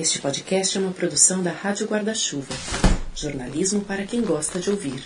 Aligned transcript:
Este 0.00 0.18
podcast 0.18 0.78
é 0.78 0.80
uma 0.80 0.92
produção 0.92 1.42
da 1.42 1.50
Rádio 1.50 1.86
Guarda-Chuva. 1.86 2.54
Jornalismo 3.14 3.82
para 3.84 4.06
quem 4.06 4.22
gosta 4.22 4.58
de 4.58 4.70
ouvir. 4.70 5.04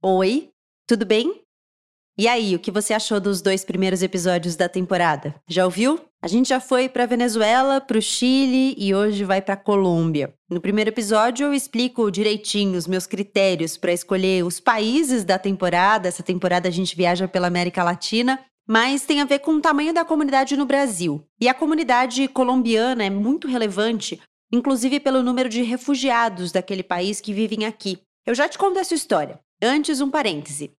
Oi, 0.00 0.48
tudo 0.86 1.04
bem? 1.04 1.42
E 2.16 2.28
aí, 2.28 2.54
o 2.54 2.60
que 2.60 2.70
você 2.70 2.94
achou 2.94 3.18
dos 3.18 3.42
dois 3.42 3.64
primeiros 3.64 4.00
episódios 4.00 4.54
da 4.54 4.68
temporada? 4.68 5.34
Já 5.48 5.64
ouviu? 5.64 5.98
A 6.22 6.28
gente 6.28 6.50
já 6.50 6.60
foi 6.60 6.88
para 6.88 7.04
Venezuela, 7.04 7.80
para 7.80 7.98
o 7.98 8.00
Chile 8.00 8.76
e 8.78 8.94
hoje 8.94 9.24
vai 9.24 9.42
para 9.42 9.56
Colômbia. 9.56 10.32
No 10.48 10.60
primeiro 10.60 10.90
episódio 10.90 11.46
eu 11.48 11.52
explico 11.52 12.12
direitinho 12.12 12.78
os 12.78 12.86
meus 12.86 13.08
critérios 13.08 13.76
para 13.76 13.92
escolher 13.92 14.44
os 14.44 14.60
países 14.60 15.24
da 15.24 15.36
temporada. 15.36 16.06
Essa 16.06 16.22
temporada 16.22 16.68
a 16.68 16.70
gente 16.70 16.94
viaja 16.94 17.26
pela 17.26 17.48
América 17.48 17.82
Latina 17.82 18.38
mas 18.66 19.04
tem 19.04 19.20
a 19.20 19.24
ver 19.24 19.40
com 19.40 19.52
o 19.52 19.60
tamanho 19.60 19.92
da 19.92 20.04
comunidade 20.04 20.56
no 20.56 20.66
Brasil. 20.66 21.24
E 21.40 21.48
a 21.48 21.54
comunidade 21.54 22.26
colombiana 22.28 23.04
é 23.04 23.10
muito 23.10 23.46
relevante, 23.46 24.20
inclusive 24.50 25.00
pelo 25.00 25.22
número 25.22 25.48
de 25.48 25.62
refugiados 25.62 26.52
daquele 26.52 26.82
país 26.82 27.20
que 27.20 27.34
vivem 27.34 27.66
aqui. 27.66 27.98
Eu 28.26 28.34
já 28.34 28.48
te 28.48 28.56
conto 28.56 28.78
essa 28.78 28.94
história. 28.94 29.38
Antes, 29.62 30.00
um 30.00 30.10
parêntese. 30.10 30.72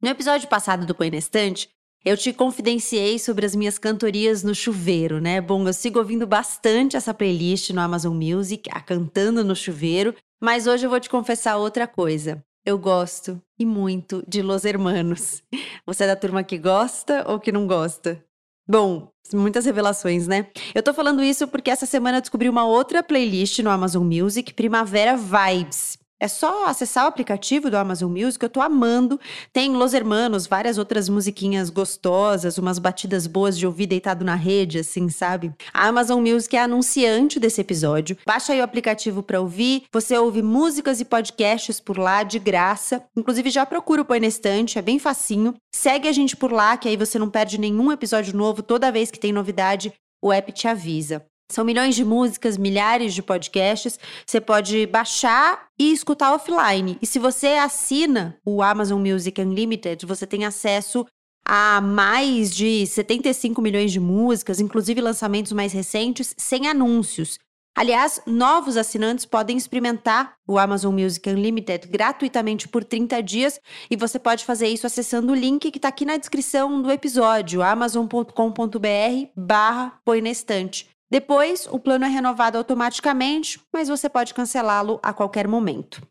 No 0.00 0.08
episódio 0.08 0.48
passado 0.48 0.86
do 0.86 0.94
Põe 0.94 1.10
na 1.10 1.16
Estante, 1.16 1.68
eu 2.04 2.16
te 2.16 2.32
confidenciei 2.32 3.18
sobre 3.18 3.44
as 3.44 3.56
minhas 3.56 3.78
cantorias 3.78 4.44
no 4.44 4.54
chuveiro, 4.54 5.20
né? 5.20 5.40
Bom, 5.40 5.66
eu 5.66 5.72
sigo 5.72 5.98
ouvindo 5.98 6.26
bastante 6.26 6.96
essa 6.96 7.12
playlist 7.12 7.70
no 7.70 7.80
Amazon 7.80 8.14
Music, 8.14 8.70
a 8.72 8.80
Cantando 8.80 9.42
no 9.42 9.56
Chuveiro, 9.56 10.14
mas 10.40 10.68
hoje 10.68 10.86
eu 10.86 10.90
vou 10.90 11.00
te 11.00 11.10
confessar 11.10 11.56
outra 11.56 11.88
coisa. 11.88 12.42
Eu 12.68 12.76
gosto 12.78 13.40
e 13.58 13.64
muito 13.64 14.22
de 14.28 14.42
Los 14.42 14.66
Hermanos. 14.66 15.42
Você 15.86 16.04
é 16.04 16.06
da 16.06 16.14
turma 16.14 16.44
que 16.44 16.58
gosta 16.58 17.24
ou 17.26 17.40
que 17.40 17.50
não 17.50 17.66
gosta? 17.66 18.22
Bom, 18.68 19.08
muitas 19.32 19.64
revelações, 19.64 20.26
né? 20.26 20.48
Eu 20.74 20.82
tô 20.82 20.92
falando 20.92 21.22
isso 21.22 21.48
porque 21.48 21.70
essa 21.70 21.86
semana 21.86 22.18
eu 22.18 22.20
descobri 22.20 22.46
uma 22.46 22.66
outra 22.66 23.02
playlist 23.02 23.60
no 23.60 23.70
Amazon 23.70 24.04
Music, 24.04 24.52
Primavera 24.52 25.16
Vibes. 25.16 25.96
É 26.20 26.26
só 26.26 26.66
acessar 26.66 27.04
o 27.04 27.08
aplicativo 27.08 27.70
do 27.70 27.76
Amazon 27.76 28.10
Music, 28.10 28.42
eu 28.42 28.50
tô 28.50 28.60
amando. 28.60 29.20
Tem 29.52 29.70
Los 29.70 29.94
Hermanos, 29.94 30.48
várias 30.48 30.76
outras 30.76 31.08
musiquinhas 31.08 31.70
gostosas, 31.70 32.58
umas 32.58 32.80
batidas 32.80 33.28
boas 33.28 33.56
de 33.56 33.64
ouvir 33.64 33.86
deitado 33.86 34.24
na 34.24 34.34
rede, 34.34 34.80
assim, 34.80 35.08
sabe? 35.08 35.52
A 35.72 35.86
Amazon 35.86 36.20
Music 36.20 36.56
é 36.56 36.62
anunciante 36.62 37.38
desse 37.38 37.60
episódio. 37.60 38.18
Baixa 38.26 38.52
aí 38.52 38.60
o 38.60 38.64
aplicativo 38.64 39.22
para 39.22 39.40
ouvir. 39.40 39.84
Você 39.92 40.18
ouve 40.18 40.42
músicas 40.42 41.00
e 41.00 41.04
podcasts 41.04 41.78
por 41.78 41.96
lá 41.96 42.24
de 42.24 42.40
graça. 42.40 43.04
Inclusive 43.16 43.48
já 43.48 43.64
procura 43.64 44.02
o 44.02 44.04
Põe 44.04 44.18
na 44.18 44.26
Estante, 44.26 44.76
é 44.76 44.82
bem 44.82 44.98
facinho. 44.98 45.54
Segue 45.72 46.08
a 46.08 46.12
gente 46.12 46.36
por 46.36 46.50
lá, 46.50 46.76
que 46.76 46.88
aí 46.88 46.96
você 46.96 47.16
não 47.16 47.30
perde 47.30 47.58
nenhum 47.58 47.92
episódio 47.92 48.36
novo. 48.36 48.60
Toda 48.60 48.90
vez 48.90 49.12
que 49.12 49.20
tem 49.20 49.32
novidade, 49.32 49.92
o 50.20 50.32
app 50.32 50.50
te 50.50 50.66
avisa. 50.66 51.24
São 51.50 51.64
milhões 51.64 51.94
de 51.94 52.04
músicas, 52.04 52.58
milhares 52.58 53.14
de 53.14 53.22
podcasts. 53.22 53.98
Você 54.26 54.40
pode 54.40 54.86
baixar 54.86 55.68
e 55.78 55.92
escutar 55.92 56.34
offline. 56.34 56.98
E 57.00 57.06
se 57.06 57.18
você 57.18 57.48
assina 57.54 58.36
o 58.44 58.62
Amazon 58.62 59.00
Music 59.00 59.40
Unlimited, 59.40 60.04
você 60.04 60.26
tem 60.26 60.44
acesso 60.44 61.06
a 61.46 61.80
mais 61.80 62.54
de 62.54 62.86
75 62.86 63.62
milhões 63.62 63.90
de 63.90 63.98
músicas, 63.98 64.60
inclusive 64.60 65.00
lançamentos 65.00 65.52
mais 65.52 65.72
recentes, 65.72 66.34
sem 66.36 66.68
anúncios. 66.68 67.38
Aliás, 67.74 68.20
novos 68.26 68.76
assinantes 68.76 69.24
podem 69.24 69.56
experimentar 69.56 70.34
o 70.46 70.58
Amazon 70.58 70.92
Music 70.92 71.30
Unlimited 71.30 71.86
gratuitamente 71.86 72.68
por 72.68 72.84
30 72.84 73.22
dias 73.22 73.60
e 73.88 73.96
você 73.96 74.18
pode 74.18 74.44
fazer 74.44 74.66
isso 74.66 74.86
acessando 74.86 75.32
o 75.32 75.34
link 75.34 75.70
que 75.70 75.78
está 75.78 75.88
aqui 75.88 76.04
na 76.04 76.16
descrição 76.16 76.82
do 76.82 76.90
episódio, 76.90 77.62
amazon.com.br 77.62 79.30
barra 79.36 79.98
põe 80.04 80.20
na 80.20 80.30
estante. 80.30 80.97
Depois, 81.10 81.66
o 81.70 81.78
plano 81.78 82.04
é 82.04 82.08
renovado 82.08 82.58
automaticamente, 82.58 83.60
mas 83.72 83.88
você 83.88 84.08
pode 84.08 84.34
cancelá-lo 84.34 85.00
a 85.02 85.12
qualquer 85.12 85.48
momento. 85.48 86.06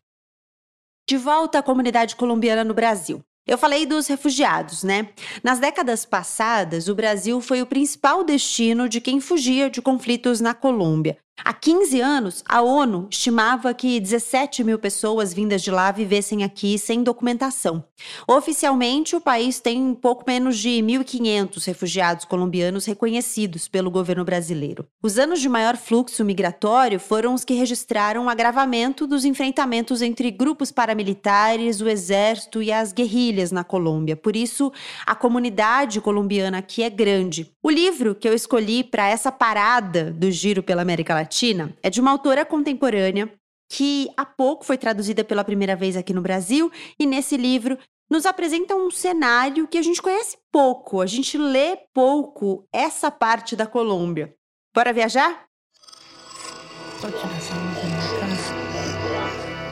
De 1.08 1.16
volta 1.16 1.58
à 1.58 1.62
comunidade 1.62 2.16
colombiana 2.16 2.64
no 2.64 2.74
Brasil. 2.74 3.22
Eu 3.46 3.56
falei 3.56 3.86
dos 3.86 4.06
refugiados, 4.06 4.82
né? 4.82 5.08
Nas 5.42 5.58
décadas 5.58 6.04
passadas, 6.04 6.88
o 6.88 6.94
Brasil 6.94 7.40
foi 7.40 7.62
o 7.62 7.66
principal 7.66 8.22
destino 8.22 8.88
de 8.88 9.00
quem 9.00 9.20
fugia 9.20 9.70
de 9.70 9.80
conflitos 9.80 10.40
na 10.40 10.52
Colômbia. 10.52 11.16
Há 11.44 11.52
15 11.52 12.00
anos, 12.00 12.44
a 12.48 12.60
ONU 12.60 13.06
estimava 13.10 13.72
que 13.72 14.00
17 14.00 14.64
mil 14.64 14.78
pessoas 14.78 15.32
vindas 15.32 15.62
de 15.62 15.70
lá 15.70 15.92
vivessem 15.92 16.42
aqui 16.42 16.76
sem 16.76 17.02
documentação. 17.02 17.84
Oficialmente, 18.26 19.14
o 19.14 19.20
país 19.20 19.60
tem 19.60 19.80
um 19.80 19.94
pouco 19.94 20.24
menos 20.26 20.58
de 20.58 20.68
1.500 20.68 21.64
refugiados 21.64 22.24
colombianos 22.24 22.84
reconhecidos 22.86 23.68
pelo 23.68 23.90
governo 23.90 24.24
brasileiro. 24.24 24.86
Os 25.02 25.18
anos 25.18 25.40
de 25.40 25.48
maior 25.48 25.76
fluxo 25.76 26.24
migratório 26.24 26.98
foram 26.98 27.34
os 27.34 27.44
que 27.44 27.54
registraram 27.54 28.26
o 28.26 28.28
agravamento 28.28 29.06
dos 29.06 29.24
enfrentamentos 29.24 30.02
entre 30.02 30.30
grupos 30.30 30.72
paramilitares, 30.72 31.80
o 31.80 31.88
exército 31.88 32.60
e 32.62 32.72
as 32.72 32.92
guerrilhas 32.92 33.52
na 33.52 33.62
Colômbia. 33.62 34.16
Por 34.16 34.34
isso, 34.34 34.72
a 35.06 35.14
comunidade 35.14 36.00
colombiana 36.00 36.58
aqui 36.58 36.82
é 36.82 36.90
grande. 36.90 37.50
O 37.62 37.70
livro 37.70 38.14
que 38.14 38.28
eu 38.28 38.34
escolhi 38.34 38.82
para 38.82 39.08
essa 39.08 39.30
parada 39.30 40.10
do 40.10 40.30
Giro 40.30 40.62
pela 40.62 40.82
América 40.82 41.14
Latina 41.14 41.27
Latina 41.28 41.76
é 41.82 41.90
de 41.90 42.00
uma 42.00 42.10
autora 42.10 42.42
contemporânea 42.46 43.30
que 43.70 44.08
há 44.16 44.24
pouco 44.24 44.64
foi 44.64 44.78
traduzida 44.78 45.22
pela 45.22 45.44
primeira 45.44 45.76
vez 45.76 45.94
aqui 45.94 46.14
no 46.14 46.22
Brasil 46.22 46.72
e 46.98 47.04
nesse 47.04 47.36
livro 47.36 47.78
nos 48.10 48.24
apresenta 48.24 48.74
um 48.74 48.90
cenário 48.90 49.68
que 49.68 49.76
a 49.76 49.82
gente 49.82 50.00
conhece 50.00 50.38
pouco, 50.50 51.02
a 51.02 51.06
gente 51.06 51.36
lê 51.36 51.76
pouco 51.92 52.66
essa 52.72 53.10
parte 53.10 53.54
da 53.54 53.66
Colômbia. 53.66 54.34
Bora 54.74 54.90
viajar? 54.90 55.44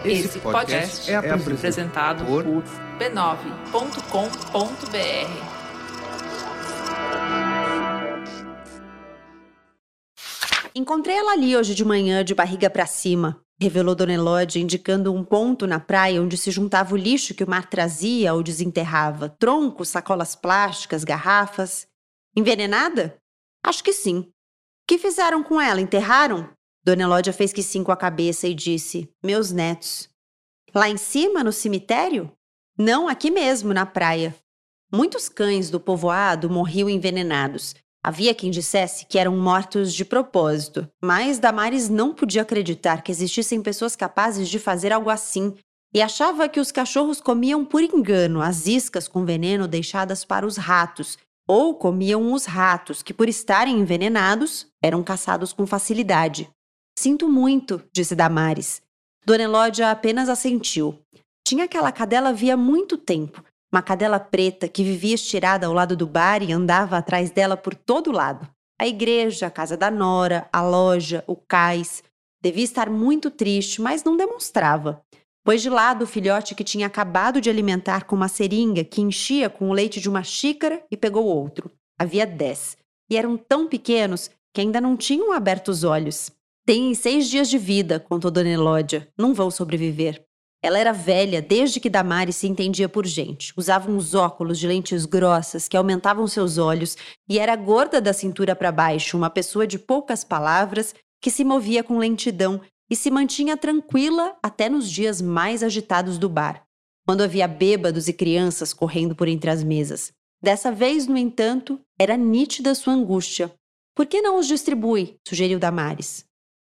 Esse 0.05 0.39
podcast 0.39 1.11
é 1.11 1.17
apresentado 1.17 2.27
por 2.27 2.45
b9.com.br. 2.45 3.77
Encontrei 10.79 11.17
ela 11.17 11.33
ali 11.33 11.57
hoje 11.57 11.75
de 11.75 11.87
manhã, 11.87 12.23
de 12.23 12.35
barriga 12.35 12.69
para 12.69 12.85
cima, 12.85 13.43
revelou 13.59 13.95
Dona 13.95 14.13
Elódia, 14.13 14.61
indicando 14.61 15.11
um 15.11 15.25
ponto 15.25 15.67
na 15.67 15.81
praia 15.81 16.21
onde 16.21 16.37
se 16.37 16.51
juntava 16.51 16.93
o 16.93 16.99
lixo 16.99 17.33
que 17.33 17.43
o 17.43 17.49
mar 17.49 17.71
trazia 17.71 18.35
ou 18.35 18.43
desenterrava: 18.43 19.31
troncos, 19.39 19.89
sacolas 19.89 20.37
plásticas, 20.37 21.03
garrafas. 21.03 21.87
Envenenada? 22.37 23.17
Acho 23.65 23.83
que 23.83 23.91
sim. 23.91 24.31
Que 24.87 24.99
fizeram 24.99 25.43
com 25.43 25.59
ela? 25.59 25.81
Enterraram? 25.81 26.51
Dona 26.85 27.05
Elódia 27.05 27.33
fez 27.33 27.55
que 27.55 27.63
sim 27.63 27.83
com 27.83 27.91
a 27.91 27.97
cabeça 27.97 28.47
e 28.47 28.53
disse: 28.55 29.11
Meus 29.25 29.51
netos. 29.51 30.11
Lá 30.75 30.91
em 30.91 30.99
cima, 30.99 31.43
no 31.43 31.55
cemitério? 31.55 32.31
Não, 32.77 33.09
aqui 33.09 33.31
mesmo, 33.31 33.73
na 33.73 33.87
praia. 33.87 34.37
Muitos 34.93 35.27
cães 35.27 35.71
do 35.71 35.81
povoado 35.81 36.51
morriam 36.51 36.91
envenenados 36.91 37.75
Havia 38.07 38.33
quem 38.33 38.53
dissesse 38.53 39.05
que 39.05 39.19
eram 39.19 39.37
mortos 39.37 39.93
de 39.93 40.05
propósito, 40.05 40.89
mas 41.03 41.41
Damares 41.41 41.89
não 41.89 42.15
podia 42.15 42.43
acreditar 42.43 43.03
que 43.03 43.11
existissem 43.11 43.61
pessoas 43.61 43.97
capazes 43.97 44.49
de 44.49 44.61
fazer 44.61 44.93
algo 44.93 45.11
assim 45.11 45.57
e 45.93 46.01
achava 46.01 46.49
que 46.49 46.61
os 46.61 46.71
cachorros 46.71 47.21
comiam 47.21 47.65
por 47.65 47.83
engano 47.83 48.41
as 48.41 48.69
iscas 48.69 49.09
com 49.09 49.25
veneno 49.25 49.67
deixadas 49.67 50.25
para 50.25 50.47
os 50.47 50.57
ratos, 50.57 51.19
ou 51.49 51.75
comiam 51.75 52.33
os 52.33 52.45
ratos 52.45 53.03
que, 53.03 53.13
por 53.13 53.29
estarem 53.29 53.81
envenenados, 53.81 54.69
eram 54.81 55.03
caçados 55.03 55.53
com 55.53 55.67
facilidade. 55.67 56.49
Sinto 56.97 57.29
muito, 57.29 57.83
disse 57.93 58.15
Damares. 58.15 58.81
Dona 59.25 59.43
Elódia 59.43 59.91
apenas 59.91 60.29
assentiu. 60.29 60.97
Tinha 61.45 61.65
aquela 61.65 61.91
cadela 61.91 62.29
havia 62.29 62.57
muito 62.57 62.97
tempo, 62.97 63.43
uma 63.77 63.83
cadela 63.83 64.19
preta 64.19 64.67
que 64.67 64.83
vivia 64.83 65.15
estirada 65.15 65.67
ao 65.67 65.73
lado 65.75 65.95
do 65.95 66.07
bar 66.07 66.43
e 66.43 66.51
andava 66.51 66.97
atrás 66.97 67.31
dela 67.31 67.59
por 67.59 67.75
todo 67.75 68.11
lado. 68.11 68.49
A 68.81 68.87
igreja, 68.87 69.49
a 69.49 69.51
casa 69.51 69.77
da 69.77 69.91
nora, 69.91 70.49
a 70.51 70.63
loja, 70.63 71.23
o 71.27 71.37
cais. 71.37 72.03
Devia 72.43 72.65
estar 72.65 72.89
muito 72.89 73.31
triste, 73.31 73.83
mas 73.83 74.03
não 74.03 74.17
demonstrava. 74.17 75.03
Pôs 75.45 75.61
de 75.61 75.69
lado 75.69 76.05
o 76.05 76.07
filhote 76.07 76.55
que 76.55 76.65
tinha 76.65 76.87
acabado 76.87 77.39
de 77.39 77.51
alimentar 77.51 78.05
com 78.05 78.17
uma 78.17 78.29
seringa 78.29 78.83
que 78.83 79.03
enchia 79.03 79.51
com 79.51 79.69
o 79.69 79.75
leite 79.75 80.01
de 80.01 80.09
uma 80.09 80.23
xícara 80.23 80.83
e 80.91 80.97
pegou 80.97 81.27
outro. 81.27 81.71
Havia 81.99 82.27
dez. 82.27 82.79
E 83.11 83.17
eram 83.17 83.37
tão 83.37 83.69
pequenos 83.69 84.31
que 84.55 84.63
ainda 84.63 84.81
não 84.81 84.97
tinham 84.97 85.33
aberto 85.33 85.69
os 85.69 85.85
olhos. 85.85 86.33
Tem 86.65 86.95
seis 86.95 87.29
dias 87.29 87.51
de 87.51 87.59
vida, 87.59 88.01
contou 88.01 88.31
Dona 88.31 88.49
Elódia. 88.49 89.07
Não 89.19 89.35
vão 89.35 89.51
sobreviver. 89.51 90.26
Ela 90.63 90.79
era 90.79 90.93
velha 90.93 91.41
desde 91.43 91.79
que 91.79 91.91
Damares 91.91 92.37
se 92.37 92.47
entendia 92.47 92.89
por 92.89 93.07
gente. 93.07 93.53
Usava 93.57 93.91
uns 93.91 94.15
óculos 94.15 94.59
de 94.59 94.67
lentes 94.67 95.05
grossas 95.05 95.69
que 95.69 95.77
aumentavam 95.77 96.27
seus 96.27 96.59
olhos 96.59 96.97
e 97.29 97.39
era 97.39 97.55
gorda 97.55 98.01
da 98.01 98.13
cintura 98.13 98.57
para 98.57 98.73
baixo, 98.73 99.17
uma 99.17 99.31
pessoa 99.31 99.67
de 99.67 99.79
poucas 99.79 100.25
palavras 100.25 100.95
que 101.21 101.31
se 101.31 101.45
movia 101.45 101.83
com 101.83 101.99
lentidão 101.99 102.61
e 102.91 102.97
se 102.97 103.11
mantinha 103.11 103.57
tranquila 103.57 104.37
até 104.43 104.69
nos 104.69 104.91
dias 104.91 105.21
mais 105.21 105.63
agitados 105.63 106.19
do 106.19 106.29
bar, 106.29 106.65
quando 107.07 107.23
havia 107.23 107.49
bêbados 107.49 108.09
e 108.09 108.13
crianças 108.13 108.73
correndo 108.73 109.15
por 109.15 109.29
entre 109.29 109.51
as 109.51 109.63
mesas. 109.63 110.13
Dessa 110.43 110.71
vez, 110.71 111.07
no 111.07 111.17
entanto, 111.17 111.81
era 111.99 112.17
nítida 112.17 112.75
sua 112.75 112.93
angústia. 112.93 113.53
Por 113.95 114.07
que 114.07 114.21
não 114.21 114.39
os 114.39 114.47
distribui? 114.47 115.17
sugeriu 115.27 115.59
Damares. 115.59 116.25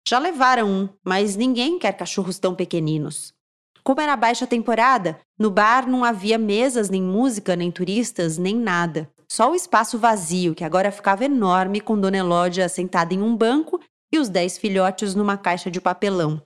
Já 0.07 0.19
levaram 0.19 0.71
um, 0.71 0.89
mas 1.05 1.37
ninguém 1.37 1.79
quer 1.79 1.93
cachorros 1.93 2.39
tão 2.39 2.55
pequeninos. 2.55 3.35
Como 3.89 4.03
era 4.03 4.15
baixa 4.17 4.47
temporada, 4.47 5.19
no 5.39 5.51
bar 5.51 5.89
não 5.89 6.05
havia 6.05 6.37
mesas, 6.37 6.91
nem 6.91 7.03
música, 7.03 7.57
nem 7.57 7.71
turistas, 7.71 8.37
nem 8.37 8.55
nada. 8.55 9.11
Só 9.27 9.51
o 9.51 9.55
espaço 9.55 9.99
vazio, 9.99 10.55
que 10.55 10.63
agora 10.63 10.93
ficava 10.93 11.25
enorme, 11.25 11.81
com 11.81 11.99
Dona 11.99 12.19
Elódia 12.19 12.69
sentada 12.69 13.15
em 13.15 13.23
um 13.23 13.35
banco 13.35 13.81
e 14.13 14.19
os 14.19 14.29
dez 14.29 14.59
filhotes 14.59 15.15
numa 15.15 15.39
caixa 15.39 15.71
de 15.71 15.81
papelão. 15.81 16.43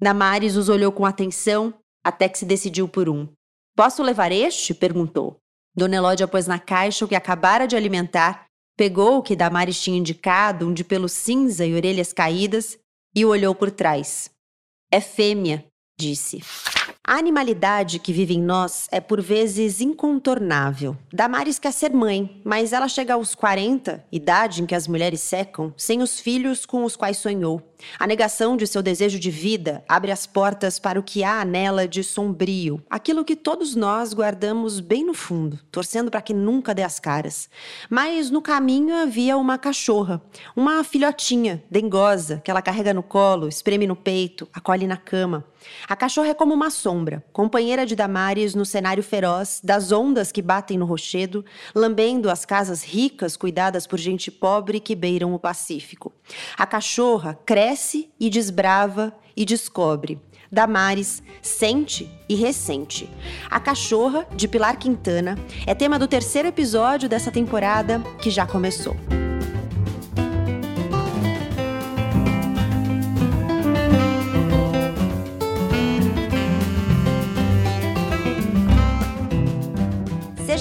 Damares 0.00 0.54
os 0.54 0.68
olhou 0.68 0.92
com 0.92 1.04
atenção, 1.04 1.74
até 2.04 2.28
que 2.28 2.38
se 2.38 2.44
decidiu 2.44 2.86
por 2.86 3.08
um. 3.08 3.26
Posso 3.74 4.00
levar 4.00 4.30
este? 4.30 4.72
perguntou. 4.72 5.36
Dona 5.74 5.96
Elódia 5.96 6.28
pôs 6.28 6.46
na 6.46 6.60
caixa 6.60 7.04
o 7.04 7.08
que 7.08 7.16
acabara 7.16 7.66
de 7.66 7.74
alimentar, 7.74 8.46
pegou 8.76 9.18
o 9.18 9.22
que 9.24 9.34
Damares 9.34 9.82
tinha 9.82 9.98
indicado, 9.98 10.68
um 10.68 10.72
de 10.72 10.84
pelo 10.84 11.08
cinza 11.08 11.66
e 11.66 11.74
orelhas 11.74 12.12
caídas, 12.12 12.78
e 13.16 13.24
o 13.24 13.30
olhou 13.30 13.52
por 13.52 13.68
trás. 13.68 14.30
É 14.92 15.00
fêmea, 15.00 15.67
disse. 15.98 16.42
A 17.02 17.14
animalidade 17.14 17.98
que 17.98 18.12
vive 18.12 18.34
em 18.34 18.42
nós 18.42 18.86
é 18.92 19.00
por 19.00 19.20
vezes 19.20 19.80
incontornável. 19.80 20.96
Damares 21.12 21.58
quer 21.58 21.72
ser 21.72 21.90
mãe, 21.90 22.40
mas 22.44 22.72
ela 22.72 22.86
chega 22.86 23.14
aos 23.14 23.34
40, 23.34 24.04
idade 24.12 24.62
em 24.62 24.66
que 24.66 24.74
as 24.74 24.86
mulheres 24.86 25.20
secam, 25.20 25.72
sem 25.76 26.02
os 26.02 26.20
filhos 26.20 26.64
com 26.64 26.84
os 26.84 26.94
quais 26.96 27.16
sonhou. 27.16 27.67
A 27.98 28.06
negação 28.06 28.56
de 28.56 28.66
seu 28.66 28.82
desejo 28.82 29.18
de 29.18 29.30
vida 29.30 29.84
abre 29.88 30.10
as 30.10 30.26
portas 30.26 30.78
para 30.78 30.98
o 30.98 31.02
que 31.02 31.22
há 31.22 31.44
nela 31.44 31.86
de 31.86 32.02
sombrio, 32.02 32.82
aquilo 32.90 33.24
que 33.24 33.36
todos 33.36 33.74
nós 33.74 34.12
guardamos 34.12 34.80
bem 34.80 35.04
no 35.04 35.14
fundo, 35.14 35.58
torcendo 35.70 36.10
para 36.10 36.22
que 36.22 36.34
nunca 36.34 36.74
dê 36.74 36.82
as 36.82 36.98
caras. 36.98 37.48
Mas 37.88 38.30
no 38.30 38.42
caminho 38.42 38.96
havia 38.96 39.36
uma 39.36 39.58
cachorra, 39.58 40.20
uma 40.56 40.82
filhotinha, 40.82 41.62
dengosa, 41.70 42.40
que 42.44 42.50
ela 42.50 42.62
carrega 42.62 42.92
no 42.92 43.02
colo, 43.02 43.48
espreme 43.48 43.86
no 43.86 43.96
peito, 43.96 44.48
acolhe 44.52 44.86
na 44.86 44.96
cama. 44.96 45.44
A 45.88 45.96
cachorra 45.96 46.28
é 46.28 46.34
como 46.34 46.54
uma 46.54 46.70
sombra, 46.70 47.24
companheira 47.32 47.84
de 47.84 47.96
Damares 47.96 48.54
no 48.54 48.64
cenário 48.64 49.02
feroz 49.02 49.60
das 49.62 49.90
ondas 49.92 50.30
que 50.30 50.40
batem 50.40 50.78
no 50.78 50.86
rochedo, 50.86 51.44
lambendo 51.74 52.30
as 52.30 52.44
casas 52.44 52.82
ricas 52.82 53.36
cuidadas 53.36 53.86
por 53.86 53.98
gente 53.98 54.30
pobre 54.30 54.80
que 54.80 54.94
beiram 54.94 55.34
o 55.34 55.38
Pacífico. 55.38 56.12
A 56.56 56.64
cachorra 56.64 57.38
cresce 57.44 57.67
cresce 57.68 58.08
e 58.18 58.30
desbrava 58.30 59.12
e 59.36 59.44
descobre. 59.44 60.18
Damares 60.50 61.22
sente 61.42 62.10
e 62.26 62.34
ressente. 62.34 63.10
A 63.50 63.60
Cachorra, 63.60 64.26
de 64.34 64.48
Pilar 64.48 64.78
Quintana, 64.78 65.36
é 65.66 65.74
tema 65.74 65.98
do 65.98 66.08
terceiro 66.08 66.48
episódio 66.48 67.10
dessa 67.10 67.30
temporada 67.30 68.00
que 68.22 68.30
já 68.30 68.46
começou. 68.46 68.96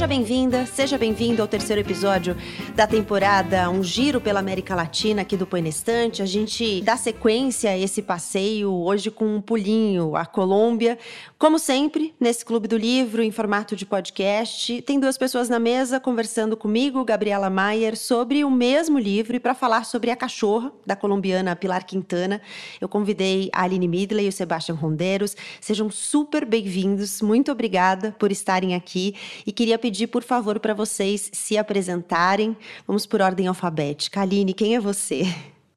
Seja 0.07 0.19
bem-vinda, 0.19 0.65
seja 0.65 0.98
bem-vindo 0.98 1.42
ao 1.42 1.50
terceiro 1.50 1.81
episódio 1.81 2.33
da 2.74 2.88
temporada 2.88 3.69
Um 3.69 3.83
Giro 3.83 4.21
pela 4.21 4.39
América 4.39 4.74
Latina 4.74 5.24
aqui 5.24 5.36
do 5.36 5.45
Põe. 5.45 5.68
A 5.68 6.25
gente 6.25 6.81
dá 6.81 6.95
sequência 6.95 7.71
a 7.71 7.77
esse 7.77 8.01
passeio 8.01 8.71
hoje 8.71 9.12
com 9.12 9.25
um 9.36 9.42
pulinho 9.42 10.15
à 10.15 10.25
Colômbia. 10.25 10.98
Como 11.39 11.60
sempre, 11.60 12.16
nesse 12.19 12.44
Clube 12.44 12.68
do 12.68 12.75
Livro, 12.75 13.22
em 13.22 13.30
formato 13.30 13.75
de 13.75 13.86
podcast, 13.86 14.81
tem 14.81 15.00
duas 15.00 15.19
pessoas 15.19 15.48
na 15.48 15.60
mesa 15.60 16.00
conversando 16.00 16.57
comigo, 16.57 17.06
Gabriela 17.06 17.48
Maier, 17.48 17.95
sobre 17.95 18.44
o 18.44 18.50
mesmo 18.50 18.98
livro 18.98 19.36
e 19.36 19.39
para 19.39 19.54
falar 19.54 19.86
sobre 19.86 20.10
A 20.10 20.16
Cachorra, 20.16 20.74
da 20.84 20.95
colombiana 20.95 21.56
Pilar 21.56 21.86
Quintana. 21.86 22.42
Eu 22.81 22.89
convidei 22.89 23.51
a 23.54 23.62
Aline 23.62 23.88
Midley 23.88 24.25
e 24.25 24.30
o 24.30 24.31
Sebastião 24.31 24.75
Rondeiros. 24.75 25.38
Sejam 25.62 25.92
super 25.92 26.44
bem-vindos. 26.44 27.22
Muito 27.22 27.51
obrigada 27.51 28.16
por 28.18 28.31
estarem 28.31 28.74
aqui 28.74 29.13
e 29.45 29.51
queria 29.51 29.78
pedir, 29.78 30.07
por 30.07 30.24
favor, 30.24 30.60
para 30.60 30.74
vocês 30.74 31.30
se 31.31 31.56
apresentarem. 31.56 32.57
Vamos 32.88 33.06
por 33.06 33.22
ordem 33.22 33.45
alfabética. 33.45 34.22
Aline, 34.22 34.56
quem 34.56 34.75
é 34.75 34.80
você? 34.80 35.28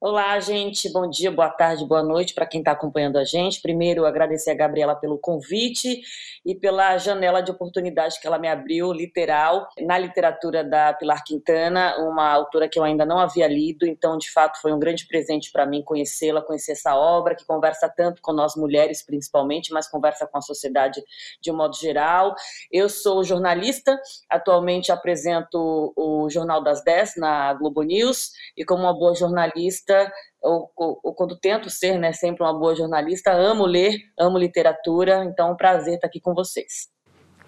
Olá, 0.02 0.40
gente. 0.40 0.90
Bom 0.90 1.10
dia, 1.10 1.30
boa 1.30 1.50
tarde, 1.50 1.84
boa 1.84 2.02
noite 2.02 2.32
para 2.32 2.46
quem 2.46 2.62
está 2.62 2.72
acompanhando 2.72 3.18
a 3.18 3.24
gente. 3.24 3.60
Primeiro, 3.60 4.06
agradecer 4.06 4.50
a 4.50 4.54
Gabriela 4.54 4.96
pelo 4.96 5.18
convite 5.18 6.00
e 6.42 6.54
pela 6.54 6.96
janela 6.96 7.42
de 7.42 7.50
oportunidade 7.50 8.18
que 8.18 8.26
ela 8.26 8.38
me 8.38 8.48
abriu, 8.48 8.94
literal, 8.94 9.68
na 9.78 9.98
literatura 9.98 10.64
da 10.64 10.94
Pilar 10.94 11.22
Quintana, 11.22 11.98
uma 11.98 12.26
autora 12.32 12.66
que 12.66 12.78
eu 12.78 12.82
ainda 12.82 13.04
não 13.04 13.18
havia 13.18 13.46
lido. 13.46 13.86
Então, 13.86 14.16
de 14.16 14.32
fato, 14.32 14.58
foi 14.62 14.72
um 14.72 14.78
grande 14.78 15.06
presente 15.06 15.52
para 15.52 15.66
mim 15.66 15.82
conhecê-la, 15.82 16.40
conhecer 16.40 16.72
essa 16.72 16.96
obra 16.96 17.34
que 17.34 17.44
conversa 17.44 17.86
tanto 17.86 18.22
com 18.22 18.32
nós 18.32 18.56
mulheres, 18.56 19.04
principalmente, 19.04 19.70
mas 19.70 19.86
conversa 19.86 20.26
com 20.26 20.38
a 20.38 20.40
sociedade 20.40 21.04
de 21.42 21.50
um 21.50 21.56
modo 21.56 21.76
geral. 21.76 22.34
Eu 22.72 22.88
sou 22.88 23.22
jornalista, 23.22 24.00
atualmente 24.30 24.90
apresento 24.90 25.92
o 25.94 26.30
Jornal 26.30 26.62
das 26.62 26.82
10 26.82 27.16
na 27.18 27.52
Globo 27.52 27.82
News 27.82 28.30
e, 28.56 28.64
como 28.64 28.84
uma 28.84 28.94
boa 28.94 29.14
jornalista, 29.14 29.89
jornalista, 29.90 30.12
ou, 30.42 30.70
ou, 30.76 31.00
ou, 31.02 31.14
quando 31.14 31.38
tento 31.38 31.68
ser, 31.68 31.98
né, 31.98 32.12
sempre 32.12 32.42
uma 32.42 32.56
boa 32.56 32.74
jornalista, 32.74 33.32
amo 33.32 33.66
ler, 33.66 33.94
amo 34.18 34.38
literatura, 34.38 35.24
então 35.24 35.48
é 35.48 35.52
um 35.52 35.56
prazer 35.56 35.94
estar 35.94 36.06
aqui 36.06 36.20
com 36.20 36.34
vocês. 36.34 36.88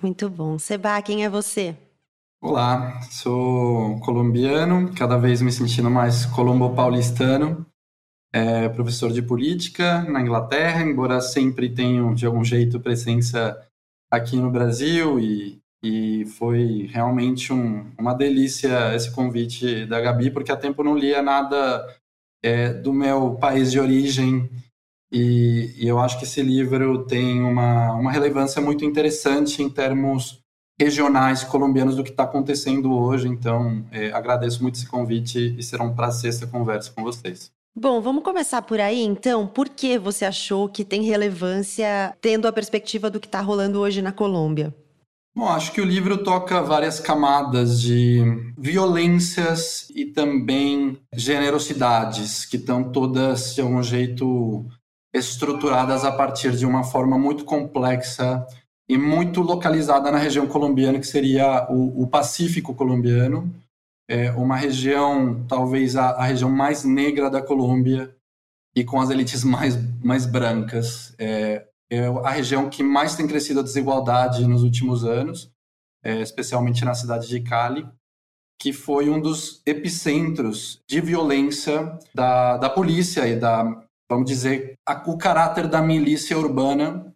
Muito 0.02 0.28
bom. 0.28 0.58
Seba, 0.58 1.00
quem 1.00 1.24
é 1.24 1.28
você? 1.28 1.76
Olá, 2.42 3.00
sou 3.02 4.00
colombiano, 4.00 4.92
cada 4.94 5.16
vez 5.16 5.40
me 5.40 5.52
sentindo 5.52 5.88
mais 5.88 6.26
colombo-paulistano, 6.26 7.64
é 8.34 8.68
professor 8.68 9.12
de 9.12 9.22
política 9.22 10.02
na 10.02 10.20
Inglaterra, 10.20 10.82
embora 10.82 11.20
sempre 11.20 11.72
tenho, 11.72 12.14
de 12.14 12.26
algum 12.26 12.42
jeito, 12.42 12.80
presença 12.80 13.56
aqui 14.10 14.36
no 14.36 14.50
Brasil 14.50 15.20
e, 15.20 15.60
e 15.82 16.24
foi 16.26 16.88
realmente 16.92 17.52
um, 17.52 17.92
uma 17.96 18.12
delícia 18.12 18.94
esse 18.94 19.14
convite 19.14 19.86
da 19.86 20.00
Gabi, 20.00 20.30
porque 20.30 20.50
há 20.50 20.56
tempo 20.56 20.82
não 20.82 20.96
lia 20.96 21.22
nada 21.22 21.86
é, 22.42 22.72
do 22.72 22.92
meu 22.92 23.34
país 23.34 23.70
de 23.70 23.78
origem 23.78 24.50
e, 25.12 25.74
e, 25.76 25.86
eu 25.86 25.98
acho 25.98 26.18
que 26.18 26.24
esse 26.24 26.40
livro 26.40 27.04
tem 27.04 27.42
uma, 27.42 27.92
uma 27.92 28.10
relevância 28.10 28.62
muito 28.62 28.82
interessante 28.82 29.62
em 29.62 29.68
termos 29.68 30.40
regionais 30.80 31.44
colombianos 31.44 31.96
do 31.96 32.02
que 32.02 32.10
está 32.10 32.22
acontecendo 32.22 32.90
hoje. 32.90 33.28
Então, 33.28 33.84
é, 33.92 34.10
agradeço 34.10 34.62
muito 34.62 34.76
esse 34.76 34.88
convite 34.88 35.54
e 35.58 35.62
será 35.62 35.84
um 35.84 35.94
prazer 35.94 36.30
essa 36.30 36.46
conversa 36.46 36.90
com 36.92 37.02
vocês. 37.02 37.52
Bom, 37.74 38.00
vamos 38.00 38.24
começar 38.24 38.62
por 38.62 38.80
aí 38.80 39.02
então. 39.02 39.46
Por 39.46 39.68
que 39.68 39.98
você 39.98 40.24
achou 40.24 40.66
que 40.66 40.84
tem 40.84 41.02
relevância 41.02 42.16
tendo 42.20 42.48
a 42.48 42.52
perspectiva 42.52 43.10
do 43.10 43.20
que 43.20 43.26
está 43.26 43.40
rolando 43.42 43.80
hoje 43.80 44.00
na 44.00 44.12
Colômbia? 44.12 44.74
Bom, 45.34 45.48
acho 45.48 45.72
que 45.72 45.80
o 45.80 45.84
livro 45.84 46.22
toca 46.22 46.60
várias 46.60 47.00
camadas 47.00 47.80
de 47.80 48.20
violências 48.56 49.88
e 49.94 50.04
também 50.04 50.98
generosidades, 51.14 52.44
que 52.44 52.56
estão 52.56 52.92
todas, 52.92 53.54
de 53.54 53.62
algum 53.62 53.82
jeito, 53.82 54.66
estruturadas 55.14 56.04
a 56.04 56.12
partir 56.12 56.52
de 56.52 56.66
uma 56.66 56.84
forma 56.84 57.18
muito 57.18 57.46
complexa 57.46 58.46
e 58.86 58.98
muito 58.98 59.40
localizada 59.40 60.10
na 60.10 60.18
região 60.18 60.46
colombiana, 60.46 60.98
que 60.98 61.06
seria 61.06 61.66
o, 61.70 62.02
o 62.02 62.06
Pacífico 62.06 62.74
colombiano, 62.74 63.50
é 64.08 64.30
uma 64.32 64.56
região, 64.56 65.46
talvez 65.46 65.96
a, 65.96 66.10
a, 66.10 66.24
região 66.24 66.50
mais 66.50 66.84
negra 66.84 67.30
da 67.30 67.40
Colômbia 67.40 68.14
e 68.76 68.84
com 68.84 69.00
as 69.00 69.08
elites 69.08 69.44
mais, 69.44 69.78
mais 70.04 70.26
brancas. 70.26 71.14
É, 71.18 71.66
é 71.94 72.06
a 72.06 72.30
região 72.30 72.70
que 72.70 72.82
mais 72.82 73.14
tem 73.14 73.26
crescido 73.26 73.60
a 73.60 73.62
desigualdade 73.62 74.46
nos 74.46 74.62
últimos 74.62 75.04
anos, 75.04 75.52
é, 76.02 76.22
especialmente 76.22 76.84
na 76.86 76.94
cidade 76.94 77.28
de 77.28 77.40
Cali, 77.40 77.86
que 78.58 78.72
foi 78.72 79.10
um 79.10 79.20
dos 79.20 79.60
epicentros 79.66 80.80
de 80.88 81.02
violência 81.02 81.98
da, 82.14 82.56
da 82.56 82.70
polícia 82.70 83.28
e 83.28 83.38
da, 83.38 83.64
vamos 84.08 84.24
dizer, 84.24 84.74
a, 84.88 85.02
o 85.06 85.18
caráter 85.18 85.68
da 85.68 85.82
milícia 85.82 86.38
urbana 86.38 87.14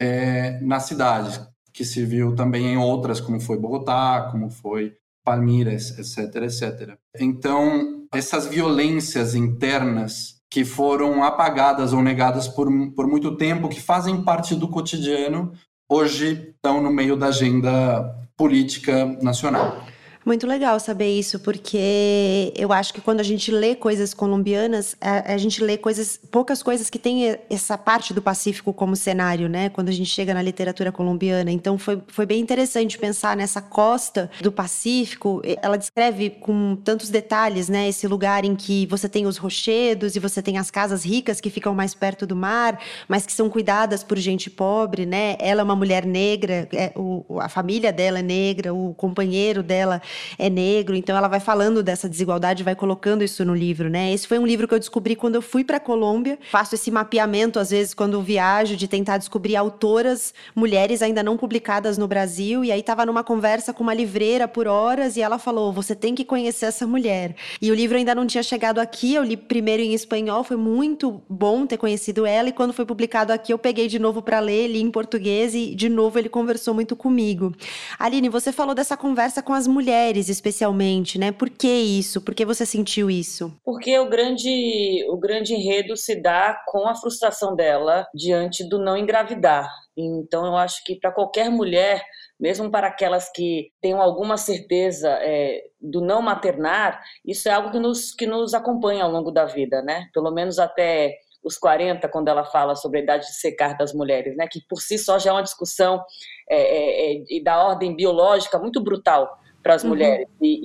é, 0.00 0.58
na 0.60 0.80
cidade, 0.80 1.46
que 1.70 1.84
se 1.84 2.02
viu 2.06 2.34
também 2.34 2.64
em 2.66 2.78
outras, 2.78 3.20
como 3.20 3.38
foi 3.38 3.58
Bogotá, 3.58 4.28
como 4.32 4.48
foi 4.48 4.96
Palmeiras, 5.22 5.98
etc, 5.98 6.36
etc. 6.44 6.96
Então, 7.18 8.06
essas 8.10 8.46
violências 8.46 9.34
internas 9.34 10.33
que 10.54 10.64
foram 10.64 11.24
apagadas 11.24 11.92
ou 11.92 12.00
negadas 12.00 12.46
por, 12.46 12.68
por 12.94 13.08
muito 13.08 13.36
tempo, 13.36 13.68
que 13.68 13.80
fazem 13.80 14.22
parte 14.22 14.54
do 14.54 14.68
cotidiano, 14.68 15.52
hoje 15.88 16.52
estão 16.54 16.80
no 16.80 16.92
meio 16.92 17.16
da 17.16 17.26
agenda 17.26 18.16
política 18.36 19.04
nacional. 19.20 19.84
Muito 20.24 20.46
legal 20.46 20.80
saber 20.80 21.10
isso, 21.10 21.38
porque 21.38 22.50
eu 22.56 22.72
acho 22.72 22.94
que 22.94 23.00
quando 23.02 23.20
a 23.20 23.22
gente 23.22 23.50
lê 23.50 23.74
coisas 23.74 24.14
colombianas, 24.14 24.96
a, 24.98 25.34
a, 25.34 25.36
gente 25.36 25.62
lê 25.62 25.76
coisas, 25.76 26.18
poucas 26.30 26.62
coisas 26.62 26.88
que 26.88 26.98
têm 26.98 27.36
essa 27.50 27.76
parte 27.76 28.14
do 28.14 28.22
Pacífico 28.22 28.72
como 28.72 28.96
cenário, 28.96 29.50
né? 29.50 29.68
Quando 29.68 29.90
a 29.90 29.92
gente 29.92 30.08
chega 30.08 30.32
na 30.32 30.40
literatura 30.40 30.90
colombiana. 30.90 31.50
Então 31.52 31.76
foi, 31.76 32.00
foi 32.08 32.24
bem 32.24 32.40
interessante 32.40 32.98
pensar 32.98 33.36
nessa 33.36 33.60
costa 33.60 34.30
do 34.40 34.50
Pacífico. 34.50 35.42
Ela 35.60 35.76
descreve 35.76 36.30
com 36.30 36.74
tantos 36.82 37.10
detalhes, 37.10 37.68
né? 37.68 37.86
Esse 37.86 38.08
lugar 38.08 38.46
em 38.46 38.56
que 38.56 38.86
você 38.86 39.10
tem 39.10 39.26
os 39.26 39.36
rochedos 39.36 40.16
e 40.16 40.18
você 40.18 40.40
tem 40.40 40.56
as 40.56 40.70
casas 40.70 41.04
ricas 41.04 41.38
que 41.38 41.50
ficam 41.50 41.74
mais 41.74 41.94
perto 41.94 42.26
do 42.26 42.34
mar, 42.34 42.80
mas 43.06 43.26
que 43.26 43.32
são 43.32 43.50
cuidadas 43.50 44.02
por 44.02 44.16
gente 44.16 44.48
pobre, 44.48 45.04
né? 45.04 45.36
Ela 45.38 45.60
é 45.60 45.64
uma 45.64 45.76
mulher 45.76 46.06
negra, 46.06 46.66
é, 46.72 46.92
o, 46.96 47.38
a 47.40 47.48
família 47.50 47.92
dela 47.92 48.20
é 48.20 48.22
negra, 48.22 48.72
o 48.72 48.94
companheiro 48.94 49.62
dela 49.62 50.00
é 50.38 50.50
negro, 50.50 50.94
então 50.94 51.16
ela 51.16 51.28
vai 51.28 51.40
falando 51.40 51.82
dessa 51.82 52.08
desigualdade, 52.08 52.62
vai 52.62 52.74
colocando 52.74 53.22
isso 53.24 53.44
no 53.44 53.54
livro, 53.54 53.88
né? 53.88 54.12
Esse 54.12 54.26
foi 54.26 54.38
um 54.38 54.46
livro 54.46 54.66
que 54.68 54.74
eu 54.74 54.78
descobri 54.78 55.16
quando 55.16 55.36
eu 55.36 55.42
fui 55.42 55.64
para 55.64 55.80
Colômbia. 55.80 56.38
Faço 56.50 56.74
esse 56.74 56.90
mapeamento 56.90 57.58
às 57.58 57.70
vezes 57.70 57.94
quando 57.94 58.20
viajo 58.22 58.76
de 58.76 58.88
tentar 58.88 59.18
descobrir 59.18 59.56
autoras 59.56 60.34
mulheres 60.54 61.02
ainda 61.02 61.22
não 61.22 61.36
publicadas 61.36 61.98
no 61.98 62.06
Brasil 62.06 62.64
e 62.64 62.72
aí 62.72 62.82
tava 62.82 63.06
numa 63.06 63.24
conversa 63.24 63.72
com 63.72 63.82
uma 63.82 63.94
livreira 63.94 64.46
por 64.46 64.66
horas 64.66 65.16
e 65.16 65.22
ela 65.22 65.38
falou: 65.38 65.72
"Você 65.72 65.94
tem 65.94 66.14
que 66.14 66.24
conhecer 66.24 66.66
essa 66.66 66.86
mulher". 66.86 67.34
E 67.60 67.70
o 67.70 67.74
livro 67.74 67.96
ainda 67.96 68.14
não 68.14 68.26
tinha 68.26 68.42
chegado 68.42 68.78
aqui, 68.78 69.14
eu 69.14 69.22
li 69.22 69.36
primeiro 69.36 69.82
em 69.82 69.94
espanhol, 69.94 70.44
foi 70.44 70.56
muito 70.56 71.22
bom 71.28 71.66
ter 71.66 71.76
conhecido 71.76 72.26
ela 72.26 72.48
e 72.48 72.52
quando 72.52 72.72
foi 72.72 72.84
publicado 72.84 73.32
aqui 73.32 73.52
eu 73.52 73.58
peguei 73.58 73.88
de 73.88 73.98
novo 73.98 74.22
para 74.22 74.40
ler, 74.40 74.68
li 74.68 74.80
em 74.80 74.90
português 74.90 75.54
e 75.54 75.74
de 75.74 75.88
novo 75.88 76.18
ele 76.18 76.28
conversou 76.28 76.74
muito 76.74 76.94
comigo. 76.94 77.52
Aline, 77.98 78.28
você 78.28 78.52
falou 78.52 78.74
dessa 78.74 78.96
conversa 78.96 79.42
com 79.42 79.52
as 79.52 79.66
mulheres 79.66 80.03
mulheres, 80.04 80.28
especialmente, 80.28 81.18
né? 81.18 81.32
Por 81.32 81.48
que 81.48 81.68
isso? 81.68 82.20
Por 82.20 82.34
que 82.34 82.44
você 82.44 82.66
sentiu 82.66 83.10
isso? 83.10 83.52
Porque 83.64 83.98
o 83.98 84.08
grande, 84.08 85.04
o 85.08 85.16
grande 85.16 85.54
enredo 85.54 85.96
se 85.96 86.20
dá 86.20 86.60
com 86.66 86.86
a 86.86 86.94
frustração 86.94 87.56
dela 87.56 88.06
diante 88.14 88.68
do 88.68 88.78
não 88.78 88.96
engravidar. 88.96 89.66
Então, 89.96 90.44
eu 90.44 90.56
acho 90.56 90.84
que 90.84 90.96
para 90.96 91.12
qualquer 91.12 91.48
mulher, 91.48 92.02
mesmo 92.38 92.70
para 92.70 92.88
aquelas 92.88 93.30
que 93.30 93.70
tenham 93.80 94.02
alguma 94.02 94.36
certeza 94.36 95.08
é, 95.22 95.62
do 95.80 96.00
não 96.02 96.20
maternar, 96.20 97.00
isso 97.24 97.48
é 97.48 97.52
algo 97.52 97.70
que 97.70 97.78
nos, 97.78 98.12
que 98.12 98.26
nos 98.26 98.52
acompanha 98.52 99.04
ao 99.04 99.10
longo 99.10 99.30
da 99.30 99.46
vida, 99.46 99.80
né? 99.82 100.08
Pelo 100.12 100.30
menos 100.30 100.58
até 100.58 101.14
os 101.42 101.56
40, 101.56 102.08
quando 102.08 102.28
ela 102.28 102.44
fala 102.44 102.74
sobre 102.74 103.00
a 103.00 103.02
idade 103.02 103.26
de 103.26 103.34
secar 103.34 103.76
das 103.76 103.94
mulheres, 103.94 104.36
né? 104.36 104.46
Que 104.50 104.60
por 104.68 104.82
si 104.82 104.98
só 104.98 105.18
já 105.18 105.30
é 105.30 105.32
uma 105.32 105.42
discussão 105.42 106.02
é, 106.50 107.14
é, 107.16 107.38
é 107.38 107.42
da 107.42 107.62
ordem 107.64 107.96
biológica 107.96 108.58
muito 108.58 108.82
brutal 108.82 109.43
para 109.64 109.74
as 109.74 109.82
uhum. 109.82 109.88
mulheres. 109.88 110.28
E, 110.40 110.60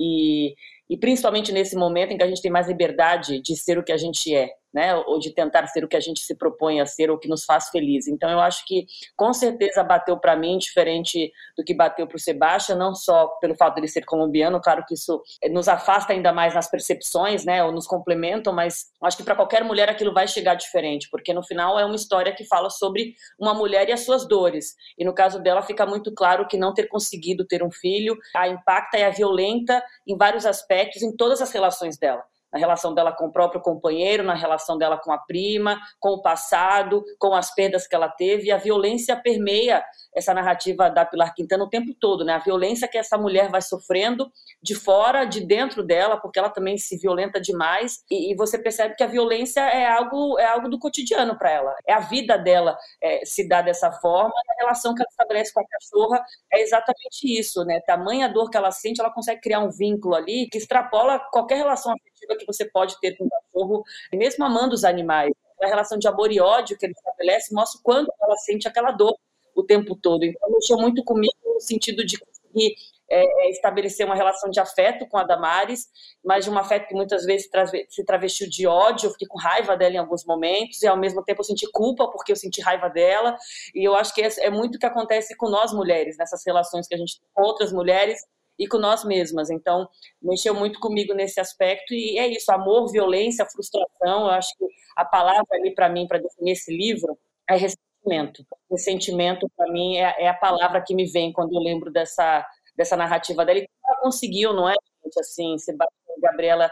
e, 0.50 0.54
e, 0.90 0.96
principalmente 0.96 1.50
nesse 1.50 1.74
momento 1.74 2.12
em 2.12 2.18
que 2.18 2.22
a 2.22 2.28
gente 2.28 2.42
tem 2.42 2.52
mais 2.52 2.68
liberdade 2.68 3.40
de 3.40 3.56
ser 3.56 3.78
o 3.78 3.82
que 3.82 3.90
a 3.90 3.96
gente 3.96 4.32
é 4.32 4.50
né, 4.72 4.94
ou 4.94 5.18
de 5.18 5.32
tentar 5.34 5.66
ser 5.66 5.84
o 5.84 5.88
que 5.88 5.96
a 5.96 6.00
gente 6.00 6.20
se 6.20 6.36
propõe 6.36 6.80
a 6.80 6.86
ser 6.86 7.10
ou 7.10 7.18
que 7.18 7.28
nos 7.28 7.44
faz 7.44 7.68
feliz. 7.68 8.06
Então 8.06 8.30
eu 8.30 8.40
acho 8.40 8.64
que 8.66 8.86
com 9.16 9.32
certeza 9.32 9.82
bateu 9.82 10.18
para 10.18 10.36
mim 10.36 10.58
diferente 10.58 11.32
do 11.56 11.64
que 11.64 11.74
bateu 11.74 12.06
para 12.06 12.16
o 12.16 12.20
Sebastião, 12.20 12.78
não 12.78 12.94
só 12.94 13.26
pelo 13.40 13.54
fato 13.56 13.74
de 13.74 13.80
ele 13.80 13.88
ser 13.88 14.04
colombiano, 14.04 14.60
claro 14.60 14.84
que 14.86 14.94
isso 14.94 15.22
nos 15.50 15.68
afasta 15.68 16.12
ainda 16.12 16.32
mais 16.32 16.54
nas 16.54 16.70
percepções, 16.70 17.44
né, 17.44 17.64
ou 17.64 17.72
nos 17.72 17.86
complementam, 17.86 18.52
mas 18.52 18.86
acho 19.02 19.16
que 19.16 19.22
para 19.22 19.34
qualquer 19.34 19.64
mulher 19.64 19.88
aquilo 19.88 20.12
vai 20.12 20.28
chegar 20.28 20.54
diferente, 20.54 21.08
porque 21.10 21.32
no 21.32 21.42
final 21.42 21.78
é 21.78 21.84
uma 21.84 21.96
história 21.96 22.34
que 22.34 22.44
fala 22.44 22.70
sobre 22.70 23.14
uma 23.38 23.54
mulher 23.54 23.88
e 23.88 23.92
as 23.92 24.00
suas 24.00 24.26
dores. 24.26 24.74
E 24.98 25.04
no 25.04 25.14
caso 25.14 25.40
dela 25.42 25.62
fica 25.62 25.84
muito 25.84 26.12
claro 26.14 26.46
que 26.46 26.56
não 26.56 26.72
ter 26.72 26.88
conseguido 26.88 27.46
ter 27.46 27.62
um 27.62 27.70
filho 27.70 28.16
a 28.34 28.48
impacta 28.48 28.98
e 28.98 29.02
a 29.02 29.10
violenta 29.10 29.82
em 30.06 30.16
vários 30.16 30.46
aspectos 30.46 31.02
em 31.02 31.14
todas 31.16 31.40
as 31.40 31.52
relações 31.52 31.98
dela 31.98 32.22
na 32.52 32.58
relação 32.58 32.94
dela 32.94 33.12
com 33.12 33.26
o 33.26 33.32
próprio 33.32 33.60
companheiro, 33.60 34.22
na 34.22 34.34
relação 34.34 34.76
dela 34.76 34.96
com 34.98 35.12
a 35.12 35.18
prima, 35.18 35.78
com 35.98 36.10
o 36.10 36.22
passado, 36.22 37.04
com 37.18 37.34
as 37.34 37.54
perdas 37.54 37.86
que 37.86 37.94
ela 37.94 38.08
teve. 38.08 38.46
E 38.46 38.52
a 38.52 38.56
violência 38.56 39.16
permeia 39.16 39.82
essa 40.14 40.34
narrativa 40.34 40.90
da 40.90 41.04
Pilar 41.04 41.34
Quintana 41.34 41.64
o 41.64 41.68
tempo 41.68 41.94
todo, 42.00 42.24
né? 42.24 42.34
A 42.34 42.38
violência 42.38 42.88
que 42.88 42.98
essa 42.98 43.16
mulher 43.16 43.50
vai 43.50 43.62
sofrendo 43.62 44.30
de 44.62 44.74
fora, 44.74 45.24
de 45.24 45.40
dentro 45.40 45.82
dela, 45.82 46.16
porque 46.16 46.38
ela 46.38 46.50
também 46.50 46.76
se 46.76 46.96
violenta 46.98 47.40
demais. 47.40 48.02
E, 48.10 48.32
e 48.32 48.36
você 48.36 48.58
percebe 48.58 48.94
que 48.96 49.04
a 49.04 49.06
violência 49.06 49.60
é 49.60 49.86
algo, 49.86 50.38
é 50.38 50.46
algo 50.46 50.68
do 50.68 50.78
cotidiano 50.78 51.38
para 51.38 51.50
ela. 51.50 51.74
É 51.86 51.92
a 51.92 52.00
vida 52.00 52.36
dela 52.36 52.76
é, 53.00 53.24
se 53.24 53.48
dá 53.48 53.62
dessa 53.62 53.92
forma. 53.92 54.32
A 54.50 54.62
relação 54.62 54.94
que 54.94 55.02
ela 55.02 55.10
estabelece 55.10 55.52
com 55.52 55.60
a 55.60 55.64
cachorra 55.66 56.24
é 56.52 56.60
exatamente 56.60 57.38
isso, 57.38 57.64
né? 57.64 57.80
Tamanha 57.80 58.28
dor 58.28 58.50
que 58.50 58.56
ela 58.56 58.70
sente, 58.70 59.00
ela 59.00 59.12
consegue 59.12 59.40
criar 59.40 59.60
um 59.60 59.70
vínculo 59.70 60.14
ali 60.14 60.48
que 60.50 60.58
extrapola 60.58 61.20
qualquer 61.30 61.56
relação 61.56 61.94
afetiva 62.30 62.36
que 62.38 62.46
você 62.46 62.64
pode 62.64 62.98
ter 63.00 63.16
com 63.16 63.24
o 63.24 63.28
cachorro, 63.28 63.84
mesmo 64.12 64.44
amando 64.44 64.74
os 64.74 64.84
animais. 64.84 65.32
A 65.62 65.66
relação 65.66 65.98
de 65.98 66.08
amor 66.08 66.32
e 66.32 66.40
ódio 66.40 66.78
que 66.78 66.86
ele 66.86 66.94
estabelece 66.94 67.54
mostra 67.54 67.78
o 67.78 67.82
quanto 67.82 68.12
ela 68.22 68.36
sente 68.36 68.66
aquela 68.66 68.92
dor 68.92 69.16
o 69.54 69.62
tempo 69.62 69.94
todo. 69.94 70.24
Então, 70.24 70.50
mexeu 70.50 70.78
muito 70.78 71.04
comigo 71.04 71.34
no 71.44 71.60
sentido 71.60 72.04
de 72.04 72.18
conseguir 72.18 72.74
é, 73.10 73.24
é, 73.24 73.50
estabelecer 73.50 74.06
uma 74.06 74.14
relação 74.14 74.48
de 74.48 74.58
afeto 74.58 75.06
com 75.06 75.18
a 75.18 75.24
Damares, 75.24 75.88
mas 76.24 76.44
de 76.44 76.50
um 76.50 76.56
afeto 76.56 76.86
que 76.86 76.94
muitas 76.94 77.26
vezes 77.26 77.50
se 77.88 78.04
travestiu 78.04 78.48
de 78.48 78.66
ódio, 78.66 79.08
eu 79.08 79.10
fiquei 79.10 79.28
com 79.28 79.38
raiva 79.38 79.76
dela 79.76 79.94
em 79.96 79.98
alguns 79.98 80.24
momentos, 80.24 80.80
e 80.82 80.86
ao 80.86 80.96
mesmo 80.96 81.22
tempo 81.22 81.40
eu 81.40 81.44
senti 81.44 81.66
culpa 81.72 82.08
porque 82.10 82.32
eu 82.32 82.36
senti 82.36 82.62
raiva 82.62 82.88
dela, 82.88 83.36
e 83.74 83.84
eu 83.84 83.94
acho 83.94 84.14
que 84.14 84.22
é, 84.22 84.28
é 84.38 84.50
muito 84.50 84.76
o 84.76 84.78
que 84.78 84.86
acontece 84.86 85.36
com 85.36 85.50
nós 85.50 85.72
mulheres, 85.72 86.16
nessas 86.16 86.42
relações 86.46 86.86
que 86.86 86.94
a 86.94 86.98
gente 86.98 87.18
tem 87.18 87.28
com 87.34 87.42
outras 87.42 87.72
mulheres, 87.72 88.20
e 88.60 88.68
com 88.68 88.76
nós 88.76 89.02
mesmas. 89.04 89.48
Então, 89.48 89.88
mexeu 90.20 90.54
muito 90.54 90.78
comigo 90.78 91.14
nesse 91.14 91.40
aspecto 91.40 91.94
e 91.94 92.18
é 92.18 92.28
isso, 92.28 92.52
amor, 92.52 92.92
violência, 92.92 93.46
frustração. 93.46 94.24
Eu 94.24 94.30
acho 94.30 94.50
que 94.58 94.66
a 94.94 95.04
palavra 95.04 95.46
ali 95.52 95.74
para 95.74 95.88
mim 95.88 96.06
para 96.06 96.18
definir 96.18 96.52
esse 96.52 96.70
livro 96.70 97.18
é 97.48 97.56
ressentimento. 97.56 98.44
Ressentimento 98.70 99.50
para 99.56 99.72
mim 99.72 99.96
é, 99.96 100.24
é, 100.24 100.28
a 100.28 100.34
palavra 100.34 100.84
que 100.86 100.94
me 100.94 101.06
vem 101.10 101.32
quando 101.32 101.54
eu 101.54 101.60
lembro 101.60 101.90
dessa 101.90 102.46
dessa 102.76 102.96
narrativa 102.96 103.44
dela. 103.44 103.58
E 103.58 103.68
ela 103.84 104.00
conseguiu, 104.00 104.52
não 104.52 104.68
é, 104.68 104.74
gente? 105.04 105.18
Assim, 105.18 105.58
Sebastião 105.58 106.16
e 106.16 106.20
Gabriela, 106.20 106.70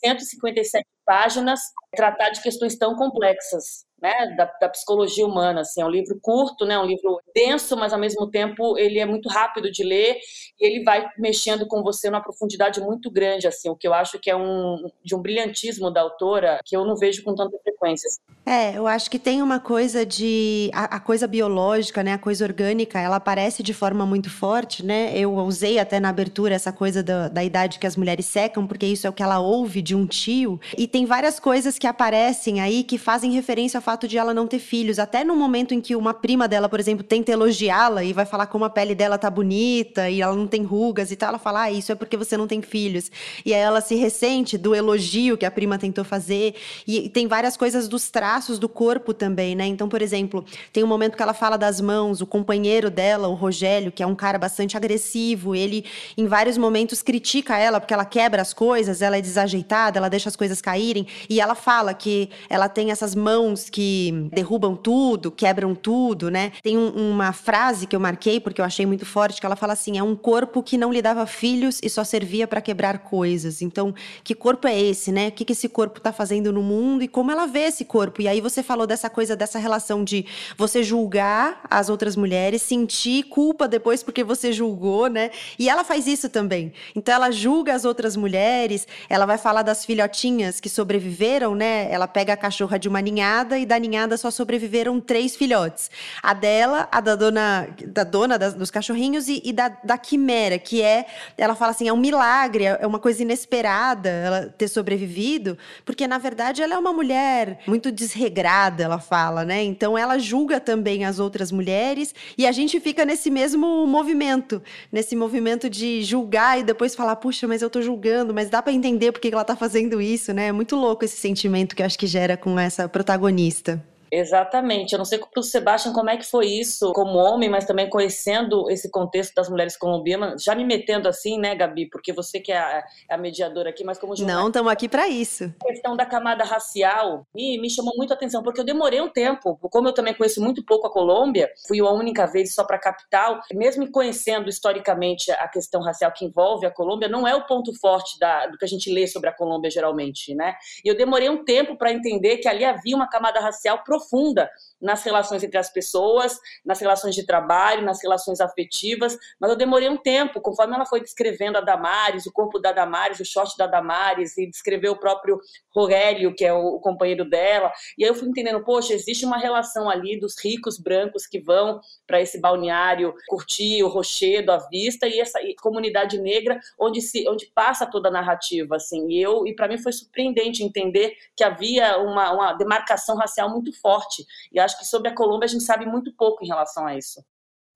157 0.00 0.84
páginas, 1.04 1.60
tratar 1.94 2.30
de 2.30 2.42
questões 2.42 2.76
tão 2.76 2.94
complexas 2.96 3.87
né, 4.00 4.34
da, 4.36 4.44
da, 4.60 4.68
psicologia 4.68 5.26
humana. 5.26 5.60
Assim, 5.60 5.80
é 5.80 5.84
um 5.84 5.90
livro 5.90 6.18
curto, 6.20 6.64
né, 6.64 6.78
um 6.78 6.84
livro 6.84 7.20
denso, 7.34 7.76
mas 7.76 7.92
ao 7.92 7.98
mesmo 7.98 8.30
tempo 8.30 8.78
ele 8.78 8.98
é 8.98 9.06
muito 9.06 9.28
rápido 9.28 9.70
de 9.70 9.82
ler 9.82 10.18
e 10.60 10.66
ele 10.66 10.84
vai 10.84 11.08
mexendo 11.18 11.66
com 11.66 11.82
você 11.82 12.10
numa 12.10 12.22
profundidade 12.22 12.80
muito 12.80 13.10
grande, 13.10 13.46
assim, 13.46 13.68
o 13.68 13.76
que 13.76 13.86
eu 13.86 13.94
acho 13.94 14.18
que 14.18 14.30
é 14.30 14.36
um 14.36 14.90
de 15.04 15.14
um 15.14 15.20
brilhantismo 15.20 15.90
da 15.90 16.00
autora 16.00 16.60
que 16.64 16.76
eu 16.76 16.84
não 16.84 16.96
vejo 16.96 17.22
com 17.22 17.34
tanta 17.34 17.56
frequência. 17.58 18.08
É, 18.46 18.76
eu 18.76 18.86
acho 18.86 19.10
que 19.10 19.18
tem 19.18 19.42
uma 19.42 19.60
coisa 19.60 20.06
de 20.06 20.70
a, 20.72 20.96
a 20.96 21.00
coisa 21.00 21.26
biológica, 21.26 22.02
né, 22.02 22.14
a 22.14 22.18
coisa 22.18 22.44
orgânica, 22.44 22.98
ela 22.98 23.16
aparece 23.16 23.62
de 23.62 23.74
forma 23.74 24.06
muito 24.06 24.30
forte, 24.30 24.84
né? 24.84 25.12
Eu 25.16 25.34
usei 25.34 25.78
até 25.78 26.00
na 26.00 26.08
abertura 26.08 26.54
essa 26.54 26.72
coisa 26.72 27.02
da, 27.02 27.28
da 27.28 27.44
idade 27.44 27.78
que 27.78 27.86
as 27.86 27.96
mulheres 27.96 28.26
secam, 28.26 28.66
porque 28.66 28.86
isso 28.86 29.06
é 29.06 29.10
o 29.10 29.12
que 29.12 29.22
ela 29.22 29.38
ouve 29.38 29.82
de 29.82 29.94
um 29.94 30.06
tio. 30.06 30.60
E 30.76 30.86
tem 30.86 31.04
várias 31.04 31.38
coisas 31.38 31.78
que 31.78 31.86
aparecem 31.86 32.60
aí 32.60 32.84
que 32.84 32.98
fazem 32.98 33.32
referência 33.32 33.80
fato 33.88 34.06
de 34.06 34.18
ela 34.18 34.34
não 34.34 34.46
ter 34.46 34.58
filhos. 34.58 34.98
Até 34.98 35.24
no 35.24 35.34
momento 35.34 35.72
em 35.72 35.80
que 35.80 35.96
uma 35.96 36.12
prima 36.12 36.46
dela, 36.46 36.68
por 36.68 36.78
exemplo, 36.78 37.02
tenta 37.02 37.32
elogiá-la 37.32 38.04
e 38.04 38.12
vai 38.12 38.26
falar 38.26 38.46
como 38.46 38.66
a 38.66 38.68
pele 38.68 38.94
dela 38.94 39.16
tá 39.16 39.30
bonita 39.30 40.10
e 40.10 40.20
ela 40.20 40.36
não 40.36 40.46
tem 40.46 40.62
rugas 40.62 41.10
e 41.10 41.16
tal, 41.16 41.30
ela 41.30 41.38
fala: 41.38 41.62
Ah, 41.62 41.72
isso 41.72 41.90
é 41.90 41.94
porque 41.94 42.14
você 42.14 42.36
não 42.36 42.46
tem 42.46 42.60
filhos. 42.60 43.10
E 43.46 43.54
aí 43.54 43.60
ela 43.60 43.80
se 43.80 43.94
ressente 43.94 44.58
do 44.58 44.74
elogio 44.74 45.38
que 45.38 45.46
a 45.46 45.50
prima 45.50 45.78
tentou 45.78 46.04
fazer. 46.04 46.54
E 46.86 47.08
tem 47.08 47.26
várias 47.26 47.56
coisas 47.56 47.88
dos 47.88 48.10
traços 48.10 48.58
do 48.58 48.68
corpo 48.68 49.14
também, 49.14 49.56
né? 49.56 49.64
Então, 49.64 49.88
por 49.88 50.02
exemplo, 50.02 50.44
tem 50.70 50.84
um 50.84 50.86
momento 50.86 51.16
que 51.16 51.22
ela 51.22 51.32
fala 51.32 51.56
das 51.56 51.80
mãos, 51.80 52.20
o 52.20 52.26
companheiro 52.26 52.90
dela, 52.90 53.26
o 53.28 53.34
Rogério, 53.34 53.90
que 53.90 54.02
é 54.02 54.06
um 54.06 54.14
cara 54.14 54.36
bastante 54.36 54.76
agressivo, 54.76 55.54
ele 55.54 55.86
em 56.14 56.26
vários 56.26 56.58
momentos 56.58 57.00
critica 57.00 57.56
ela 57.56 57.80
porque 57.80 57.94
ela 57.94 58.04
quebra 58.04 58.42
as 58.42 58.52
coisas, 58.52 59.00
ela 59.00 59.16
é 59.16 59.22
desajeitada, 59.22 59.98
ela 59.98 60.10
deixa 60.10 60.28
as 60.28 60.36
coisas 60.36 60.60
caírem. 60.60 61.06
E 61.26 61.40
ela 61.40 61.54
fala 61.54 61.94
que 61.94 62.28
ela 62.50 62.68
tem 62.68 62.90
essas 62.90 63.14
mãos 63.14 63.70
que 63.70 63.77
que 63.78 64.28
derrubam 64.32 64.74
tudo, 64.74 65.30
quebram 65.30 65.72
tudo, 65.72 66.32
né? 66.32 66.50
Tem 66.64 66.76
um, 66.76 67.12
uma 67.12 67.32
frase 67.32 67.86
que 67.86 67.94
eu 67.94 68.00
marquei 68.00 68.40
porque 68.40 68.60
eu 68.60 68.64
achei 68.64 68.84
muito 68.84 69.06
forte 69.06 69.38
que 69.38 69.46
ela 69.46 69.54
fala 69.54 69.72
assim: 69.72 69.96
é 69.96 70.02
um 70.02 70.16
corpo 70.16 70.64
que 70.64 70.76
não 70.76 70.92
lhe 70.92 71.00
dava 71.00 71.24
filhos 71.26 71.78
e 71.80 71.88
só 71.88 72.02
servia 72.02 72.48
para 72.48 72.60
quebrar 72.60 72.98
coisas. 72.98 73.62
Então, 73.62 73.94
que 74.24 74.34
corpo 74.34 74.66
é 74.66 74.76
esse, 74.76 75.12
né? 75.12 75.28
O 75.28 75.32
que, 75.32 75.44
que 75.44 75.52
esse 75.52 75.68
corpo 75.68 75.98
está 75.98 76.12
fazendo 76.12 76.52
no 76.52 76.60
mundo 76.60 77.04
e 77.04 77.08
como 77.08 77.30
ela 77.30 77.46
vê 77.46 77.66
esse 77.66 77.84
corpo? 77.84 78.20
E 78.20 78.26
aí 78.26 78.40
você 78.40 78.64
falou 78.64 78.84
dessa 78.84 79.08
coisa, 79.08 79.36
dessa 79.36 79.60
relação 79.60 80.02
de 80.02 80.26
você 80.56 80.82
julgar 80.82 81.60
as 81.70 81.88
outras 81.88 82.16
mulheres, 82.16 82.62
sentir 82.62 83.26
culpa 83.28 83.68
depois 83.68 84.02
porque 84.02 84.24
você 84.24 84.52
julgou, 84.52 85.06
né? 85.06 85.30
E 85.56 85.68
ela 85.68 85.84
faz 85.84 86.08
isso 86.08 86.28
também. 86.28 86.72
Então, 86.96 87.14
ela 87.14 87.30
julga 87.30 87.74
as 87.74 87.84
outras 87.84 88.16
mulheres, 88.16 88.88
ela 89.08 89.24
vai 89.24 89.38
falar 89.38 89.62
das 89.62 89.84
filhotinhas 89.84 90.58
que 90.58 90.68
sobreviveram, 90.68 91.54
né? 91.54 91.86
Ela 91.92 92.08
pega 92.08 92.32
a 92.32 92.36
cachorra 92.36 92.76
de 92.76 92.88
uma 92.88 93.00
ninhada 93.00 93.56
e 93.56 93.67
da 93.68 93.78
ninhada 93.78 94.16
só 94.16 94.30
sobreviveram 94.30 95.00
três 95.00 95.36
filhotes. 95.36 95.90
A 96.22 96.34
dela, 96.34 96.88
a 96.90 97.00
da 97.00 97.14
dona, 97.14 97.68
da 97.86 98.02
dona 98.02 98.38
das, 98.38 98.54
dos 98.54 98.70
cachorrinhos 98.70 99.28
e, 99.28 99.40
e, 99.44 99.52
da, 99.52 99.68
da 99.68 99.98
quimera, 99.98 100.58
que 100.58 100.82
é, 100.82 101.06
ela 101.36 101.54
fala 101.54 101.70
assim, 101.70 101.86
é 101.86 101.92
um 101.92 101.96
milagre, 101.96 102.64
é 102.64 102.86
uma 102.86 102.98
coisa 102.98 103.22
inesperada 103.22 104.08
ela 104.08 104.46
ter 104.46 104.68
sobrevivido, 104.68 105.56
porque 105.84 106.06
na 106.06 106.18
verdade 106.18 106.62
ela 106.62 106.74
é 106.74 106.78
uma 106.78 106.92
mulher 106.92 107.60
muito 107.66 107.92
desregrada, 107.92 108.82
ela 108.82 108.98
fala, 108.98 109.44
né? 109.44 109.62
Então 109.62 109.96
ela 109.96 110.18
julga 110.18 110.58
também 110.58 111.04
as 111.04 111.18
outras 111.18 111.52
mulheres 111.52 112.14
e 112.36 112.46
a 112.46 112.52
gente 112.52 112.80
fica 112.80 113.04
nesse 113.04 113.30
mesmo 113.30 113.86
movimento, 113.86 114.62
nesse 114.90 115.14
movimento 115.14 115.68
de 115.68 116.02
julgar 116.02 116.58
e 116.58 116.62
depois 116.62 116.94
falar, 116.94 117.16
puxa, 117.16 117.46
mas 117.46 117.60
eu 117.60 117.68
tô 117.68 117.82
julgando, 117.82 118.32
mas 118.32 118.48
dá 118.48 118.62
para 118.62 118.72
entender 118.72 119.12
por 119.12 119.20
que 119.20 119.28
ela 119.28 119.44
tá 119.44 119.54
fazendo 119.54 120.00
isso, 120.00 120.32
né? 120.32 120.46
É 120.46 120.52
muito 120.52 120.74
louco 120.74 121.04
esse 121.04 121.16
sentimento 121.16 121.76
que 121.76 121.82
eu 121.82 121.86
acho 121.86 121.98
que 121.98 122.06
gera 122.06 122.36
com 122.36 122.58
essa 122.58 122.88
protagonista. 122.88 123.57
журналиста. 123.58 123.82
Exatamente. 124.10 124.92
Eu 124.92 124.98
não 124.98 125.04
sei 125.04 125.18
para 125.18 125.40
o 125.40 125.42
Sebastião 125.42 125.92
como 125.92 126.10
é 126.10 126.16
que 126.16 126.24
foi 126.24 126.46
isso 126.46 126.92
como 126.92 127.18
homem, 127.18 127.48
mas 127.48 127.64
também 127.64 127.88
conhecendo 127.88 128.70
esse 128.70 128.90
contexto 128.90 129.34
das 129.34 129.48
mulheres 129.48 129.76
colombianas, 129.76 130.42
já 130.42 130.54
me 130.54 130.64
metendo 130.64 131.08
assim, 131.08 131.38
né, 131.38 131.54
Gabi? 131.54 131.88
Porque 131.88 132.12
você 132.12 132.40
que 132.40 132.52
é 132.52 132.58
a, 132.58 132.84
é 133.08 133.14
a 133.14 133.18
mediadora 133.18 133.70
aqui, 133.70 133.84
mas 133.84 133.98
como 133.98 134.14
Não, 134.20 134.48
estamos 134.48 134.70
aqui 134.70 134.88
para 134.88 135.08
isso. 135.08 135.52
A 135.62 135.68
questão 135.68 135.96
da 135.96 136.06
camada 136.06 136.44
racial 136.44 137.26
me, 137.34 137.58
me 137.58 137.70
chamou 137.70 137.94
muito 137.96 138.12
a 138.12 138.14
atenção, 138.14 138.42
porque 138.42 138.60
eu 138.60 138.64
demorei 138.64 139.00
um 139.00 139.08
tempo, 139.08 139.56
como 139.70 139.88
eu 139.88 139.92
também 139.92 140.14
conheço 140.14 140.42
muito 140.42 140.64
pouco 140.64 140.86
a 140.86 140.92
Colômbia, 140.92 141.50
fui 141.66 141.80
a 141.80 141.90
única 141.90 142.26
vez 142.26 142.54
só 142.54 142.64
para 142.64 142.76
a 142.76 142.80
capital, 142.80 143.40
mesmo 143.52 143.90
conhecendo 143.90 144.48
historicamente 144.48 145.30
a 145.30 145.48
questão 145.48 145.80
racial 145.82 146.12
que 146.12 146.24
envolve 146.24 146.66
a 146.66 146.70
Colômbia, 146.70 147.08
não 147.08 147.26
é 147.26 147.34
o 147.34 147.46
ponto 147.46 147.72
forte 147.78 148.18
da, 148.18 148.46
do 148.46 148.58
que 148.58 148.64
a 148.64 148.68
gente 148.68 148.92
lê 148.92 149.06
sobre 149.06 149.28
a 149.28 149.32
Colômbia 149.32 149.70
geralmente, 149.70 150.34
né? 150.34 150.54
E 150.84 150.88
eu 150.88 150.96
demorei 150.96 151.28
um 151.28 151.44
tempo 151.44 151.76
para 151.76 151.92
entender 151.92 152.38
que 152.38 152.48
ali 152.48 152.64
havia 152.64 152.96
uma 152.96 153.08
camada 153.08 153.40
racial 153.40 153.82
profunda 153.98 154.48
nas 154.80 155.02
relações 155.02 155.42
entre 155.42 155.58
as 155.58 155.70
pessoas, 155.70 156.38
nas 156.64 156.80
relações 156.80 157.14
de 157.14 157.26
trabalho, 157.26 157.84
nas 157.84 158.02
relações 158.02 158.40
afetivas, 158.40 159.16
mas 159.40 159.50
eu 159.50 159.56
demorei 159.56 159.88
um 159.88 159.96
tempo, 159.96 160.40
conforme 160.40 160.74
ela 160.74 160.86
foi 160.86 161.00
descrevendo 161.00 161.58
a 161.58 161.60
Damares, 161.60 162.26
o 162.26 162.32
corpo 162.32 162.58
da 162.58 162.72
Damares, 162.72 163.20
o 163.20 163.24
short 163.24 163.56
da 163.56 163.66
Damares, 163.66 164.36
e 164.38 164.48
descreveu 164.48 164.92
o 164.92 164.98
próprio 164.98 165.38
Rogélio, 165.74 166.34
que 166.34 166.44
é 166.44 166.52
o, 166.52 166.78
companheiro 166.78 167.28
dela, 167.28 167.72
e 167.96 168.04
aí 168.04 168.10
eu 168.10 168.14
fui 168.14 168.28
entendendo, 168.28 168.64
poxa, 168.64 168.94
existe 168.94 169.24
uma 169.24 169.36
relação 169.36 169.90
ali 169.90 170.18
dos 170.18 170.34
ricos 170.42 170.78
brancos 170.78 171.26
que 171.26 171.40
vão 171.40 171.80
para 172.06 172.20
esse 172.20 172.40
balneário 172.40 173.12
curtir 173.26 173.82
o 173.82 173.88
rochedo 173.88 174.52
à 174.52 174.58
vista, 174.68 175.06
e 175.06 175.20
essa 175.20 175.38
comunidade 175.60 176.18
negra 176.20 176.58
onde 176.78 177.02
se 177.02 177.28
onde 177.28 177.46
passa 177.54 177.84
toda 177.84 178.08
a 178.08 178.12
narrativa, 178.12 178.76
assim, 178.76 179.08
e 179.10 179.20
eu, 179.20 179.46
e 179.46 179.54
para 179.54 179.68
mim 179.68 179.78
foi 179.78 179.92
surpreendente 179.92 180.62
entender 180.62 181.14
que 181.36 181.44
havia 181.44 181.98
uma, 181.98 182.32
uma 182.32 182.52
demarcação 182.52 183.16
racial 183.16 183.50
muito 183.50 183.72
forte, 183.80 184.24
e 184.52 184.58
acho 184.68 184.78
que 184.78 184.86
sobre 184.86 185.08
a 185.08 185.14
Colômbia 185.14 185.46
a 185.46 185.48
gente 185.48 185.64
sabe 185.64 185.86
muito 185.86 186.12
pouco 186.14 186.44
em 186.44 186.48
relação 186.48 186.86
a 186.86 186.96
isso. 186.96 187.24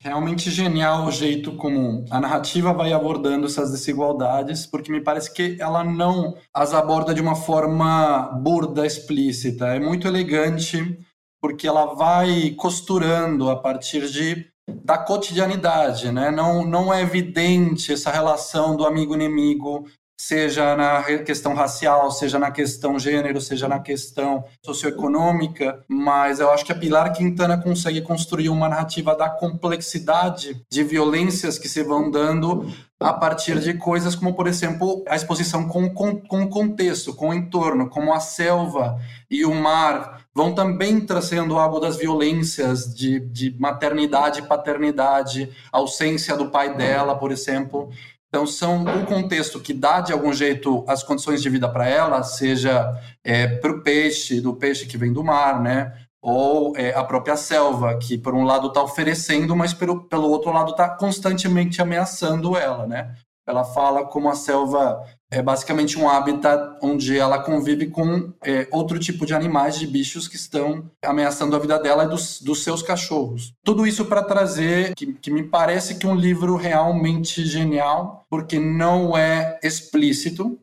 Realmente 0.01 0.51
genial 0.51 1.07
o 1.07 1.13
jeito 1.13 1.57
como 1.57 2.05
a 2.11 2.21
narrativa 2.21 2.73
vai 2.73 2.93
abordando 2.93 3.47
essas 3.47 3.71
desigualdades, 3.71 4.67
porque 4.67 4.91
me 4.91 5.01
parece 5.01 5.33
que 5.33 5.57
ela 5.61 5.85
não 5.85 6.37
as 6.53 6.75
aborda 6.75 7.15
de 7.15 7.21
uma 7.21 7.37
forma 7.37 8.23
burda, 8.43 8.85
explícita. 8.85 9.69
É 9.69 9.81
muito 9.81 10.09
elegante, 10.09 10.99
porque 11.41 11.69
ela 11.69 11.95
vai 11.95 12.51
costurando 12.51 13.49
a 13.49 13.57
partir 13.57 14.11
de 14.11 14.51
da 14.85 14.99
cotidianidade, 14.99 16.11
né? 16.11 16.31
Não, 16.31 16.65
não 16.65 16.93
é 16.93 17.03
evidente 17.03 17.93
essa 17.93 18.11
relação 18.11 18.77
do 18.77 18.87
amigo-inimigo 18.87 19.87
seja 20.23 20.77
na 20.77 21.03
questão 21.25 21.53
racial, 21.53 22.09
seja 22.13 22.39
na 22.39 22.53
questão 22.53 22.97
gênero, 22.97 23.41
seja 23.41 23.67
na 23.67 23.81
questão 23.81 24.45
socioeconômica, 24.65 25.83
mas 25.89 26.39
eu 26.39 26.49
acho 26.53 26.65
que 26.65 26.71
a 26.71 26.77
Pilar 26.77 27.13
Quintana 27.13 27.59
consegue 27.59 28.01
construir 28.03 28.49
uma 28.49 28.69
narrativa 28.69 29.17
da 29.17 29.29
complexidade 29.29 30.65
de 30.71 30.85
violências 30.85 31.59
que 31.59 31.69
se 31.69 31.83
vão 31.83 32.09
dando 32.09 32.73
a 33.01 33.13
partir 33.13 33.59
de 33.59 33.75
coisas 33.75 34.15
como, 34.15 34.33
por 34.33 34.47
exemplo, 34.47 35.03
a 35.09 35.17
exposição 35.17 35.67
com, 35.67 35.91
com, 35.91 36.15
com 36.21 36.43
o 36.45 36.49
contexto, 36.49 37.13
com 37.13 37.31
o 37.31 37.35
entorno, 37.35 37.89
como 37.89 38.13
a 38.13 38.21
selva 38.21 39.01
e 39.29 39.45
o 39.45 39.53
mar 39.53 40.23
vão 40.35 40.55
também 40.55 41.01
trazendo 41.01 41.59
algo 41.59 41.81
das 41.81 41.97
violências 41.97 42.95
de, 42.95 43.19
de 43.19 43.55
maternidade 43.59 44.43
paternidade, 44.43 45.51
ausência 45.71 46.37
do 46.37 46.51
pai 46.51 46.75
dela, 46.77 47.17
por 47.17 47.33
exemplo. 47.33 47.91
Então, 48.35 48.47
são 48.47 48.77
um 48.79 49.05
contexto 49.05 49.61
que 49.61 49.75
dá, 49.75 50.01
de 50.01 50.11
algum 50.11 50.33
jeito, 50.33 50.83
as 50.89 51.03
condições 51.03 51.43
de 51.43 51.51
vida 51.51 51.69
para 51.69 51.87
ela, 51.87 52.23
seja 52.23 52.99
é, 53.23 53.47
para 53.47 53.71
o 53.71 53.83
peixe, 53.83 54.41
do 54.41 54.57
peixe 54.57 54.87
que 54.87 54.97
vem 54.97 55.13
do 55.13 55.23
mar, 55.23 55.61
né? 55.61 55.93
Ou 56.23 56.75
é, 56.75 56.95
a 56.95 57.05
própria 57.05 57.37
selva, 57.37 57.99
que 57.99 58.17
por 58.17 58.35
um 58.35 58.45
lado 58.45 58.69
está 58.69 58.83
oferecendo, 58.83 59.55
mas 59.55 59.75
pelo, 59.75 60.05
pelo 60.05 60.31
outro 60.31 60.51
lado 60.51 60.71
está 60.71 60.89
constantemente 60.89 61.83
ameaçando 61.83 62.57
ela, 62.57 62.87
né? 62.87 63.15
Ela 63.47 63.65
fala 63.65 64.07
como 64.07 64.31
a 64.31 64.35
selva 64.35 65.05
é 65.33 65.41
basicamente 65.41 65.99
um 65.99 66.09
habitat 66.09 66.77
onde 66.83 67.19
ela 67.19 67.43
convive 67.43 67.87
com 67.87 68.35
é, 68.43 68.69
outro 68.71 68.99
tipo 68.99 69.25
de 69.25 69.33
animais, 69.33 69.79
de 69.79 69.87
bichos 69.87 70.29
que 70.29 70.37
estão 70.37 70.91
ameaçando 71.03 71.57
a 71.57 71.59
vida 71.59 71.79
dela 71.79 72.05
e 72.05 72.09
dos, 72.09 72.41
dos 72.43 72.63
seus 72.63 72.83
cachorros. 72.83 73.55
Tudo 73.65 73.87
isso 73.87 74.05
para 74.05 74.23
trazer 74.23 74.95
que, 74.95 75.15
que 75.15 75.31
me 75.31 75.43
parece 75.43 75.95
que 75.95 76.07
um 76.07 76.15
livro 76.15 76.55
realmente 76.55 77.47
genial, 77.47 78.27
porque 78.29 78.59
não 78.59 79.17
é 79.17 79.59
explícito, 79.63 80.61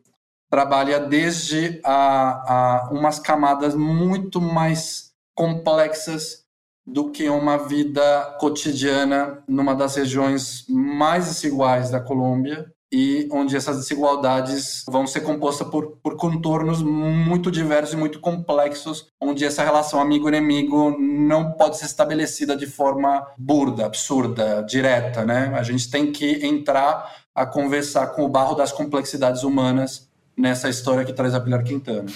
trabalha 0.48 1.00
desde 1.00 1.80
a, 1.84 2.84
a 2.86 2.90
umas 2.92 3.18
camadas 3.18 3.74
muito 3.74 4.40
mais 4.40 5.10
complexas 5.34 6.44
do 6.86 7.10
que 7.10 7.28
uma 7.28 7.56
vida 7.56 8.36
cotidiana 8.38 9.42
numa 9.48 9.74
das 9.74 9.96
regiões 9.96 10.64
mais 10.68 11.26
desiguais 11.26 11.90
da 11.90 12.00
Colômbia 12.00 12.72
e 12.92 13.28
onde 13.30 13.56
essas 13.56 13.76
desigualdades 13.76 14.84
vão 14.88 15.06
ser 15.06 15.20
compostas 15.20 15.68
por, 15.68 15.98
por 16.02 16.16
contornos 16.16 16.82
muito 16.82 17.50
diversos 17.50 17.94
e 17.94 17.96
muito 17.96 18.20
complexos, 18.20 19.06
onde 19.20 19.44
essa 19.44 19.62
relação 19.62 20.00
amigo-inimigo 20.00 20.96
não 20.98 21.52
pode 21.52 21.78
ser 21.78 21.86
estabelecida 21.86 22.56
de 22.56 22.66
forma 22.66 23.26
burda, 23.38 23.86
absurda, 23.86 24.62
direta, 24.62 25.24
né? 25.24 25.52
A 25.54 25.62
gente 25.62 25.90
tem 25.90 26.10
que 26.10 26.44
entrar 26.44 27.20
a 27.34 27.46
conversar 27.46 28.08
com 28.08 28.24
o 28.24 28.28
barro 28.28 28.54
das 28.54 28.72
complexidades 28.72 29.44
humanas 29.44 30.08
nessa 30.36 30.68
história 30.68 31.04
que 31.04 31.12
traz 31.12 31.34
a 31.34 31.40
Pilar 31.40 31.62
Quintana. 31.62 32.06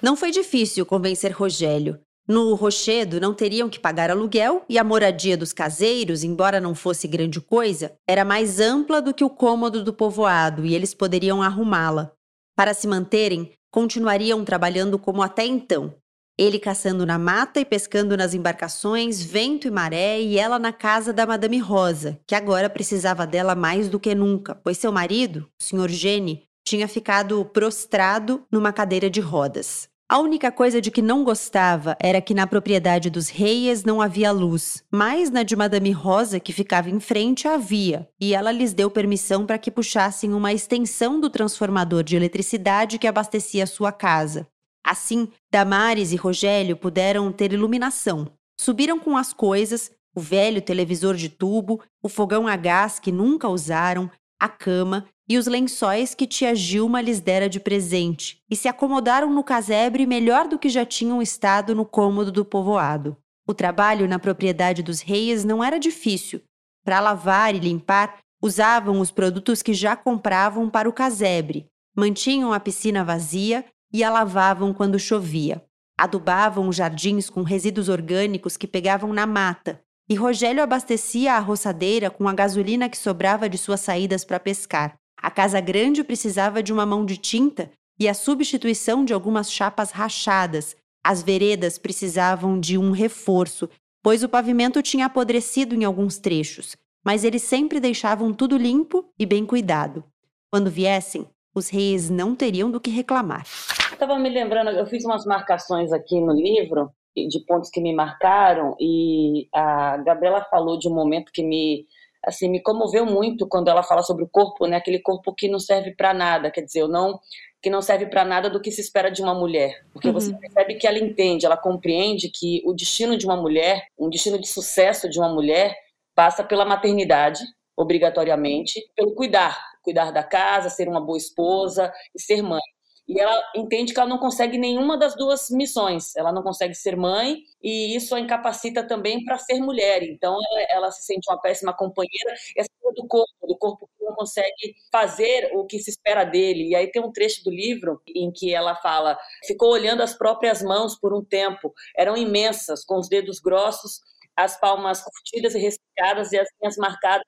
Não 0.00 0.16
foi 0.16 0.30
difícil 0.30 0.86
convencer 0.86 1.32
Rogério. 1.32 1.98
No 2.30 2.54
Rochedo, 2.54 3.20
não 3.20 3.34
teriam 3.34 3.68
que 3.68 3.80
pagar 3.80 4.08
aluguel 4.08 4.64
e 4.68 4.78
a 4.78 4.84
moradia 4.84 5.36
dos 5.36 5.52
caseiros, 5.52 6.22
embora 6.22 6.60
não 6.60 6.76
fosse 6.76 7.08
grande 7.08 7.40
coisa, 7.40 7.92
era 8.08 8.24
mais 8.24 8.60
ampla 8.60 9.02
do 9.02 9.12
que 9.12 9.24
o 9.24 9.28
cômodo 9.28 9.82
do 9.82 9.92
povoado 9.92 10.64
e 10.64 10.72
eles 10.72 10.94
poderiam 10.94 11.42
arrumá-la. 11.42 12.12
Para 12.54 12.72
se 12.72 12.86
manterem, 12.86 13.50
continuariam 13.68 14.44
trabalhando 14.44 14.96
como 14.96 15.22
até 15.22 15.44
então. 15.44 15.92
Ele 16.38 16.60
caçando 16.60 17.04
na 17.04 17.18
mata 17.18 17.58
e 17.58 17.64
pescando 17.64 18.16
nas 18.16 18.32
embarcações, 18.32 19.20
vento 19.20 19.66
e 19.66 19.70
maré, 19.72 20.20
e 20.22 20.38
ela 20.38 20.56
na 20.56 20.72
casa 20.72 21.12
da 21.12 21.26
Madame 21.26 21.58
Rosa, 21.58 22.20
que 22.28 22.36
agora 22.36 22.70
precisava 22.70 23.26
dela 23.26 23.56
mais 23.56 23.88
do 23.88 23.98
que 23.98 24.14
nunca, 24.14 24.54
pois 24.54 24.78
seu 24.78 24.92
marido, 24.92 25.50
o 25.60 25.64
Sr. 25.64 25.88
Gene, 25.88 26.44
tinha 26.64 26.86
ficado 26.86 27.44
prostrado 27.46 28.44
numa 28.52 28.72
cadeira 28.72 29.10
de 29.10 29.20
rodas. 29.20 29.89
A 30.10 30.18
única 30.18 30.50
coisa 30.50 30.80
de 30.80 30.90
que 30.90 31.00
não 31.00 31.22
gostava 31.22 31.96
era 32.00 32.20
que 32.20 32.34
na 32.34 32.44
propriedade 32.44 33.08
dos 33.08 33.28
Reyes 33.28 33.84
não 33.84 34.02
havia 34.02 34.32
luz, 34.32 34.82
mas 34.90 35.30
na 35.30 35.44
de 35.44 35.54
Madame 35.54 35.92
Rosa, 35.92 36.40
que 36.40 36.52
ficava 36.52 36.90
em 36.90 36.98
frente, 36.98 37.46
havia, 37.46 38.08
e 38.20 38.34
ela 38.34 38.50
lhes 38.50 38.74
deu 38.74 38.90
permissão 38.90 39.46
para 39.46 39.56
que 39.56 39.70
puxassem 39.70 40.34
uma 40.34 40.52
extensão 40.52 41.20
do 41.20 41.30
transformador 41.30 42.02
de 42.02 42.16
eletricidade 42.16 42.98
que 42.98 43.06
abastecia 43.06 43.68
sua 43.68 43.92
casa. 43.92 44.48
Assim, 44.84 45.28
Damares 45.48 46.10
e 46.10 46.16
Rogério 46.16 46.76
puderam 46.76 47.30
ter 47.30 47.52
iluminação. 47.52 48.26
Subiram 48.60 48.98
com 48.98 49.16
as 49.16 49.32
coisas, 49.32 49.92
o 50.12 50.20
velho 50.20 50.60
televisor 50.60 51.14
de 51.14 51.28
tubo, 51.28 51.80
o 52.02 52.08
fogão 52.08 52.48
a 52.48 52.56
gás 52.56 52.98
que 52.98 53.12
nunca 53.12 53.48
usaram, 53.48 54.10
a 54.40 54.48
cama 54.48 55.06
e 55.28 55.38
os 55.38 55.46
lençóis 55.46 56.14
que 56.14 56.26
tia 56.26 56.54
Gilma 56.54 57.00
lhes 57.00 57.20
dera 57.20 57.48
de 57.48 57.60
presente, 57.60 58.42
e 58.50 58.56
se 58.56 58.66
acomodaram 58.66 59.30
no 59.32 59.44
casebre 59.44 60.06
melhor 60.06 60.48
do 60.48 60.58
que 60.58 60.68
já 60.68 60.84
tinham 60.84 61.22
estado 61.22 61.74
no 61.74 61.84
cômodo 61.84 62.32
do 62.32 62.44
povoado. 62.44 63.16
O 63.46 63.54
trabalho 63.54 64.08
na 64.08 64.18
propriedade 64.18 64.82
dos 64.82 65.00
reis 65.00 65.44
não 65.44 65.62
era 65.62 65.78
difícil. 65.78 66.40
Para 66.84 66.98
lavar 66.98 67.54
e 67.54 67.58
limpar, 67.58 68.18
usavam 68.42 68.98
os 69.00 69.10
produtos 69.10 69.62
que 69.62 69.74
já 69.74 69.94
compravam 69.94 70.68
para 70.68 70.88
o 70.88 70.92
casebre, 70.92 71.66
mantinham 71.94 72.52
a 72.52 72.58
piscina 72.58 73.04
vazia 73.04 73.64
e 73.92 74.02
a 74.02 74.10
lavavam 74.10 74.72
quando 74.72 74.98
chovia. 74.98 75.62
Adubavam 75.98 76.68
os 76.68 76.76
jardins 76.76 77.28
com 77.28 77.42
resíduos 77.42 77.88
orgânicos 77.88 78.56
que 78.56 78.66
pegavam 78.66 79.12
na 79.12 79.26
mata, 79.26 79.80
e 80.10 80.16
Rogério 80.16 80.60
abastecia 80.60 81.34
a 81.34 81.38
roçadeira 81.38 82.10
com 82.10 82.26
a 82.26 82.34
gasolina 82.34 82.88
que 82.88 82.98
sobrava 82.98 83.48
de 83.48 83.56
suas 83.56 83.78
saídas 83.78 84.24
para 84.24 84.40
pescar. 84.40 84.96
A 85.16 85.30
casa 85.30 85.60
grande 85.60 86.02
precisava 86.02 86.60
de 86.64 86.72
uma 86.72 86.84
mão 86.84 87.06
de 87.06 87.16
tinta 87.16 87.70
e 87.96 88.08
a 88.08 88.14
substituição 88.14 89.04
de 89.04 89.14
algumas 89.14 89.52
chapas 89.52 89.92
rachadas, 89.92 90.76
As 91.02 91.22
veredas 91.22 91.78
precisavam 91.78 92.60
de 92.60 92.76
um 92.76 92.90
reforço, 92.90 93.70
pois 94.02 94.22
o 94.22 94.28
pavimento 94.28 94.82
tinha 94.82 95.06
apodrecido 95.06 95.74
em 95.74 95.84
alguns 95.84 96.18
trechos, 96.18 96.76
mas 97.02 97.24
eles 97.24 97.42
sempre 97.42 97.80
deixavam 97.80 98.34
tudo 98.34 98.58
limpo 98.58 99.08
e 99.18 99.24
bem 99.24 99.46
cuidado. 99.46 100.04
Quando 100.50 100.70
viessem, 100.70 101.26
os 101.54 101.70
reis 101.70 102.10
não 102.10 102.34
teriam 102.34 102.70
do 102.70 102.80
que 102.80 102.90
reclamar. 102.90 103.46
Estava 103.92 104.18
me 104.18 104.28
lembrando, 104.28 104.70
eu 104.70 104.86
fiz 104.86 105.04
umas 105.04 105.24
marcações 105.24 105.90
aqui 105.90 106.20
no 106.20 106.32
livro 106.32 106.90
de 107.28 107.40
pontos 107.44 107.70
que 107.70 107.80
me 107.80 107.94
marcaram 107.94 108.76
e 108.78 109.48
a 109.52 109.96
Gabriela 109.98 110.44
falou 110.50 110.78
de 110.78 110.88
um 110.88 110.94
momento 110.94 111.32
que 111.32 111.42
me 111.42 111.86
assim 112.22 112.50
me 112.50 112.60
comoveu 112.60 113.06
muito 113.06 113.48
quando 113.48 113.68
ela 113.68 113.82
fala 113.82 114.02
sobre 114.02 114.24
o 114.24 114.28
corpo, 114.28 114.66
né? 114.66 114.76
Aquele 114.76 114.98
corpo 114.98 115.34
que 115.34 115.48
não 115.48 115.58
serve 115.58 115.94
para 115.94 116.12
nada, 116.12 116.50
quer 116.50 116.62
dizer, 116.62 116.80
eu 116.80 116.88
não 116.88 117.18
que 117.62 117.68
não 117.68 117.82
serve 117.82 118.06
para 118.06 118.24
nada 118.24 118.48
do 118.48 118.60
que 118.60 118.70
se 118.70 118.80
espera 118.80 119.10
de 119.10 119.22
uma 119.22 119.34
mulher, 119.34 119.84
porque 119.92 120.08
uhum. 120.08 120.14
você 120.14 120.34
percebe 120.34 120.76
que 120.76 120.86
ela 120.86 120.98
entende, 120.98 121.44
ela 121.44 121.58
compreende 121.58 122.30
que 122.30 122.62
o 122.64 122.72
destino 122.72 123.18
de 123.18 123.26
uma 123.26 123.36
mulher, 123.36 123.86
um 123.98 124.08
destino 124.08 124.38
de 124.40 124.48
sucesso 124.48 125.10
de 125.10 125.18
uma 125.18 125.28
mulher 125.28 125.76
passa 126.14 126.42
pela 126.42 126.64
maternidade, 126.64 127.42
obrigatoriamente, 127.76 128.80
pelo 128.96 129.14
cuidar, 129.14 129.58
cuidar 129.82 130.10
da 130.10 130.22
casa, 130.22 130.70
ser 130.70 130.88
uma 130.88 131.00
boa 131.00 131.18
esposa 131.18 131.92
e 132.14 132.20
ser 132.20 132.42
mãe. 132.42 132.60
E 133.08 133.18
ela 133.20 133.42
entende 133.56 133.92
que 133.92 133.98
ela 133.98 134.08
não 134.08 134.18
consegue 134.18 134.56
nenhuma 134.56 134.96
das 134.96 135.16
duas 135.16 135.50
missões. 135.50 136.14
Ela 136.16 136.32
não 136.32 136.42
consegue 136.42 136.74
ser 136.74 136.96
mãe 136.96 137.38
e 137.62 137.96
isso 137.96 138.14
a 138.14 138.20
incapacita 138.20 138.86
também 138.86 139.24
para 139.24 139.38
ser 139.38 139.60
mulher. 139.60 140.02
Então 140.02 140.36
ela, 140.50 140.66
ela, 140.70 140.90
se 140.90 141.04
sente 141.04 141.28
uma 141.28 141.40
péssima 141.40 141.72
companheira. 141.76 142.32
Essa 142.56 142.68
coisa 142.80 142.94
do 142.94 143.08
corpo, 143.08 143.46
do 143.46 143.56
corpo 143.58 143.90
que 143.98 144.04
não 144.04 144.14
consegue 144.14 144.76
fazer 144.92 145.50
o 145.54 145.66
que 145.66 145.78
se 145.80 145.90
espera 145.90 146.24
dele. 146.24 146.68
E 146.68 146.74
aí 146.76 146.90
tem 146.90 147.02
um 147.02 147.12
trecho 147.12 147.42
do 147.42 147.50
livro 147.50 148.00
em 148.06 148.30
que 148.30 148.54
ela 148.54 148.76
fala: 148.76 149.18
ficou 149.44 149.72
olhando 149.72 150.02
as 150.02 150.14
próprias 150.14 150.62
mãos 150.62 150.98
por 150.98 151.12
um 151.12 151.24
tempo. 151.24 151.74
Eram 151.96 152.16
imensas, 152.16 152.84
com 152.84 152.98
os 152.98 153.08
dedos 153.08 153.40
grossos, 153.40 154.00
as 154.36 154.58
palmas 154.58 155.02
curtidas 155.02 155.54
e 155.54 155.58
ressecadas 155.58 156.32
e 156.32 156.38
as 156.38 156.48
linhas 156.60 156.76
marcadas, 156.76 157.26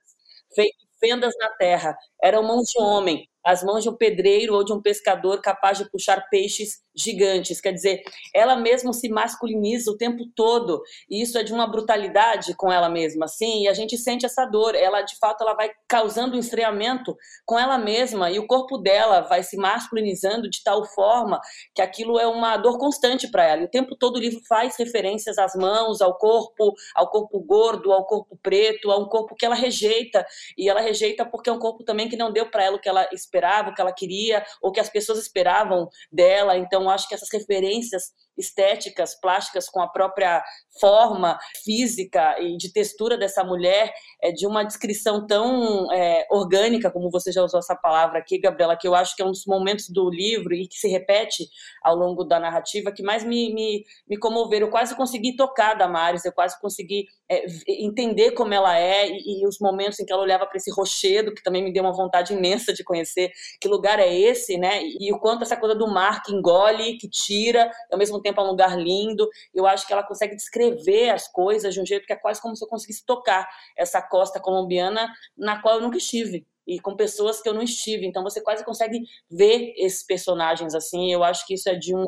feitas 0.55 0.93
fendas 1.03 1.35
na 1.39 1.51
terra. 1.57 1.97
Eram 2.23 2.45
mãos 2.45 2.69
de 2.69 2.81
homem, 2.81 3.29
as 3.45 3.63
mãos 3.63 3.83
de 3.83 3.89
um 3.89 3.97
pedreiro 3.97 4.55
ou 4.55 4.65
de 4.65 4.73
um 4.73 4.81
pescador 4.81 5.41
capaz 5.41 5.79
de 5.79 5.91
puxar 5.91 6.29
peixes 6.31 6.83
gigantes. 6.95 7.61
Quer 7.61 7.73
dizer, 7.73 8.03
ela 8.35 8.57
mesma 8.57 8.93
se 8.93 9.09
masculiniza 9.09 9.91
o 9.91 9.97
tempo 9.97 10.25
todo, 10.37 10.83
e 11.11 11.23
isso 11.23 11.39
é 11.39 11.43
de 11.43 11.53
uma 11.53 11.67
brutalidade 11.67 12.55
com 12.55 12.71
ela 12.71 12.89
mesma, 12.89 13.25
assim, 13.25 13.63
e 13.63 13.69
a 13.69 13.73
gente 13.73 13.97
sente 13.97 14.27
essa 14.27 14.45
dor. 14.45 14.75
Ela, 14.75 15.03
de 15.03 15.17
fato, 15.19 15.43
ela 15.43 15.55
vai 15.55 15.71
causando 15.89 16.37
um 16.37 16.41
estranhamento 16.41 17.17
com 17.47 17.59
ela 17.59 17.79
mesma, 17.79 18.31
e 18.31 18.39
o 18.39 18.47
corpo 18.47 18.79
dela 18.79 19.23
vai 19.23 19.43
se 19.43 19.57
masculinizando 19.57 20.49
de 20.51 20.63
tal 20.63 20.85
forma 20.85 21.41
que 21.75 21.83
aquilo 21.83 22.19
é 22.19 22.27
uma 22.27 22.57
dor 22.57 22.79
constante 22.79 23.31
para 23.31 23.45
ela. 23.45 23.63
E 23.63 23.65
o 23.65 23.71
tempo 23.71 23.97
todo 23.97 24.17
o 24.17 24.21
livro 24.21 24.41
faz 24.49 24.77
referências 24.77 25.39
às 25.39 25.55
mãos, 25.55 26.01
ao 26.01 26.17
corpo, 26.19 26.75
ao 26.95 27.09
corpo 27.11 27.41
gordo, 27.41 27.93
ao 27.93 28.07
corpo 28.07 28.39
preto, 28.43 28.91
a 28.91 28.99
um 28.99 29.09
corpo 29.09 29.35
que 29.35 29.47
ela 29.47 29.55
rejeita, 29.55 30.25
e 30.57 30.69
ela 30.69 30.81
rejeita 30.81 31.25
porque 31.25 31.49
é 31.49 31.53
um 31.53 31.59
corpo 31.59 31.85
também 31.85 32.09
que 32.09 32.17
não 32.17 32.33
deu 32.33 32.51
para 32.51 32.65
ela 32.65 32.77
o 32.77 32.81
que 32.81 32.89
ela 32.89 33.09
esperava, 33.13 33.32
o 33.71 33.75
que 33.75 33.81
ela 33.81 33.93
queria, 33.93 34.45
ou 34.61 34.73
que 34.73 34.81
as 34.81 34.89
pessoas 34.89 35.19
esperavam 35.19 35.89
dela. 36.11 36.57
Então, 36.57 36.89
acho 36.91 37.09
que 37.09 37.15
essas 37.15 37.29
referências 37.33 38.13
estéticas, 38.37 39.19
plásticas 39.21 39.69
com 39.69 39.81
a 39.81 39.89
própria 39.89 40.43
forma 40.81 41.39
física 41.65 42.41
e 42.41 42.57
de 42.57 42.73
textura 42.73 43.17
dessa 43.17 43.45
mulher, 43.45 43.93
é 44.21 44.33
de 44.33 44.47
uma 44.47 44.65
descrição 44.65 45.27
tão 45.27 45.93
é, 45.93 46.27
orgânica, 46.31 46.91
como 46.91 47.11
você 47.11 47.31
já 47.31 47.43
usou 47.43 47.61
essa 47.61 47.77
palavra 47.77 48.19
aqui, 48.19 48.39
Gabriela, 48.39 48.77
que 48.77 48.89
eu 48.89 48.95
acho 48.95 49.15
que 49.15 49.23
é 49.23 49.25
um 49.25 49.31
dos 49.31 49.47
momentos 49.47 49.89
do 49.89 50.11
livro 50.11 50.53
e 50.53 50.67
que 50.67 50.77
se 50.77 50.89
repete 50.89 51.49
ao 51.83 51.95
longo 51.95 52.25
da 52.25 52.41
narrativa 52.41 52.91
que 52.91 53.03
mais 53.03 53.23
me, 53.23 53.53
me, 53.55 53.85
me 54.09 54.19
comoveram. 54.19 54.67
Eu 54.67 54.71
quase 54.71 54.97
consegui 54.97 55.37
tocar 55.37 55.75
da 55.75 55.87
Damares, 55.93 56.25
eu 56.25 56.33
quase 56.33 56.59
consegui 56.59 57.07
é, 57.29 57.45
entender 57.69 58.33
como 58.33 58.55
ela 58.55 58.79
é 58.79 59.09
e, 59.09 59.43
e, 59.43 59.47
os 59.47 59.59
momentos 59.59 60.01
em 60.01 60.07
que 60.07 60.13
ela 60.13 60.23
olhava 60.23 60.47
para 60.47 60.57
esse 60.57 60.71
rochedo, 60.71 61.35
que 61.35 61.43
também 61.43 61.63
me 61.63 61.73
deu 61.73 61.83
uma 61.83 61.93
vontade 61.93 62.33
imensa 62.33 62.73
de 62.73 62.83
conhecer 62.83 63.31
que 63.61 63.69
lugar 63.69 63.99
é 63.99 64.13
esse, 64.13 64.57
né? 64.57 64.83
E 64.83 65.13
o 65.13 65.19
quanto 65.19 65.43
essa 65.43 65.57
coisa 65.57 65.75
do 65.75 65.87
mar 65.87 66.23
que 66.23 66.33
engole, 66.33 66.97
que 66.97 67.09
tira, 67.09 67.71
ao 67.91 67.99
mesmo 67.99 68.21
tempo 68.23 68.41
é 68.41 68.45
um 68.45 68.49
lugar 68.49 68.79
lindo. 68.79 69.29
Eu 69.55 69.67
acho 69.67 69.87
que 69.87 69.93
ela 69.93 70.03
consegue 70.03 70.37
descrever 70.37 71.11
as 71.11 71.29
coisas 71.29 71.75
de 71.75 71.81
um 71.81 71.87
jeito 71.87 72.07
que 72.07 72.13
é 72.13 72.17
quase 72.17 72.41
como 72.41 72.57
se 72.57 72.65
eu 72.65 72.69
conseguisse 72.69 73.05
tocar 73.05 73.49
essa 73.77 74.01
costa 74.01 74.41
colombiana 74.41 75.13
na 75.37 75.61
qual 75.61 75.77
eu 75.77 75.81
nunca 75.83 75.99
estive 75.99 76.47
e 76.67 76.81
com 76.81 76.97
pessoas 76.97 77.41
que 77.41 77.49
eu 77.49 77.55
não 77.55 77.63
estive. 77.63 78.07
Então 78.07 78.23
você 78.23 78.41
quase 78.41 78.65
consegue 78.65 79.03
ver 79.31 79.75
esses 79.77 80.05
personagens 80.05 80.75
assim. 80.75 81.13
Eu 81.13 81.25
acho 81.25 81.47
que 81.47 81.55
isso 81.55 81.69
é 81.69 81.75
de 81.75 81.95
um 81.95 82.05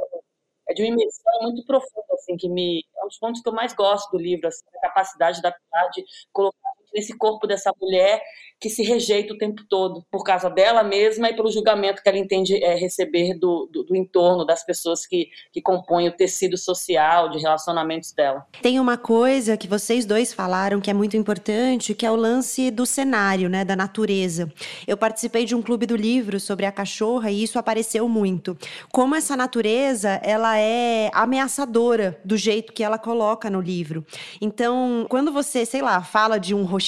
é 0.67 0.73
de 0.73 0.83
uma 0.83 0.89
imersão 0.89 1.43
muito 1.43 1.65
profunda 1.67 2.15
assim 2.15 2.37
que 2.37 2.49
me 2.49 2.85
é 2.97 3.05
um 3.05 3.09
dos 3.09 3.19
pontos 3.19 3.43
que 3.43 3.49
eu 3.49 3.53
mais 3.53 3.75
gosto 3.75 4.11
do 4.11 4.19
livro, 4.19 4.49
assim, 4.49 4.65
a 4.79 4.89
capacidade 4.89 5.43
da 5.43 5.55
de 5.95 6.05
colocar 6.33 6.74
nesse 6.95 7.17
corpo 7.17 7.47
dessa 7.47 7.73
mulher 7.81 8.23
que 8.61 8.71
se 8.71 8.83
rejeita 8.83 9.35
o 9.35 9.37
tempo 9.37 9.63
todo 9.69 10.03
por 10.11 10.25
causa 10.25 10.49
dela 10.49 10.83
mesma 10.83 11.29
e 11.29 11.37
pelo 11.37 11.51
julgamento 11.51 12.03
que 12.03 12.09
ela 12.09 12.17
entende 12.17 12.57
é, 12.63 12.75
receber 12.75 13.35
do, 13.39 13.69
do, 13.71 13.85
do, 13.85 13.97
entorno, 13.97 14.45
das 14.45 14.65
pessoas 14.65 15.07
que, 15.07 15.29
que 15.53 15.61
compõem 15.61 16.09
o 16.09 16.13
tecido 16.13 16.57
social, 16.57 17.29
de 17.29 17.39
relacionamentos 17.39 18.13
dela. 18.13 18.47
Tem 18.63 18.81
uma 18.81 18.97
coisa 18.97 19.57
que 19.57 19.69
vocês 19.69 20.07
dois 20.07 20.33
falaram 20.33 20.81
que 20.81 20.91
é 20.91 20.95
muito 20.95 21.17
importante, 21.17 21.95
que 21.95 22.07
é 22.07 22.11
o 22.11 22.17
lance 22.17 22.71
do 22.71 22.87
cenário, 22.87 23.51
né, 23.51 23.65
da 23.65 23.77
natureza. 23.77 24.51
Eu 24.87 24.97
participei 24.97 25.45
de 25.45 25.55
um 25.55 25.61
clube 25.61 25.85
do 25.85 25.97
livro 25.97 26.41
sobre 26.41 26.65
a 26.65 26.73
cachorra 26.73 27.31
e 27.31 27.43
isso 27.43 27.59
apareceu 27.59 28.09
muito. 28.09 28.57
Como 28.91 29.15
essa 29.15 29.37
natureza, 29.37 30.21
ela 30.23 30.59
é 30.59 31.11
ameaçadora 31.13 32.19
do 32.25 32.37
jeito 32.37 32.73
que 32.73 32.83
ela 32.83 32.99
coloca 32.99 33.51
no 33.51 33.61
livro. 33.61 34.07
Então, 34.41 35.07
quando 35.11 35.31
você, 35.31 35.67
sei 35.67 35.83
lá, 35.83 36.03
fala 36.03 36.39
de 36.39 36.55
um 36.55 36.65
rochedo 36.65 36.84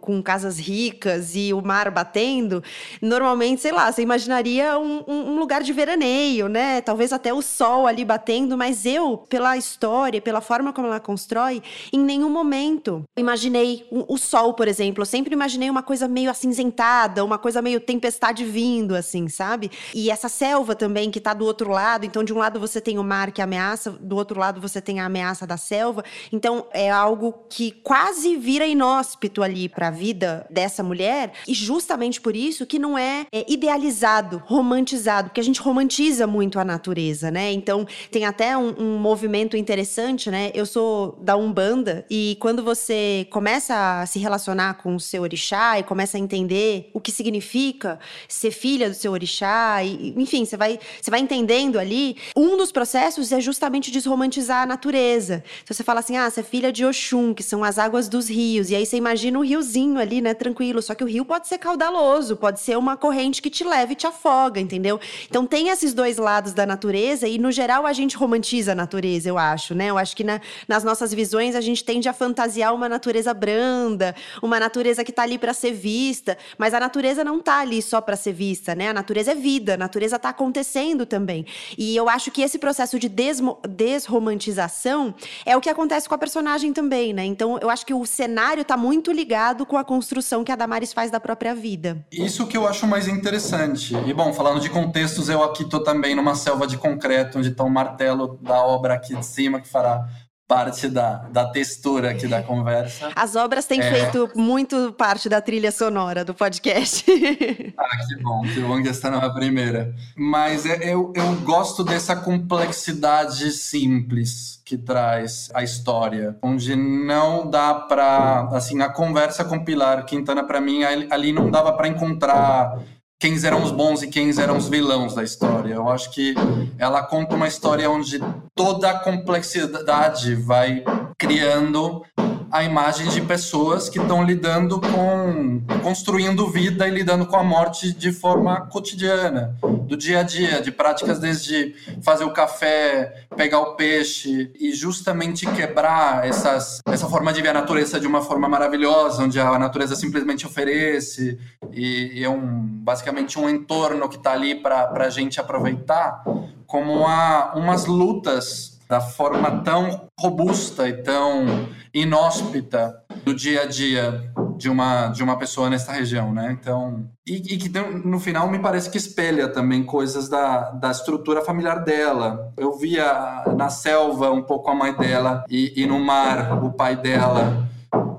com 0.00 0.22
casas 0.22 0.58
ricas 0.58 1.34
e 1.34 1.52
o 1.52 1.60
mar 1.60 1.90
batendo, 1.90 2.62
normalmente, 3.00 3.60
sei 3.60 3.72
lá, 3.72 3.90
você 3.90 4.02
imaginaria 4.02 4.78
um, 4.78 5.04
um, 5.06 5.38
lugar 5.38 5.62
de 5.62 5.72
veraneio, 5.72 6.48
né? 6.48 6.80
Talvez 6.80 7.12
até 7.12 7.32
o 7.32 7.42
sol 7.42 7.86
ali 7.86 8.04
batendo, 8.04 8.56
mas 8.56 8.86
eu, 8.86 9.18
pela 9.28 9.56
história, 9.56 10.20
pela 10.20 10.40
forma 10.40 10.72
como 10.72 10.86
ela 10.86 11.00
constrói, 11.00 11.62
em 11.92 11.98
nenhum 11.98 12.30
momento 12.30 13.04
imaginei 13.16 13.86
o, 13.90 14.14
o 14.14 14.18
sol, 14.18 14.54
por 14.54 14.68
exemplo. 14.68 15.02
Eu 15.02 15.06
sempre 15.06 15.34
imaginei 15.34 15.68
uma 15.68 15.82
coisa 15.82 16.08
meio 16.08 16.30
acinzentada, 16.30 17.24
uma 17.24 17.38
coisa 17.38 17.60
meio 17.60 17.80
tempestade 17.80 18.44
vindo, 18.44 18.94
assim, 18.94 19.28
sabe? 19.28 19.70
E 19.94 20.10
essa 20.10 20.28
selva 20.28 20.74
também 20.74 21.10
que 21.10 21.20
tá 21.20 21.34
do 21.34 21.44
outro 21.44 21.70
lado, 21.70 22.06
então 22.06 22.24
de 22.24 22.32
um 22.32 22.38
lado 22.38 22.58
você 22.58 22.80
tem 22.80 22.98
o 22.98 23.04
mar 23.04 23.30
que 23.30 23.42
ameaça, 23.42 23.90
do 23.90 24.16
outro 24.16 24.38
lado 24.38 24.60
você 24.60 24.80
tem 24.80 25.00
a 25.00 25.06
ameaça 25.06 25.46
da 25.46 25.56
selva. 25.56 26.04
Então 26.32 26.66
é 26.72 26.90
algo 26.90 27.44
que 27.48 27.70
quase 27.70 28.36
vira 28.36 28.66
inóspito 28.66 29.09
inóspito 29.10 29.42
ali 29.42 29.68
para 29.68 29.88
a 29.88 29.90
vida 29.90 30.46
dessa 30.48 30.82
mulher, 30.82 31.32
e 31.46 31.54
justamente 31.54 32.20
por 32.20 32.36
isso 32.36 32.64
que 32.64 32.78
não 32.78 32.96
é, 32.96 33.26
é 33.32 33.44
idealizado, 33.48 34.42
romantizado, 34.46 35.28
porque 35.28 35.40
a 35.40 35.44
gente 35.44 35.60
romantiza 35.60 36.26
muito 36.26 36.58
a 36.58 36.64
natureza, 36.64 37.30
né? 37.30 37.52
Então 37.52 37.86
tem 38.10 38.24
até 38.24 38.56
um, 38.56 38.74
um 38.78 38.98
movimento 38.98 39.56
interessante, 39.56 40.30
né? 40.30 40.50
Eu 40.54 40.64
sou 40.64 41.18
da 41.20 41.36
Umbanda 41.36 42.04
e 42.08 42.36
quando 42.40 42.62
você 42.62 43.26
começa 43.30 44.00
a 44.00 44.06
se 44.06 44.18
relacionar 44.18 44.74
com 44.74 44.94
o 44.94 45.00
seu 45.00 45.22
orixá 45.22 45.78
e 45.78 45.82
começa 45.82 46.16
a 46.16 46.20
entender 46.20 46.90
o 46.92 47.00
que 47.00 47.10
significa 47.10 47.98
ser 48.28 48.50
filha 48.50 48.88
do 48.88 48.94
seu 48.94 49.12
orixá, 49.12 49.82
e, 49.82 50.14
enfim, 50.16 50.44
você 50.44 50.56
vai, 50.56 50.78
você 51.00 51.10
vai 51.10 51.20
entendendo 51.20 51.78
ali. 51.78 52.16
Um 52.36 52.56
dos 52.56 52.70
processos 52.70 53.32
é 53.32 53.40
justamente 53.40 53.90
desromantizar 53.90 54.62
a 54.62 54.66
natureza. 54.66 55.42
Então 55.62 55.74
você 55.74 55.82
fala 55.82 56.00
assim: 56.00 56.16
ah, 56.16 56.30
você 56.30 56.40
é 56.40 56.42
filha 56.42 56.72
de 56.72 56.84
Oxum, 56.84 57.34
que 57.34 57.42
são 57.42 57.64
as 57.64 57.78
águas 57.78 58.08
dos 58.08 58.28
rios, 58.28 58.70
e 58.70 58.76
aí 58.76 58.86
você 58.86 58.99
imagina 59.00 59.38
um 59.38 59.42
riozinho 59.42 59.98
ali, 59.98 60.20
né, 60.20 60.34
tranquilo. 60.34 60.80
Só 60.80 60.94
que 60.94 61.02
o 61.02 61.06
rio 61.06 61.24
pode 61.24 61.48
ser 61.48 61.58
caudaloso, 61.58 62.36
pode 62.36 62.60
ser 62.60 62.78
uma 62.78 62.96
corrente 62.96 63.42
que 63.42 63.50
te 63.50 63.64
leva 63.64 63.92
e 63.92 63.96
te 63.96 64.06
afoga, 64.06 64.60
entendeu? 64.60 65.00
Então 65.28 65.46
tem 65.46 65.68
esses 65.68 65.92
dois 65.92 66.18
lados 66.18 66.52
da 66.52 66.64
natureza 66.64 67.26
e, 67.26 67.38
no 67.38 67.50
geral, 67.50 67.86
a 67.86 67.92
gente 67.92 68.16
romantiza 68.16 68.72
a 68.72 68.74
natureza, 68.74 69.28
eu 69.28 69.38
acho, 69.38 69.74
né? 69.74 69.86
Eu 69.86 69.98
acho 69.98 70.14
que 70.14 70.22
na, 70.22 70.40
nas 70.68 70.84
nossas 70.84 71.12
visões 71.12 71.54
a 71.56 71.60
gente 71.60 71.82
tende 71.82 72.08
a 72.08 72.12
fantasiar 72.12 72.74
uma 72.74 72.88
natureza 72.88 73.32
branda, 73.34 74.14
uma 74.42 74.60
natureza 74.60 75.02
que 75.02 75.12
tá 75.12 75.22
ali 75.22 75.38
para 75.38 75.52
ser 75.52 75.72
vista, 75.72 76.36
mas 76.58 76.74
a 76.74 76.80
natureza 76.80 77.24
não 77.24 77.40
tá 77.40 77.60
ali 77.60 77.80
só 77.82 78.00
para 78.00 78.16
ser 78.16 78.32
vista, 78.32 78.74
né? 78.74 78.90
A 78.90 78.94
natureza 78.94 79.32
é 79.32 79.34
vida, 79.34 79.74
a 79.74 79.76
natureza 79.76 80.18
tá 80.18 80.28
acontecendo 80.28 81.06
também. 81.06 81.46
E 81.76 81.96
eu 81.96 82.08
acho 82.08 82.30
que 82.30 82.42
esse 82.42 82.58
processo 82.58 82.98
de 82.98 83.08
desmo, 83.08 83.58
desromantização 83.68 85.14
é 85.46 85.56
o 85.56 85.60
que 85.60 85.70
acontece 85.70 86.08
com 86.08 86.14
a 86.14 86.18
personagem 86.18 86.72
também, 86.72 87.12
né? 87.12 87.24
Então 87.24 87.58
eu 87.58 87.70
acho 87.70 87.84
que 87.86 87.94
o 87.94 88.04
cenário 88.04 88.64
tá 88.64 88.76
muito 88.76 88.89
ligado 89.12 89.66
com 89.66 89.76
a 89.76 89.84
construção 89.84 90.42
que 90.42 90.50
a 90.50 90.56
Damares 90.56 90.92
faz 90.92 91.10
da 91.10 91.20
própria 91.20 91.54
vida. 91.54 92.04
Isso 92.10 92.46
que 92.46 92.56
eu 92.56 92.66
acho 92.66 92.86
mais 92.86 93.06
interessante. 93.06 93.94
E 94.06 94.12
bom, 94.12 94.32
falando 94.32 94.60
de 94.60 94.70
contextos, 94.70 95.28
eu 95.28 95.42
aqui 95.44 95.64
tô 95.64 95.80
também 95.80 96.14
numa 96.14 96.34
selva 96.34 96.66
de 96.66 96.76
concreto, 96.76 97.38
onde 97.38 97.48
está 97.48 97.62
o 97.62 97.70
martelo 97.70 98.38
da 98.42 98.64
obra 98.64 98.94
aqui 98.94 99.14
de 99.14 99.24
cima, 99.24 99.60
que 99.60 99.68
fará 99.68 100.08
parte 100.50 100.88
da, 100.88 101.28
da 101.30 101.44
textura 101.44 102.10
aqui 102.10 102.26
da 102.26 102.42
conversa. 102.42 103.12
As 103.14 103.36
obras 103.36 103.66
têm 103.66 103.80
é... 103.80 103.88
feito 103.88 104.28
muito 104.34 104.92
parte 104.94 105.28
da 105.28 105.40
trilha 105.40 105.70
sonora 105.70 106.24
do 106.24 106.34
podcast. 106.34 107.04
ah, 107.78 108.06
que 108.08 108.20
bom, 108.20 108.42
que 108.42 108.60
bom 108.60 108.82
que 108.82 108.88
esta 108.88 109.08
não 109.08 109.22
é 109.22 109.32
primeira. 109.32 109.94
Mas 110.16 110.66
é, 110.66 110.92
eu, 110.92 111.12
eu 111.14 111.36
gosto 111.42 111.84
dessa 111.84 112.16
complexidade 112.16 113.52
simples 113.52 114.60
que 114.64 114.76
traz 114.76 115.50
a 115.54 115.62
história, 115.62 116.36
onde 116.42 116.74
não 116.74 117.48
dá 117.48 117.74
para, 117.74 118.48
assim, 118.52 118.80
a 118.82 118.88
conversa 118.88 119.44
com 119.44 119.64
Pilar 119.64 120.04
Quintana 120.04 120.42
para 120.44 120.60
mim 120.60 120.82
ali 120.84 121.32
não 121.32 121.50
dava 121.50 121.72
para 121.72 121.88
encontrar 121.88 122.78
quem 123.20 123.36
eram 123.44 123.62
os 123.62 123.70
bons 123.70 124.02
e 124.02 124.08
quem 124.08 124.30
eram 124.40 124.56
os 124.56 124.66
vilões 124.66 125.14
da 125.14 125.22
história. 125.22 125.74
Eu 125.74 125.90
acho 125.90 126.10
que 126.10 126.34
ela 126.78 127.02
conta 127.02 127.36
uma 127.36 127.46
história 127.46 127.88
onde 127.88 128.18
toda 128.54 128.88
a 128.88 128.98
complexidade 128.98 130.34
vai 130.34 130.82
criando 131.18 132.02
a 132.50 132.64
imagem 132.64 133.08
de 133.08 133.20
pessoas 133.22 133.88
que 133.88 133.98
estão 133.98 134.22
lidando 134.24 134.80
com 134.80 135.62
construindo 135.82 136.48
vida 136.48 136.86
e 136.86 136.90
lidando 136.90 137.26
com 137.26 137.36
a 137.36 137.44
morte 137.44 137.92
de 137.92 138.12
forma 138.12 138.62
cotidiana, 138.62 139.56
do 139.86 139.96
dia 139.96 140.20
a 140.20 140.22
dia, 140.22 140.60
de 140.60 140.72
práticas 140.72 141.18
desde 141.18 141.74
fazer 142.02 142.24
o 142.24 142.32
café, 142.32 143.26
pegar 143.36 143.60
o 143.60 143.76
peixe 143.76 144.50
e 144.58 144.72
justamente 144.72 145.46
quebrar 145.46 146.26
essas, 146.26 146.80
essa 146.86 147.08
forma 147.08 147.32
de 147.32 147.40
ver 147.40 147.48
a 147.48 147.54
natureza 147.54 148.00
de 148.00 148.06
uma 148.06 148.20
forma 148.20 148.48
maravilhosa, 148.48 149.22
onde 149.22 149.38
a 149.38 149.58
natureza 149.58 149.94
simplesmente 149.94 150.46
oferece 150.46 151.38
e, 151.72 152.20
e 152.20 152.24
é 152.24 152.28
um 152.28 152.68
basicamente 152.82 153.38
um 153.38 153.48
entorno 153.48 154.08
que 154.08 154.16
está 154.16 154.32
ali 154.32 154.56
para 154.56 155.04
a 155.04 155.10
gente 155.10 155.38
aproveitar, 155.40 156.24
como 156.66 156.92
uma, 156.92 157.54
umas 157.54 157.86
lutas 157.86 158.79
da 158.90 159.00
forma 159.00 159.62
tão 159.62 160.08
robusta 160.18 160.88
e 160.88 160.94
tão 160.94 161.68
inóspita 161.94 162.92
do 163.24 163.32
dia 163.32 163.62
a 163.62 163.66
dia 163.66 164.32
de 164.56 164.68
uma, 164.68 165.06
de 165.08 165.22
uma 165.22 165.38
pessoa 165.38 165.70
nessa 165.70 165.92
região, 165.92 166.34
né? 166.34 166.58
Então, 166.60 167.08
e, 167.24 167.36
e, 167.36 167.56
que 167.56 167.68
no 167.68 168.18
final 168.18 168.50
me 168.50 168.58
parece 168.58 168.90
que 168.90 168.98
espelha 168.98 169.46
também 169.46 169.84
coisas 169.84 170.28
da, 170.28 170.72
da 170.72 170.90
estrutura 170.90 171.40
familiar 171.40 171.84
dela. 171.84 172.52
Eu 172.56 172.76
via 172.76 173.44
na 173.56 173.70
selva 173.70 174.32
um 174.32 174.42
pouco 174.42 174.68
a 174.68 174.74
mãe 174.74 174.92
dela 174.92 175.44
e, 175.48 175.72
e 175.76 175.86
no 175.86 176.00
mar 176.00 176.60
o 176.64 176.72
pai 176.72 176.96
dela, 176.96 177.68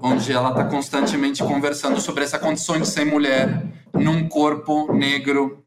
onde 0.01 0.31
ela 0.31 0.51
está 0.51 0.63
constantemente 0.63 1.43
conversando 1.43 1.99
sobre 1.99 2.23
essa 2.23 2.39
condição 2.39 2.79
de 2.79 2.87
ser 2.87 3.03
mulher 3.03 3.61
num 3.93 4.29
corpo 4.29 4.93
negro, 4.93 5.65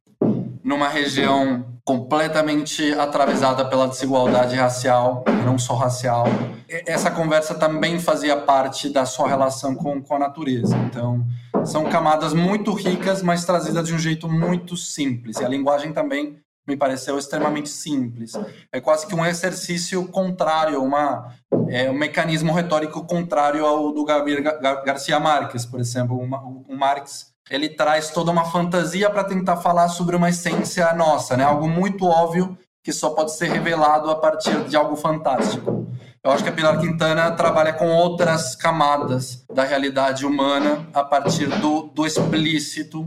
numa 0.65 0.89
região 0.89 1.74
completamente 1.85 2.93
atravessada 2.95 3.65
pela 3.67 3.87
desigualdade 3.87 4.57
racial, 4.57 5.23
não 5.45 5.59
só 5.59 5.75
racial. 5.75 6.25
Essa 6.67 7.11
conversa 7.11 7.55
também 7.55 8.01
fazia 8.01 8.37
parte 8.37 8.89
da 8.89 9.05
sua 9.05 9.29
relação 9.29 9.75
com, 9.75 10.03
com 10.03 10.15
a 10.17 10.19
natureza. 10.19 10.75
Então, 10.79 11.25
são 11.65 11.85
camadas 11.85 12.33
muito 12.33 12.73
ricas, 12.73 13.23
mas 13.23 13.45
trazidas 13.45 13.87
de 13.87 13.95
um 13.95 13.99
jeito 13.99 14.29
muito 14.29 14.77
simples. 14.79 15.39
E 15.39 15.45
a 15.45 15.49
linguagem 15.49 15.93
também 15.93 16.39
me 16.67 16.75
pareceu 16.75 17.19
extremamente 17.19 17.69
simples. 17.69 18.33
É 18.73 18.81
quase 18.81 19.07
que 19.07 19.15
um 19.15 19.25
exercício 19.25 20.09
contrário, 20.09 20.83
uma, 20.83 21.35
é, 21.69 21.91
um 21.91 21.95
mecanismo 21.95 22.53
retórico 22.53 23.05
contrário 23.05 23.67
ao 23.67 23.93
do 23.93 24.05
Gabriel 24.07 24.43
Garcia 24.87 25.21
Marques, 25.21 25.67
por 25.67 25.79
exemplo. 25.79 26.17
O 26.19 26.75
Marx 26.75 27.34
ele 27.51 27.69
traz 27.69 28.11
toda 28.11 28.31
uma 28.31 28.45
fantasia 28.45 29.11
para 29.11 29.25
tentar 29.25 29.59
falar 29.59 29.89
sobre 29.89 30.17
uma 30.17 30.31
essência 30.31 30.93
nossa, 30.95 31.37
né? 31.37 31.45
Algo 31.45 31.69
muito 31.69 32.07
óbvio 32.07 32.57
que 32.83 32.93
só 32.93 33.11
pode 33.11 33.35
ser 33.35 33.51
revelado 33.51 34.11
a 34.11 34.17
partir 34.17 34.65
de 34.65 34.77
algo 34.77 34.95
fantástico. 34.95 35.87
Eu 36.23 36.31
acho 36.31 36.43
que 36.43 36.49
a 36.49 36.53
Pilar 36.53 36.79
Quintana 36.79 37.31
trabalha 37.33 37.73
com 37.73 37.91
outras 37.91 38.55
camadas 38.55 39.45
da 39.53 39.63
realidade 39.63 40.25
humana 40.25 40.87
a 40.93 41.05
partir 41.05 41.47
do, 41.61 41.83
do 41.95 42.07
explícito, 42.07 43.07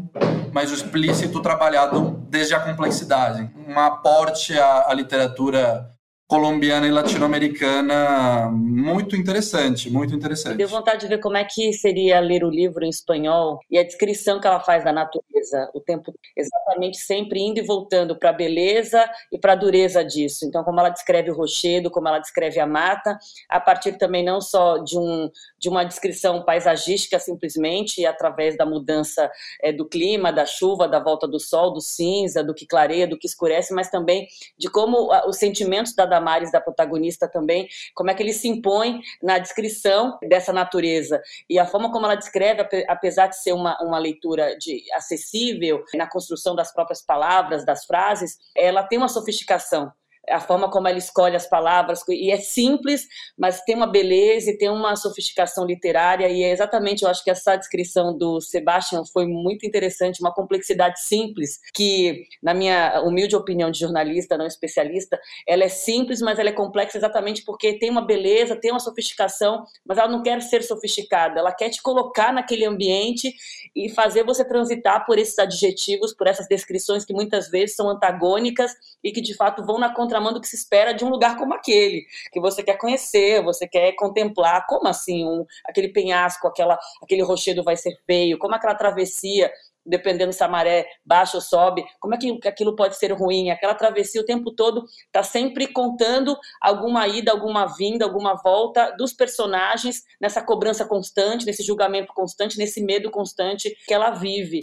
mas 0.51 0.71
o 0.71 0.75
explícito 0.75 1.41
trabalhado 1.41 2.23
desde 2.29 2.53
a 2.53 2.59
complexidade. 2.59 3.49
Um 3.67 3.79
aporte 3.79 4.57
à, 4.57 4.85
à 4.87 4.93
literatura 4.93 5.89
colombiana 6.27 6.85
e 6.85 6.91
latino-americana 6.91 8.49
muito 8.51 9.15
interessante, 9.15 9.89
muito 9.89 10.13
interessante. 10.13 10.57
Deu 10.57 10.67
vontade 10.67 10.99
de 10.99 11.07
ver 11.07 11.19
como 11.19 11.37
é 11.37 11.45
que 11.45 11.71
seria 11.71 12.19
ler 12.19 12.43
o 12.43 12.49
livro 12.49 12.83
em 12.83 12.89
espanhol 12.89 13.59
e 13.71 13.77
a 13.77 13.83
descrição 13.83 14.39
que 14.39 14.45
ela 14.45 14.59
faz 14.59 14.83
da 14.83 14.91
natureza, 14.91 15.71
o 15.73 15.79
tempo 15.79 16.13
exatamente 16.35 16.97
sempre 16.97 17.39
indo 17.39 17.59
e 17.59 17.63
voltando 17.63 18.17
para 18.19 18.31
a 18.31 18.33
beleza 18.33 19.09
e 19.31 19.39
para 19.39 19.53
a 19.53 19.55
dureza 19.55 20.03
disso. 20.03 20.45
Então, 20.45 20.65
como 20.65 20.81
ela 20.81 20.89
descreve 20.89 21.31
o 21.31 21.33
rochedo, 21.33 21.89
como 21.89 22.09
ela 22.09 22.19
descreve 22.19 22.59
a 22.59 22.67
mata, 22.67 23.17
a 23.49 23.59
partir 23.61 23.93
também 23.93 24.23
não 24.23 24.41
só 24.41 24.79
de 24.79 24.97
um 24.97 25.29
de 25.57 25.69
uma 25.69 25.83
descrição 25.83 26.43
paisagística 26.43 27.17
simplesmente 27.19 28.05
através 28.05 28.57
da 28.57 28.65
mudança 28.65 29.31
é, 29.63 29.71
do 29.71 29.87
clima, 29.87 30.31
da 30.31 30.45
chuva, 30.45 30.87
da 30.87 30.99
volta 30.99 31.27
do 31.27 31.39
sol, 31.39 31.71
do 31.71 31.81
cinza, 31.81 32.43
do 32.43 32.53
que 32.53 32.67
clareia, 32.67 33.07
do 33.07 33.17
que 33.17 33.27
escurece, 33.27 33.73
mas 33.73 33.89
também 33.89 34.27
de 34.57 34.69
como 34.69 35.11
a, 35.11 35.27
os 35.27 35.37
sentimentos 35.37 35.95
da 35.95 36.05
Damares, 36.17 36.51
da 36.51 36.59
protagonista 36.59 37.27
também, 37.27 37.67
como 37.93 38.09
é 38.09 38.13
que 38.13 38.23
ele 38.23 38.33
se 38.33 38.47
impõe 38.47 39.01
na 39.21 39.37
descrição 39.37 40.17
dessa 40.27 40.51
natureza. 40.51 41.21
E 41.49 41.59
a 41.59 41.65
forma 41.65 41.91
como 41.91 42.05
ela 42.05 42.15
descreve, 42.15 42.65
apesar 42.87 43.27
de 43.27 43.41
ser 43.41 43.53
uma, 43.53 43.77
uma 43.81 43.99
leitura 43.99 44.57
de, 44.57 44.83
acessível 44.93 45.83
na 45.93 46.07
construção 46.07 46.55
das 46.55 46.73
próprias 46.73 47.01
palavras, 47.01 47.65
das 47.65 47.85
frases, 47.85 48.37
ela 48.55 48.83
tem 48.83 48.97
uma 48.97 49.07
sofisticação 49.07 49.91
a 50.29 50.39
forma 50.39 50.69
como 50.69 50.87
ela 50.87 50.97
escolhe 50.97 51.35
as 51.35 51.47
palavras, 51.47 52.01
e 52.09 52.31
é 52.31 52.37
simples, 52.37 53.07
mas 53.37 53.61
tem 53.61 53.75
uma 53.75 53.87
beleza 53.87 54.51
e 54.51 54.57
tem 54.57 54.69
uma 54.69 54.95
sofisticação 54.95 55.65
literária, 55.65 56.27
e 56.29 56.43
é 56.43 56.51
exatamente, 56.51 57.03
eu 57.03 57.09
acho 57.09 57.23
que 57.23 57.29
essa 57.29 57.55
descrição 57.55 58.17
do 58.17 58.41
Sebastian 58.41 59.03
foi 59.05 59.25
muito 59.25 59.65
interessante, 59.65 60.21
uma 60.21 60.33
complexidade 60.33 61.01
simples, 61.01 61.59
que, 61.73 62.25
na 62.41 62.53
minha 62.53 63.01
humilde 63.01 63.35
opinião 63.35 63.71
de 63.71 63.79
jornalista, 63.79 64.37
não 64.37 64.45
especialista, 64.45 65.19
ela 65.47 65.63
é 65.63 65.69
simples, 65.69 66.21
mas 66.21 66.39
ela 66.39 66.49
é 66.49 66.53
complexa 66.53 66.97
exatamente 66.97 67.43
porque 67.45 67.79
tem 67.79 67.89
uma 67.89 68.05
beleza, 68.05 68.55
tem 68.55 68.71
uma 68.71 68.79
sofisticação, 68.79 69.63
mas 69.85 69.97
ela 69.97 70.07
não 70.07 70.21
quer 70.21 70.41
ser 70.41 70.63
sofisticada, 70.63 71.39
ela 71.39 71.51
quer 71.51 71.69
te 71.69 71.81
colocar 71.81 72.33
naquele 72.33 72.65
ambiente 72.65 73.33
e 73.75 73.89
fazer 73.89 74.23
você 74.23 74.43
transitar 74.43 75.05
por 75.05 75.17
esses 75.17 75.37
adjetivos, 75.39 76.13
por 76.13 76.27
essas 76.27 76.47
descrições 76.47 77.05
que 77.05 77.13
muitas 77.13 77.49
vezes 77.49 77.75
são 77.75 77.89
antagônicas 77.89 78.71
e 79.03 79.11
que, 79.11 79.21
de 79.21 79.35
fato, 79.35 79.65
vão 79.65 79.79
na 79.79 79.93
contra 79.93 80.16
do 80.19 80.41
que 80.41 80.47
se 80.47 80.55
espera 80.55 80.93
de 80.93 81.05
um 81.05 81.09
lugar 81.09 81.37
como 81.37 81.53
aquele, 81.53 82.05
que 82.31 82.39
você 82.39 82.63
quer 82.63 82.77
conhecer, 82.77 83.43
você 83.43 83.67
quer 83.67 83.93
contemplar. 83.93 84.65
Como 84.67 84.87
assim 84.87 85.25
um, 85.25 85.45
aquele 85.65 85.89
penhasco, 85.89 86.47
aquela, 86.47 86.77
aquele 87.01 87.23
rochedo 87.23 87.63
vai 87.63 87.75
ser 87.75 87.95
feio? 88.05 88.37
Como 88.37 88.55
aquela 88.55 88.75
travessia 88.75 89.51
dependendo 89.87 90.33
se 90.33 90.43
a 90.43 90.47
maré 90.47 90.85
baixa 91.05 91.37
ou 91.37 91.41
sobe, 91.41 91.85
como 91.99 92.13
é 92.13 92.17
que 92.17 92.39
aquilo 92.45 92.75
pode 92.75 92.97
ser 92.97 93.13
ruim? 93.13 93.49
Aquela 93.49 93.73
travessia 93.73 94.21
o 94.21 94.25
tempo 94.25 94.51
todo 94.51 94.83
está 95.05 95.23
sempre 95.23 95.67
contando 95.67 96.37
alguma 96.61 97.07
ida, 97.07 97.31
alguma 97.31 97.65
vinda, 97.65 98.03
alguma 98.03 98.35
volta 98.35 98.91
dos 98.97 99.13
personagens 99.13 100.03
nessa 100.19 100.41
cobrança 100.41 100.85
constante, 100.85 101.45
nesse 101.45 101.63
julgamento 101.63 102.13
constante, 102.13 102.57
nesse 102.57 102.81
medo 102.81 103.09
constante 103.09 103.75
que 103.87 103.93
ela 103.93 104.11
vive. 104.11 104.61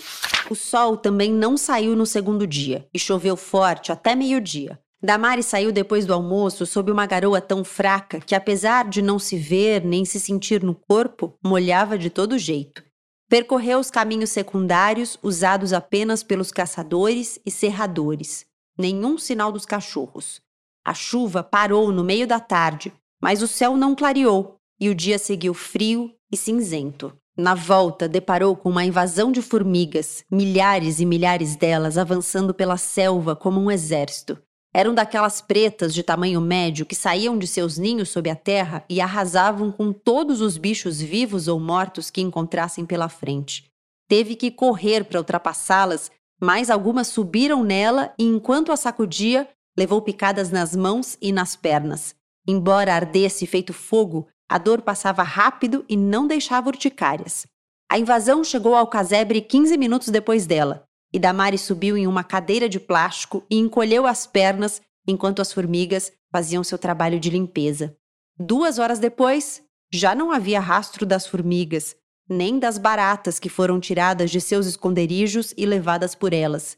O 0.51 0.55
sol 0.55 0.97
também 0.97 1.33
não 1.33 1.57
saiu 1.57 1.97
no 1.97 2.05
segundo 2.05 2.47
dia 2.47 2.87
e 2.93 2.99
choveu 2.99 3.37
forte 3.37 3.91
até 3.91 4.15
meio-dia. 4.15 4.79
Damari 5.05 5.43
saiu 5.43 5.71
depois 5.71 6.07
do 6.07 6.15
almoço 6.15 6.65
sob 6.65 6.91
uma 6.91 7.05
garoa 7.05 7.39
tão 7.39 7.63
fraca 7.63 8.21
que, 8.21 8.35
apesar 8.35 8.89
de 8.89 9.03
não 9.03 9.19
se 9.19 9.37
ver 9.37 9.85
nem 9.85 10.03
se 10.03 10.19
sentir 10.19 10.63
no 10.63 10.75
corpo, 10.75 11.35
molhava 11.45 11.99
de 11.99 12.09
todo 12.09 12.39
jeito. 12.39 12.83
Percorreu 13.29 13.79
os 13.79 13.91
caminhos 13.91 14.31
secundários 14.31 15.19
usados 15.23 15.75
apenas 15.75 16.23
pelos 16.23 16.51
caçadores 16.51 17.39
e 17.45 17.51
serradores. 17.51 18.47
Nenhum 18.79 19.19
sinal 19.19 19.53
dos 19.53 19.67
cachorros. 19.67 20.41
A 20.83 20.95
chuva 20.95 21.43
parou 21.43 21.93
no 21.93 22.03
meio 22.03 22.27
da 22.27 22.41
tarde, 22.41 22.91
mas 23.21 23.43
o 23.43 23.47
céu 23.47 23.77
não 23.77 23.95
clareou 23.95 24.57
e 24.81 24.89
o 24.89 24.95
dia 24.95 25.19
seguiu 25.19 25.53
frio 25.53 26.15
e 26.33 26.37
cinzento. 26.37 27.13
Na 27.37 27.55
volta, 27.55 28.09
deparou 28.09 28.57
com 28.57 28.71
uma 28.71 28.87
invasão 28.87 29.31
de 29.31 29.43
formigas, 29.43 30.25
milhares 30.31 30.99
e 30.99 31.05
milhares 31.05 31.57
delas 31.57 31.99
avançando 31.99 32.55
pela 32.55 32.79
selva 32.79 33.37
como 33.37 33.61
um 33.61 33.71
exército. 33.71 34.39
Eram 34.77 34.93
daquelas 34.93 35.41
pretas 35.41 35.95
de 35.95 36.03
tamanho 36.03 36.41
médio 36.41 36.85
que 36.85 36.97
saíam 36.97 37.39
de 37.39 37.47
seus 37.47 37.79
ninhos 37.79 38.09
sob 38.09 38.29
a 38.29 38.35
terra 38.35 38.85
e 38.91 39.01
arrasavam 39.01 39.71
com 39.71 39.93
todos 39.93 40.41
os 40.41 40.59
bichos 40.59 41.01
vivos 41.01 41.47
ou 41.47 41.61
mortos 41.61 42.11
que 42.11 42.21
encontrassem 42.21 42.85
pela 42.85 43.09
frente. 43.09 43.71
Teve 44.09 44.35
que 44.35 44.51
correr 44.51 45.05
para 45.05 45.21
ultrapassá-las, 45.21 46.11
mas 46.41 46.71
algumas 46.71 47.07
subiram 47.07 47.63
nela 47.63 48.13
e, 48.19 48.25
enquanto 48.25 48.73
a 48.73 48.77
sacudia, 48.77 49.49
levou 49.79 50.03
picadas 50.03 50.51
nas 50.51 50.75
mãos 50.75 51.17
e 51.23 51.31
nas 51.31 51.55
pernas. 51.55 52.13
Embora 52.47 52.97
ardesse 52.97 53.47
feito 53.47 53.73
fogo, 53.73 54.27
a 54.49 54.59
dor 54.59 54.83
passava 54.83 55.23
rápido 55.23 55.85
e 55.89 55.97
não 55.97 56.27
deixava 56.27 56.69
urticárias. 56.69 57.47
A 57.89 57.97
invasão 57.97 58.43
chegou 58.43 58.75
ao 58.75 58.89
casebre 58.89 59.41
15 59.41 59.79
minutos 59.79 60.09
depois 60.09 60.47
dela 60.47 60.85
e 61.15 61.19
Damari 61.21 61.57
subiu 61.57 61.97
em 61.97 62.09
uma 62.09 62.25
cadeira 62.25 62.69
de 62.69 62.81
plástico 62.81 63.47
e 63.49 63.57
encolheu 63.57 64.05
as 64.05 64.27
pernas 64.27 64.83
enquanto 65.07 65.41
as 65.41 65.53
formigas 65.53 66.11
faziam 66.33 66.65
seu 66.65 66.77
trabalho 66.77 67.21
de 67.21 67.31
limpeza. 67.31 67.97
Duas 68.37 68.81
horas 68.81 68.99
depois, 68.99 69.63
já 69.93 70.13
não 70.13 70.33
havia 70.33 70.59
rastro 70.59 71.07
das 71.07 71.25
formigas, 71.25 71.95
nem 72.29 72.59
das 72.59 72.79
baratas 72.79 73.39
que 73.39 73.49
foram 73.49 73.79
tiradas 73.79 74.29
de 74.29 74.41
seus 74.41 74.67
esconderijos 74.67 75.55
e 75.57 75.65
levadas 75.65 76.17
por 76.17 76.33
elas. 76.33 76.77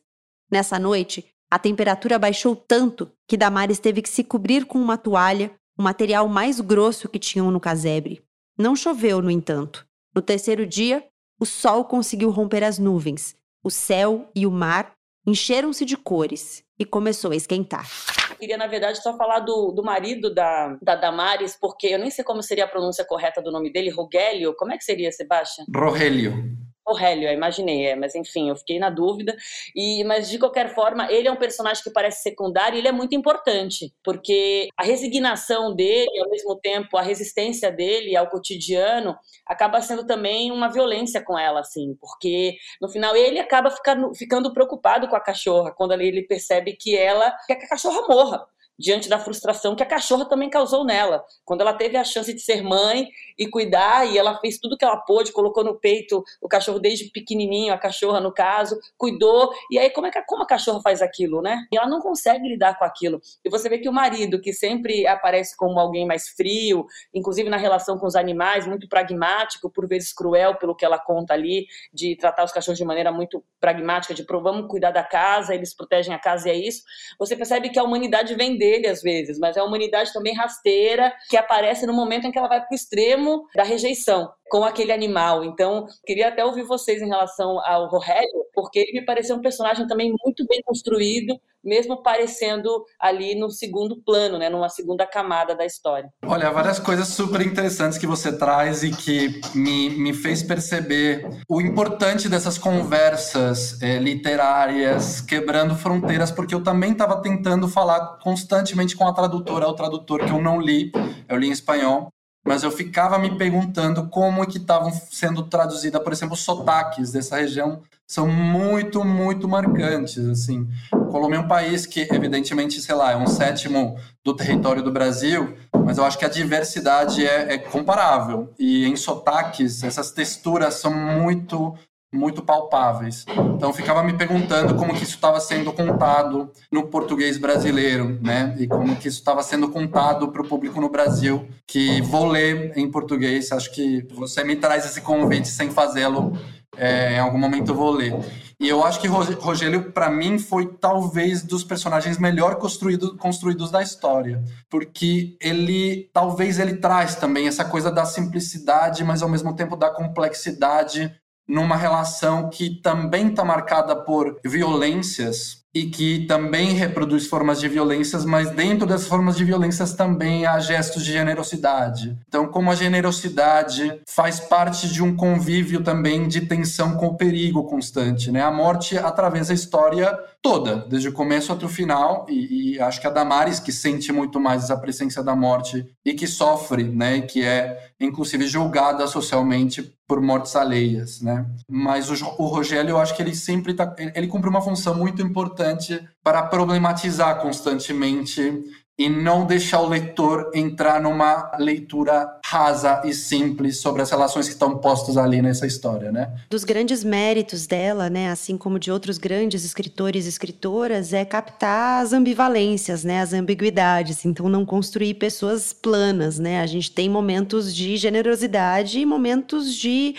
Nessa 0.50 0.78
noite, 0.78 1.24
a 1.50 1.58
temperatura 1.58 2.18
baixou 2.18 2.54
tanto 2.54 3.10
que 3.26 3.38
Damares 3.38 3.78
teve 3.78 4.02
que 4.02 4.08
se 4.08 4.22
cobrir 4.22 4.66
com 4.66 4.78
uma 4.78 4.98
toalha, 4.98 5.50
o 5.78 5.82
material 5.82 6.28
mais 6.28 6.60
grosso 6.60 7.08
que 7.08 7.18
tinham 7.18 7.50
no 7.50 7.58
casebre. 7.58 8.22
Não 8.58 8.76
choveu, 8.76 9.22
no 9.22 9.30
entanto. 9.30 9.86
No 10.14 10.20
terceiro 10.20 10.66
dia, 10.66 11.02
o 11.40 11.46
sol 11.46 11.86
conseguiu 11.86 12.28
romper 12.30 12.62
as 12.62 12.78
nuvens. 12.78 13.34
O 13.66 13.70
céu 13.70 14.30
e 14.32 14.46
o 14.46 14.50
mar 14.52 14.92
encheram-se 15.26 15.84
de 15.84 15.96
cores 15.96 16.62
e 16.78 16.84
começou 16.84 17.32
a 17.32 17.34
esquentar. 17.34 17.84
Eu 18.30 18.36
queria, 18.36 18.56
na 18.56 18.68
verdade, 18.68 19.02
só 19.02 19.16
falar 19.16 19.40
do, 19.40 19.72
do 19.72 19.82
marido 19.82 20.32
da, 20.32 20.78
da 20.80 20.94
Damares, 20.94 21.58
porque 21.60 21.88
eu 21.88 21.98
nem 21.98 22.08
sei 22.08 22.22
como 22.22 22.44
seria 22.44 22.62
a 22.62 22.68
pronúncia 22.68 23.04
correta 23.04 23.42
do 23.42 23.50
nome 23.50 23.72
dele, 23.72 23.90
Rogélio. 23.90 24.54
Como 24.54 24.72
é 24.72 24.78
que 24.78 24.84
seria, 24.84 25.10
Sebastião? 25.10 25.66
Rogelio. 25.74 26.56
Aurélio, 26.86 27.28
eu 27.28 27.34
imaginei, 27.34 27.86
é, 27.86 27.96
mas 27.96 28.14
enfim, 28.14 28.48
eu 28.48 28.56
fiquei 28.56 28.78
na 28.78 28.88
dúvida. 28.90 29.36
E 29.74 30.04
mas 30.04 30.28
de 30.30 30.38
qualquer 30.38 30.74
forma, 30.74 31.10
ele 31.10 31.28
é 31.28 31.32
um 31.32 31.36
personagem 31.36 31.82
que 31.82 31.90
parece 31.90 32.22
secundário, 32.22 32.76
e 32.76 32.78
ele 32.78 32.88
é 32.88 32.92
muito 32.92 33.14
importante, 33.14 33.92
porque 34.04 34.68
a 34.76 34.84
resignação 34.84 35.74
dele, 35.74 36.18
ao 36.20 36.30
mesmo 36.30 36.56
tempo 36.56 36.96
a 36.96 37.02
resistência 37.02 37.70
dele 37.70 38.16
ao 38.16 38.28
cotidiano, 38.28 39.16
acaba 39.46 39.80
sendo 39.80 40.06
também 40.06 40.52
uma 40.52 40.68
violência 40.68 41.20
com 41.22 41.38
ela, 41.38 41.60
assim, 41.60 41.96
porque 42.00 42.56
no 42.80 42.88
final 42.88 43.16
ele 43.16 43.38
acaba 43.38 43.70
ficando, 43.70 44.14
ficando 44.14 44.52
preocupado 44.52 45.08
com 45.08 45.16
a 45.16 45.20
cachorra 45.20 45.72
quando 45.72 45.92
ele 45.92 46.22
percebe 46.22 46.74
que 46.74 46.96
ela 46.96 47.32
quer 47.46 47.56
que 47.56 47.64
a 47.66 47.68
cachorra 47.68 48.06
morra 48.08 48.46
diante 48.78 49.08
da 49.08 49.18
frustração 49.18 49.74
que 49.74 49.82
a 49.82 49.86
cachorra 49.86 50.24
também 50.24 50.48
causou 50.48 50.84
nela. 50.84 51.24
Quando 51.44 51.60
ela 51.60 51.72
teve 51.72 51.96
a 51.96 52.04
chance 52.04 52.32
de 52.32 52.40
ser 52.40 52.62
mãe 52.62 53.08
e 53.38 53.46
cuidar, 53.48 54.06
e 54.06 54.16
ela 54.16 54.38
fez 54.38 54.58
tudo 54.58 54.74
o 54.74 54.78
que 54.78 54.84
ela 54.84 54.96
pôde, 54.96 55.32
colocou 55.32 55.64
no 55.64 55.74
peito 55.78 56.24
o 56.40 56.48
cachorro 56.48 56.78
desde 56.78 57.10
pequenininho, 57.10 57.72
a 57.72 57.78
cachorra 57.78 58.20
no 58.20 58.32
caso, 58.32 58.78
cuidou. 58.96 59.50
E 59.70 59.78
aí 59.78 59.90
como 59.90 60.06
é 60.06 60.10
que 60.10 60.22
como 60.22 60.42
a 60.42 60.46
cachorra 60.46 60.80
faz 60.80 61.02
aquilo, 61.02 61.42
né? 61.42 61.66
E 61.72 61.76
ela 61.76 61.88
não 61.88 62.00
consegue 62.00 62.48
lidar 62.48 62.78
com 62.78 62.84
aquilo. 62.84 63.20
E 63.44 63.50
você 63.50 63.68
vê 63.68 63.78
que 63.78 63.88
o 63.88 63.92
marido, 63.92 64.40
que 64.40 64.52
sempre 64.52 65.06
aparece 65.06 65.56
como 65.56 65.78
alguém 65.78 66.06
mais 66.06 66.28
frio, 66.28 66.86
inclusive 67.12 67.48
na 67.48 67.56
relação 67.56 67.98
com 67.98 68.06
os 68.06 68.16
animais, 68.16 68.66
muito 68.66 68.88
pragmático, 68.88 69.70
por 69.70 69.86
vezes 69.86 70.12
cruel 70.12 70.56
pelo 70.56 70.74
que 70.74 70.84
ela 70.84 70.98
conta 70.98 71.34
ali, 71.34 71.66
de 71.92 72.16
tratar 72.16 72.44
os 72.44 72.52
cachorros 72.52 72.78
de 72.78 72.84
maneira 72.84 73.10
muito 73.10 73.42
pragmática, 73.60 74.14
de 74.14 74.24
vamos 74.46 74.68
cuidar 74.68 74.90
da 74.90 75.02
casa, 75.02 75.54
eles 75.54 75.74
protegem 75.74 76.14
a 76.14 76.18
casa 76.18 76.48
e 76.48 76.52
é 76.52 76.54
isso. 76.54 76.82
Você 77.18 77.34
percebe 77.34 77.70
que 77.70 77.78
a 77.78 77.82
humanidade 77.82 78.34
vem 78.34 78.58
às 78.86 79.02
vezes, 79.02 79.38
mas 79.38 79.56
é 79.56 79.60
uma 79.60 79.68
humanidade 79.68 80.12
também 80.12 80.34
rasteira 80.34 81.12
que 81.28 81.36
aparece 81.36 81.86
no 81.86 81.92
momento 81.92 82.26
em 82.26 82.32
que 82.32 82.38
ela 82.38 82.48
vai 82.48 82.60
para 82.60 82.72
o 82.72 82.74
extremo 82.74 83.46
da 83.54 83.62
rejeição 83.62 84.30
com 84.48 84.64
aquele 84.64 84.92
animal. 84.92 85.44
Então, 85.44 85.86
queria 86.04 86.28
até 86.28 86.44
ouvir 86.44 86.62
vocês 86.62 87.02
em 87.02 87.08
relação 87.08 87.58
ao 87.64 87.88
Rogério, 87.88 88.46
porque 88.54 88.78
ele 88.78 89.00
me 89.00 89.04
pareceu 89.04 89.36
um 89.36 89.42
personagem 89.42 89.86
também 89.86 90.14
muito 90.24 90.46
bem 90.46 90.60
construído, 90.62 91.38
mesmo 91.66 92.02
parecendo 92.02 92.70
ali 93.00 93.34
no 93.34 93.50
segundo 93.50 94.00
plano, 94.02 94.38
né, 94.38 94.48
numa 94.48 94.68
segunda 94.68 95.04
camada 95.04 95.54
da 95.54 95.66
história. 95.66 96.08
Olha, 96.24 96.50
várias 96.50 96.78
coisas 96.78 97.08
super 97.08 97.40
interessantes 97.40 97.98
que 97.98 98.06
você 98.06 98.32
traz 98.32 98.84
e 98.84 98.90
que 98.90 99.40
me, 99.54 99.90
me 99.90 100.14
fez 100.14 100.42
perceber 100.42 101.28
o 101.48 101.60
importante 101.60 102.28
dessas 102.28 102.56
conversas 102.56 103.82
é, 103.82 103.98
literárias, 103.98 105.20
quebrando 105.20 105.74
fronteiras, 105.74 106.30
porque 106.30 106.54
eu 106.54 106.62
também 106.62 106.92
estava 106.92 107.20
tentando 107.20 107.68
falar 107.68 108.18
constantemente 108.22 108.96
com 108.96 109.06
a 109.06 109.12
tradutora, 109.12 109.68
o 109.68 109.74
tradutor 109.74 110.24
que 110.24 110.30
eu 110.30 110.40
não 110.40 110.60
li, 110.60 110.92
eu 111.28 111.36
li 111.36 111.48
em 111.48 111.52
espanhol, 111.52 112.12
mas 112.46 112.62
eu 112.62 112.70
ficava 112.70 113.18
me 113.18 113.36
perguntando 113.36 114.08
como 114.08 114.42
é 114.42 114.46
que 114.46 114.58
estavam 114.58 114.92
sendo 115.10 115.42
traduzidas, 115.42 116.02
por 116.02 116.12
exemplo, 116.12 116.36
sotaques 116.36 117.12
dessa 117.12 117.36
região 117.36 117.82
são 118.06 118.28
muito, 118.28 119.04
muito 119.04 119.48
marcantes, 119.48 120.24
assim. 120.26 120.68
Colômbia 121.10 121.38
é 121.38 121.40
um 121.40 121.48
país 121.48 121.86
que, 121.86 122.06
evidentemente, 122.12 122.80
sei 122.80 122.94
lá, 122.94 123.12
é 123.12 123.16
um 123.16 123.26
sétimo 123.26 123.98
do 124.24 124.32
território 124.34 124.82
do 124.82 124.92
Brasil, 124.92 125.56
mas 125.84 125.98
eu 125.98 126.04
acho 126.04 126.16
que 126.16 126.24
a 126.24 126.28
diversidade 126.28 127.26
é, 127.26 127.54
é 127.54 127.58
comparável. 127.58 128.52
E 128.58 128.86
em 128.86 128.94
sotaques, 128.94 129.82
essas 129.82 130.12
texturas 130.12 130.74
são 130.74 130.94
muito 130.94 131.74
muito 132.16 132.42
palpáveis. 132.42 133.24
Então 133.54 133.72
ficava 133.72 134.02
me 134.02 134.14
perguntando 134.14 134.74
como 134.74 134.94
que 134.94 135.04
isso 135.04 135.14
estava 135.14 135.38
sendo 135.40 135.72
contado 135.72 136.50
no 136.70 136.88
português 136.88 137.38
brasileiro, 137.38 138.18
né? 138.22 138.54
E 138.58 138.66
como 138.66 138.96
que 138.96 139.08
isso 139.08 139.18
estava 139.18 139.42
sendo 139.42 139.68
contado 139.68 140.28
para 140.28 140.42
o 140.42 140.48
público 140.48 140.80
no 140.80 140.88
Brasil, 140.88 141.46
que 141.66 142.00
vou 142.02 142.26
ler 142.26 142.72
em 142.76 142.90
português. 142.90 143.52
Acho 143.52 143.72
que 143.72 144.06
você 144.14 144.42
me 144.42 144.56
traz 144.56 144.84
esse 144.84 145.00
convite 145.00 145.48
sem 145.48 145.70
fazê-lo. 145.70 146.36
É, 146.76 147.14
em 147.14 147.18
algum 147.18 147.38
momento 147.38 147.70
eu 147.70 147.74
vou 147.74 147.90
ler. 147.90 148.14
E 148.58 148.68
eu 148.68 148.82
acho 148.84 149.00
que 149.00 149.06
Rogério, 149.06 149.92
para 149.92 150.10
mim, 150.10 150.38
foi 150.38 150.66
talvez 150.66 151.42
dos 151.42 151.62
personagens 151.62 152.18
melhor 152.18 152.56
construído, 152.56 153.14
construídos 153.18 153.70
da 153.70 153.82
história. 153.82 154.42
Porque 154.70 155.36
ele, 155.42 156.08
talvez 156.12 156.58
ele 156.58 156.76
traz 156.76 157.16
também 157.16 157.46
essa 157.46 157.66
coisa 157.66 157.90
da 157.90 158.06
simplicidade, 158.06 159.04
mas 159.04 159.22
ao 159.22 159.28
mesmo 159.28 159.54
tempo 159.54 159.76
da 159.76 159.90
complexidade 159.90 161.14
numa 161.48 161.76
relação 161.76 162.50
que 162.50 162.80
também 162.80 163.28
está 163.28 163.44
marcada 163.44 163.94
por 163.94 164.38
violências 164.44 165.64
e 165.76 165.90
que 165.90 166.24
também 166.26 166.72
reproduz 166.72 167.26
formas 167.26 167.60
de 167.60 167.68
violências, 167.68 168.24
mas 168.24 168.50
dentro 168.50 168.86
dessas 168.86 169.06
formas 169.06 169.36
de 169.36 169.44
violências 169.44 169.92
também 169.92 170.46
há 170.46 170.58
gestos 170.58 171.04
de 171.04 171.12
generosidade. 171.12 172.16
Então, 172.26 172.46
como 172.46 172.70
a 172.70 172.74
generosidade 172.74 174.00
faz 174.08 174.40
parte 174.40 174.88
de 174.88 175.02
um 175.02 175.14
convívio 175.14 175.82
também 175.82 176.28
de 176.28 176.40
tensão 176.40 176.96
com 176.96 177.08
o 177.08 177.16
perigo 177.18 177.64
constante, 177.64 178.32
né? 178.32 178.40
A 178.40 178.50
morte 178.50 178.96
atravessa 178.96 179.52
a 179.52 179.54
história 179.54 180.18
toda, 180.40 180.76
desde 180.88 181.08
o 181.08 181.12
começo 181.12 181.52
até 181.52 181.66
o 181.66 181.68
final, 181.68 182.24
e, 182.26 182.76
e, 182.76 182.80
acho 182.80 183.00
que 183.00 183.06
a 183.06 183.10
Damares, 183.10 183.60
que 183.60 183.72
sente 183.72 184.10
muito 184.12 184.40
mais 184.40 184.70
a 184.70 184.76
presença 184.78 185.22
da 185.22 185.36
morte 185.36 185.84
e 186.04 186.14
que 186.14 186.26
sofre, 186.26 186.84
né, 186.84 187.20
que 187.20 187.44
é 187.44 187.90
inclusive 188.00 188.46
julgada 188.46 189.06
socialmente 189.06 189.94
por 190.06 190.20
mortes 190.20 190.54
alheias, 190.54 191.20
né? 191.20 191.46
Mas 191.68 192.10
o, 192.10 192.14
o 192.38 192.46
Rogério, 192.46 192.90
eu 192.90 192.98
acho 192.98 193.14
que 193.16 193.22
ele 193.22 193.34
sempre 193.34 193.74
tá, 193.74 193.94
ele, 193.98 194.12
ele 194.14 194.26
cumpre 194.28 194.48
uma 194.48 194.60
função 194.60 194.94
muito 194.94 195.22
importante 195.22 196.06
para 196.22 196.42
problematizar 196.42 197.40
constantemente 197.40 198.62
e 198.98 199.10
não 199.10 199.44
deixar 199.44 199.80
o 199.80 199.88
leitor 199.88 200.50
entrar 200.54 201.00
numa 201.00 201.52
leitura 201.58 202.38
rasa 202.44 203.02
e 203.04 203.12
simples 203.12 203.78
sobre 203.78 204.00
as 204.00 204.10
relações 204.10 204.46
que 204.46 204.54
estão 204.54 204.78
postas 204.78 205.18
ali 205.18 205.42
nessa 205.42 205.66
história, 205.66 206.10
né? 206.10 206.32
Dos 206.48 206.64
grandes 206.64 207.04
méritos 207.04 207.66
dela, 207.66 208.08
né, 208.08 208.30
assim 208.30 208.56
como 208.56 208.78
de 208.78 208.90
outros 208.90 209.18
grandes 209.18 209.64
escritores 209.64 210.24
e 210.24 210.30
escritoras, 210.30 211.12
é 211.12 211.24
captar 211.24 212.02
as 212.02 212.14
ambivalências, 212.14 213.04
né, 213.04 213.20
as 213.20 213.34
ambiguidades, 213.34 214.24
então 214.24 214.48
não 214.48 214.64
construir 214.64 215.14
pessoas 215.14 215.74
planas, 215.74 216.38
né? 216.38 216.62
A 216.62 216.66
gente 216.66 216.90
tem 216.90 217.10
momentos 217.10 217.74
de 217.74 217.98
generosidade 217.98 218.98
e 218.98 219.04
momentos 219.04 219.74
de 219.74 220.14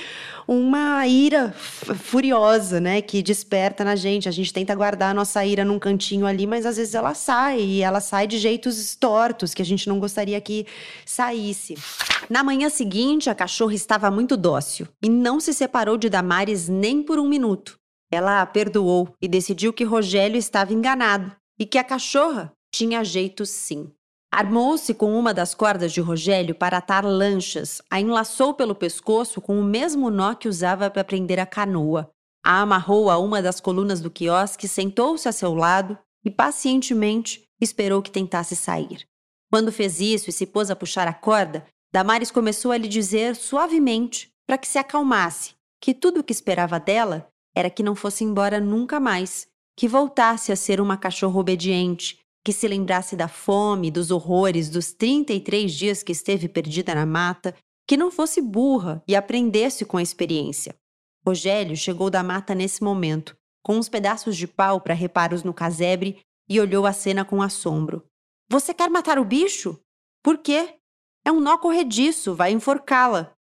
uma 0.47 1.05
ira 1.05 1.51
furiosa, 1.51 2.79
né, 2.79 3.01
que 3.01 3.21
desperta 3.21 3.83
na 3.83 3.95
gente. 3.95 4.29
A 4.29 4.31
gente 4.31 4.53
tenta 4.53 4.73
guardar 4.73 5.12
a 5.12 5.13
nossa 5.13 5.45
ira 5.45 5.65
num 5.65 5.77
cantinho 5.77 6.25
ali, 6.25 6.47
mas 6.47 6.65
às 6.65 6.77
vezes 6.77 6.95
ela 6.95 7.13
sai 7.13 7.60
e 7.60 7.81
ela 7.81 7.99
sai 7.99 8.27
de 8.27 8.38
jeitos 8.38 8.95
tortos 8.95 9.53
que 9.53 9.62
a 9.62 9.65
gente 9.65 9.89
não 9.89 9.99
gostaria 9.99 10.39
que 10.39 10.65
saísse. 11.05 11.75
Na 12.29 12.43
manhã 12.43 12.69
seguinte, 12.69 13.29
a 13.29 13.36
cachorra 13.36 13.73
estava 13.73 14.10
muito 14.10 14.38
dócil 14.38 14.88
e 15.03 15.10
não 15.10 15.39
se 15.39 15.53
separou 15.53 15.97
de 15.97 16.10
Damares 16.10 16.69
nem 16.69 17.03
por 17.03 17.19
um 17.19 17.27
minuto. 17.27 17.77
Ela 18.10 18.41
a 18.41 18.45
perdoou 18.45 19.13
e 19.21 19.27
decidiu 19.27 19.73
que 19.73 19.83
Rogério 19.83 20.38
estava 20.38 20.73
enganado 20.73 21.36
e 21.60 21.65
que 21.65 21.77
a 21.77 21.83
cachorra 21.83 22.53
tinha 22.71 23.03
jeito 23.03 23.45
sim. 23.45 23.91
Armou-se 24.32 24.94
com 24.94 25.18
uma 25.18 25.34
das 25.34 25.56
cordas 25.56 25.92
de 25.92 26.02
Rogério 26.02 26.54
para 26.54 26.78
atar 26.78 27.06
lanchas, 27.06 27.82
a 27.90 28.00
enlaçou 28.00 28.54
pelo 28.54 28.76
pescoço 28.76 29.42
com 29.42 29.60
o 29.60 29.63
mesmo 29.63 30.10
nó 30.10 30.36
que 30.36 30.48
usava 30.50 30.90
para 30.90 31.04
prender 31.04 31.40
a 31.40 31.46
canoa, 31.46 32.10
a 32.44 32.62
amarrou 32.62 33.10
a 33.10 33.18
uma 33.18 33.42
das 33.42 33.60
colunas 33.60 34.02
do 34.02 34.12
quiosque, 34.12 34.68
sentou-se 34.68 35.28
a 35.28 35.32
seu 35.32 35.54
lado 35.54 35.98
e 36.24 36.30
pacientemente 36.30 37.44
esperou 37.60 38.02
que 38.02 38.12
tentasse 38.12 38.56
sair. 38.56 39.06
Quando 39.52 39.72
fez 39.72 40.00
isso 40.00 40.30
e 40.30 40.34
se 40.34 40.46
pôs 40.46 40.70
a 40.70 40.76
puxar 40.76 41.08
a 41.08 41.13
corda, 41.13 41.66
Damares 41.92 42.30
começou 42.30 42.72
a 42.72 42.78
lhe 42.78 42.88
dizer 42.88 43.36
suavemente, 43.36 44.30
para 44.46 44.58
que 44.58 44.68
se 44.68 44.78
acalmasse, 44.78 45.56
que 45.82 45.94
tudo 45.94 46.20
o 46.20 46.24
que 46.24 46.34
esperava 46.34 46.80
dela 46.80 47.28
era 47.56 47.70
que 47.70 47.82
não 47.82 47.96
fosse 47.96 48.24
embora 48.24 48.60
nunca 48.60 49.00
mais, 49.00 49.48
que 49.76 49.88
voltasse 49.88 50.52
a 50.52 50.56
ser 50.56 50.82
uma 50.82 50.98
cachorra 50.98 51.40
obediente, 51.40 52.20
que 52.47 52.53
se 52.53 52.65
lembrasse 52.65 53.13
da 53.17 53.27
fome, 53.27 53.91
dos 53.91 54.10
horrores, 54.10 54.69
dos 54.69 54.93
33 54.93 55.69
dias 55.69 56.01
que 56.01 56.13
esteve 56.13 56.47
perdida 56.47 56.95
na 56.95 57.05
mata, 57.05 57.53
que 57.86 57.97
não 57.97 58.10
fosse 58.10 58.41
burra 58.41 59.04
e 59.06 59.17
aprendesse 59.17 59.83
com 59.83 59.98
a 59.98 60.02
experiência. 60.02 60.73
Rogério 61.25 61.75
chegou 61.75 62.10
da 62.10 62.23
mata 62.23 62.56
nesse 62.56 62.81
momento, 62.81 63.35
com 63.62 63.75
uns 63.75 63.89
pedaços 63.89 64.37
de 64.37 64.48
pau 64.48 64.79
para 64.79 64.93
reparos 64.93 65.43
no 65.43 65.54
casebre 65.54 66.21
e 66.48 66.58
olhou 66.58 66.85
a 66.85 66.93
cena 66.93 67.25
com 67.25 67.41
assombro. 67.41 68.06
Você 68.50 68.73
quer 68.73 68.89
matar 68.89 69.19
o 69.19 69.25
bicho? 69.25 69.77
Por 70.23 70.37
quê? 70.37 70.75
É 71.25 71.31
um 71.33 71.41
nó 71.41 71.58
corrediço, 71.58 72.33
vai 72.33 72.54
enforcá-la. 72.54 73.33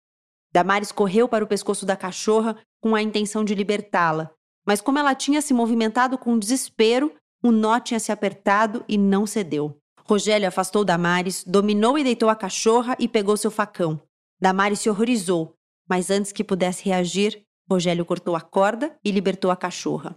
Damares 0.52 0.90
correu 0.90 1.28
para 1.28 1.44
o 1.44 1.46
pescoço 1.46 1.86
da 1.86 1.94
cachorra 1.94 2.60
com 2.82 2.92
a 2.92 3.02
intenção 3.02 3.44
de 3.44 3.54
libertá-la, 3.54 4.32
mas 4.66 4.80
como 4.80 4.98
ela 4.98 5.14
tinha 5.14 5.40
se 5.40 5.54
movimentado 5.54 6.18
com 6.18 6.36
desespero, 6.36 7.14
o 7.48 7.52
nó 7.52 7.78
tinha 7.80 8.00
se 8.00 8.12
apertado 8.12 8.84
e 8.88 8.96
não 8.98 9.26
cedeu. 9.26 9.76
Rogério 10.04 10.46
afastou 10.46 10.84
Damares, 10.84 11.42
dominou 11.44 11.98
e 11.98 12.04
deitou 12.04 12.28
a 12.28 12.36
cachorra 12.36 12.96
e 12.98 13.08
pegou 13.08 13.36
seu 13.36 13.50
facão. 13.50 14.00
Damares 14.40 14.80
se 14.80 14.88
horrorizou, 14.88 15.54
mas 15.88 16.10
antes 16.10 16.32
que 16.32 16.44
pudesse 16.44 16.84
reagir, 16.84 17.42
Rogério 17.68 18.04
cortou 18.04 18.36
a 18.36 18.40
corda 18.40 18.96
e 19.04 19.10
libertou 19.10 19.50
a 19.50 19.56
cachorra. 19.56 20.16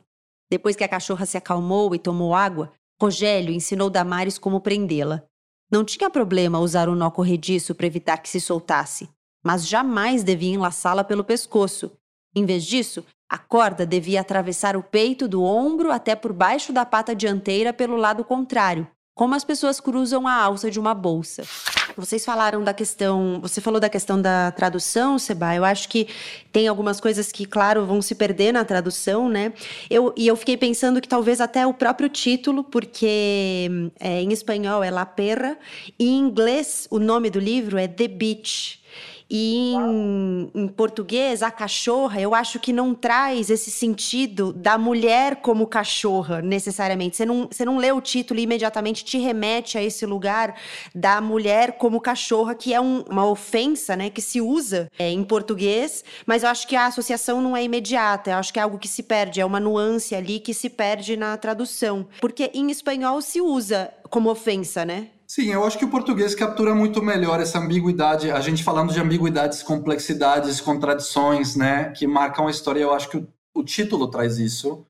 Depois 0.50 0.76
que 0.76 0.84
a 0.84 0.88
cachorra 0.88 1.26
se 1.26 1.38
acalmou 1.38 1.96
e 1.96 2.00
tomou 2.00 2.36
água, 2.36 2.72
Rogério 3.02 3.54
ensinou 3.54 3.90
Damares 3.90 4.38
como 4.38 4.62
prendê-la. 4.62 5.24
Não 5.72 5.84
tinha 5.84 6.10
problema 6.10 6.60
usar 6.60 6.90
o 6.90 6.92
um 6.92 6.96
nó 6.96 7.10
corrediço 7.10 7.74
para 7.74 7.88
evitar 7.88 8.18
que 8.18 8.30
se 8.30 8.42
soltasse, 8.42 9.10
mas 9.44 9.68
jamais 9.68 10.24
devia 10.24 10.54
enlaçá-la 10.54 11.04
pelo 11.04 11.24
pescoço. 11.24 11.92
Em 12.36 12.46
vez 12.46 12.64
disso, 12.64 13.04
a 13.30 13.38
corda 13.38 13.86
devia 13.86 14.22
atravessar 14.22 14.76
o 14.76 14.82
peito 14.82 15.28
do 15.28 15.44
ombro 15.44 15.92
até 15.92 16.16
por 16.16 16.34
baixo 16.34 16.74
da 16.74 16.84
pata 16.84 17.16
dianteira 17.16 17.72
pelo 17.72 17.96
lado 17.96 18.24
contrário, 18.24 18.88
como 19.14 19.36
as 19.36 19.44
pessoas 19.44 19.80
cruzam 19.80 20.28
a 20.28 20.34
alça 20.34 20.72
de 20.72 20.80
uma 20.80 20.96
bolsa. 20.96 21.44
Vocês 21.96 22.24
falaram 22.24 22.64
da 22.64 22.74
questão, 22.74 23.40
você 23.42 23.60
falou 23.60 23.80
da 23.80 23.90
questão 23.90 24.20
da 24.22 24.52
tradução, 24.52 25.20
Seba. 25.20 25.54
Eu 25.54 25.66
acho 25.66 25.90
que 25.90 26.08
tem 26.52 26.68
algumas 26.68 27.02
coisas 27.02 27.32
que, 27.32 27.46
claro, 27.46 27.86
vão 27.86 28.02
se 28.02 28.16
perder 28.16 28.54
na 28.54 28.64
tradução, 28.64 29.28
né? 29.28 29.52
Eu, 29.90 30.14
e 30.16 30.26
eu 30.26 30.36
fiquei 30.38 30.56
pensando 30.56 31.02
que 31.02 31.08
talvez 31.08 31.42
até 31.42 31.68
o 31.68 31.74
próprio 31.74 32.08
título, 32.08 32.64
porque 32.64 33.92
é, 34.00 34.22
em 34.22 34.32
espanhol 34.32 34.82
é 34.82 34.90
La 34.90 35.06
Perra, 35.06 35.58
e 36.00 36.08
em 36.08 36.20
inglês 36.20 36.88
o 36.90 37.00
nome 37.00 37.30
do 37.30 37.40
livro 37.40 37.78
é 37.78 37.88
The 37.88 38.08
Beach. 38.08 38.79
E 39.30 39.74
em, 39.76 40.52
em, 40.56 40.68
português, 40.68 41.44
a 41.44 41.52
cachorra, 41.52 42.20
eu 42.20 42.34
acho 42.34 42.60
que 42.60 42.74
não 42.74 42.96
traz 42.96 43.52
esse 43.52 43.70
sentido 43.70 44.52
da 44.52 44.76
mulher 44.76 45.36
como 45.36 45.68
cachorra, 45.68 46.42
necessariamente. 46.42 47.16
Você 47.16 47.26
não, 47.26 47.48
você 47.52 47.64
não 47.64 47.78
lê 47.78 47.92
o 47.92 48.02
título 48.02 48.40
e 48.40 48.44
imediatamente 48.44 49.06
te 49.06 49.20
remete 49.20 49.78
a 49.78 49.84
esse 49.84 50.04
lugar 50.06 50.56
da 50.96 51.22
mulher 51.22 51.74
como 51.74 52.02
cachorra, 52.02 52.56
que 52.56 52.74
é 52.74 52.82
um, 52.82 53.02
uma 53.02 53.26
ofensa, 53.30 53.96
né, 53.96 54.10
que 54.10 54.22
se 54.22 54.42
usa 54.42 54.90
é, 54.98 55.12
em 55.12 55.24
português, 55.24 56.04
mas 56.26 56.42
eu 56.42 56.50
acho 56.50 56.68
que 56.68 56.76
a 56.76 56.88
associação 56.88 57.40
não 57.40 57.56
é 57.56 57.64
imediata, 57.64 58.32
eu 58.32 58.38
acho 58.38 58.52
que 58.52 58.60
é 58.60 58.64
algo 58.64 58.80
que 58.80 58.88
se 58.88 59.04
perde, 59.04 59.40
é 59.40 59.46
uma 59.46 59.60
nuance 59.60 60.16
ali 60.16 60.40
que 60.40 60.54
se 60.54 60.70
perde 60.70 61.16
na 61.16 61.38
tradução. 61.38 62.08
Porque 62.20 62.50
em 62.54 62.72
espanhol 62.72 63.22
se 63.22 63.40
usa 63.40 63.94
como 64.10 64.32
ofensa, 64.32 64.84
né? 64.84 65.10
Sim, 65.32 65.54
eu 65.54 65.64
acho 65.64 65.78
que 65.78 65.86
o 65.86 65.92
português 65.92 66.34
captura 66.34 66.74
muito 66.74 67.04
melhor 67.04 67.40
essa 67.40 67.60
ambiguidade, 67.60 68.32
a 68.32 68.40
gente 68.40 68.64
falando 68.64 68.92
de 68.92 69.00
ambiguidades, 69.00 69.62
complexidades, 69.62 70.60
contradições, 70.60 71.56
né, 71.56 71.92
que 71.92 72.08
marcam 72.08 72.48
a 72.48 72.52
história, 72.52 72.80
eu 72.80 72.92
acho 72.92 73.10
que 73.10 73.18
o, 73.18 73.28
o 73.54 73.64
título 73.64 74.08
traz 74.08 74.40
isso. 74.40 74.84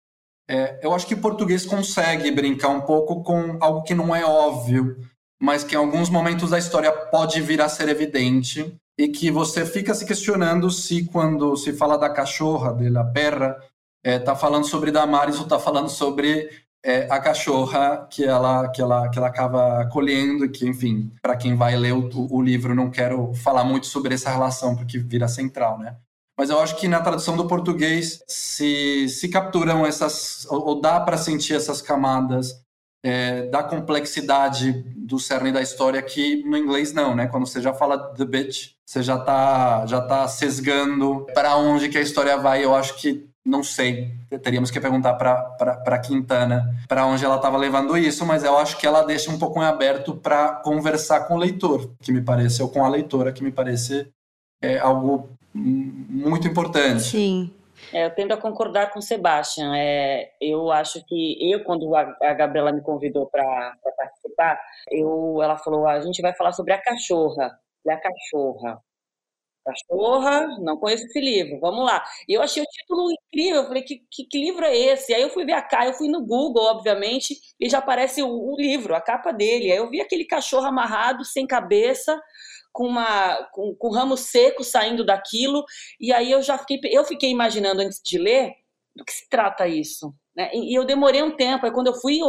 É, 0.49 0.79
eu 0.81 0.93
acho 0.93 1.05
que 1.05 1.13
o 1.13 1.19
português 1.19 1.65
consegue 1.65 2.31
brincar 2.31 2.69
um 2.69 2.79
pouco 2.79 3.21
com 3.21 3.57
algo 3.59 3.83
que 3.83 3.93
não 3.93 4.15
é 4.15 4.23
óbvio, 4.23 4.97
mas 5.41 5.65
que 5.65 5.75
em 5.75 5.77
alguns 5.77 6.09
momentos 6.09 6.51
da 6.51 6.57
história 6.57 6.89
pode 6.89 7.41
vir 7.41 7.61
a 7.61 7.67
ser 7.67 7.89
evidente 7.89 8.73
e 8.97 9.09
que 9.09 9.29
você 9.29 9.65
fica 9.65 9.93
se 9.93 10.05
questionando 10.05 10.71
se 10.71 11.03
quando 11.03 11.57
se 11.57 11.73
fala 11.73 11.97
da 11.97 12.09
cachorra, 12.09 12.73
de 12.73 12.89
la 12.89 13.03
perra, 13.03 13.61
está 14.01 14.31
é, 14.31 14.35
falando 14.35 14.65
sobre 14.65 14.89
Damares 14.89 15.35
ou 15.35 15.43
está 15.43 15.59
falando 15.59 15.89
sobre 15.89 16.49
é 16.83 17.07
a 17.11 17.19
cachorra 17.19 18.07
que 18.09 18.23
ela 18.23 18.69
que 18.69 18.81
ela 18.81 19.09
que 19.09 19.17
ela 19.17 19.27
acaba 19.27 19.85
colhendo 19.87 20.49
que 20.49 20.65
enfim 20.67 21.11
para 21.21 21.35
quem 21.35 21.55
vai 21.55 21.75
ler 21.75 21.93
o, 21.93 22.09
o, 22.29 22.41
livro 22.41 22.73
não 22.73 22.89
quero 22.89 23.33
falar 23.33 23.63
muito 23.63 23.87
sobre 23.87 24.13
essa 24.13 24.29
relação 24.29 24.75
porque 24.75 24.97
vira 24.97 25.27
central 25.27 25.77
né? 25.77 25.95
Mas 26.37 26.49
eu 26.49 26.59
acho 26.61 26.77
que 26.77 26.87
na 26.87 27.01
tradução 27.01 27.35
do 27.35 27.47
português 27.47 28.23
se 28.27 29.09
se 29.09 29.27
capturam 29.27 29.85
essas 29.85 30.47
ou 30.49 30.79
dá 30.79 30.99
para 31.01 31.17
sentir 31.17 31.53
essas 31.53 31.81
camadas 31.81 32.61
é, 33.03 33.43
da 33.43 33.61
complexidade 33.61 34.71
do 34.95 35.19
cerne 35.19 35.51
da 35.51 35.61
história 35.61 36.01
que 36.01 36.43
no 36.45 36.57
inglês 36.57 36.93
não 36.93 37.13
né? 37.13 37.27
Quando 37.27 37.45
você 37.45 37.61
já 37.61 37.73
fala 37.73 38.13
the 38.13 38.23
bitch 38.23 38.71
você 38.85 39.03
já 39.03 39.19
tá 39.19 39.85
já 39.85 40.01
tá 40.01 40.27
sesgando 40.27 41.27
para 41.33 41.55
onde 41.57 41.89
que 41.89 41.97
a 41.97 42.01
história 42.01 42.37
vai. 42.37 42.63
Eu 42.63 42.73
acho 42.73 42.95
que 42.95 43.28
não 43.49 43.63
sei, 43.63 44.13
teríamos 44.43 44.69
que 44.69 44.79
perguntar 44.79 45.15
para 45.15 45.99
Quintana 45.99 46.75
para 46.87 47.05
onde 47.05 47.25
ela 47.25 47.35
estava 47.35 47.57
levando 47.57 47.97
isso, 47.97 48.25
mas 48.25 48.43
eu 48.43 48.57
acho 48.57 48.77
que 48.77 48.85
ela 48.85 49.01
deixa 49.03 49.31
um 49.31 49.39
pouco 49.39 49.59
em 49.61 49.65
aberto 49.65 50.15
para 50.15 50.55
conversar 50.55 51.27
com 51.27 51.33
o 51.33 51.37
leitor, 51.37 51.91
que 52.01 52.11
me 52.11 52.21
parece, 52.21 52.61
ou 52.61 52.69
com 52.69 52.85
a 52.85 52.89
leitora, 52.89 53.33
que 53.33 53.43
me 53.43 53.51
parece 53.51 54.07
é, 54.61 54.77
algo 54.77 55.29
muito 55.53 56.47
importante. 56.47 57.01
Sim. 57.01 57.51
É, 57.93 58.05
eu 58.05 58.11
tendo 58.11 58.33
a 58.33 58.37
concordar 58.37 58.91
com 58.91 58.99
o 58.99 59.01
Sebastian. 59.01 59.73
É, 59.75 60.31
eu 60.39 60.71
acho 60.71 61.03
que 61.05 61.51
eu, 61.51 61.63
quando 61.63 61.95
a, 61.95 62.15
a 62.21 62.33
Gabriela 62.33 62.71
me 62.71 62.81
convidou 62.81 63.25
para 63.27 63.73
participar, 63.97 64.59
eu, 64.91 65.39
ela 65.41 65.57
falou: 65.57 65.87
ah, 65.87 65.93
a 65.93 66.01
gente 66.01 66.21
vai 66.21 66.33
falar 66.33 66.51
sobre 66.51 66.73
a 66.73 66.81
cachorra. 66.81 67.57
E 67.85 67.89
a 67.89 67.97
cachorra. 67.97 68.79
Cachorra, 69.69 70.47
não 70.59 70.77
conheço 70.77 71.05
esse 71.05 71.19
livro, 71.19 71.59
vamos 71.59 71.85
lá. 71.85 72.03
E 72.27 72.33
eu 72.33 72.41
achei 72.41 72.63
o 72.63 72.65
título 72.65 73.11
incrível, 73.11 73.61
eu 73.61 73.67
falei, 73.67 73.83
que, 73.83 74.01
que, 74.09 74.25
que, 74.25 74.39
livro 74.39 74.65
é 74.65 74.75
esse? 74.75 75.13
Aí 75.13 75.21
eu 75.21 75.29
fui 75.29 75.45
ver 75.45 75.53
a 75.53 75.61
capa, 75.61 75.85
eu 75.85 75.93
fui 75.93 76.07
no 76.07 76.25
Google, 76.25 76.63
obviamente, 76.63 77.35
e 77.59 77.69
já 77.69 77.77
aparece 77.77 78.23
o, 78.23 78.29
o, 78.29 78.55
livro, 78.55 78.95
a 78.95 79.01
capa 79.01 79.31
dele. 79.31 79.71
Aí 79.71 79.77
eu 79.77 79.89
vi 79.89 80.01
aquele 80.01 80.25
cachorro 80.25 80.65
amarrado, 80.65 81.23
sem 81.23 81.45
cabeça, 81.45 82.19
com, 82.71 82.87
uma, 82.87 83.43
com, 83.51 83.75
com 83.75 83.89
ramo 83.89 84.17
seco 84.17 84.63
saindo 84.63 85.05
daquilo, 85.05 85.63
e 85.99 86.11
aí 86.11 86.31
eu 86.31 86.41
já 86.41 86.57
fiquei, 86.57 86.79
eu 86.85 87.03
fiquei 87.03 87.29
imaginando 87.29 87.81
antes 87.81 88.01
de 88.03 88.17
ler, 88.17 88.53
do 88.95 89.05
que 89.05 89.11
se 89.11 89.29
trata 89.29 89.67
isso? 89.67 90.13
Né? 90.35 90.49
E, 90.53 90.71
e 90.71 90.75
eu 90.75 90.85
demorei 90.85 91.21
um 91.21 91.35
tempo, 91.35 91.65
aí 91.65 91.71
quando 91.71 91.87
eu 91.87 91.95
fui 91.95 92.19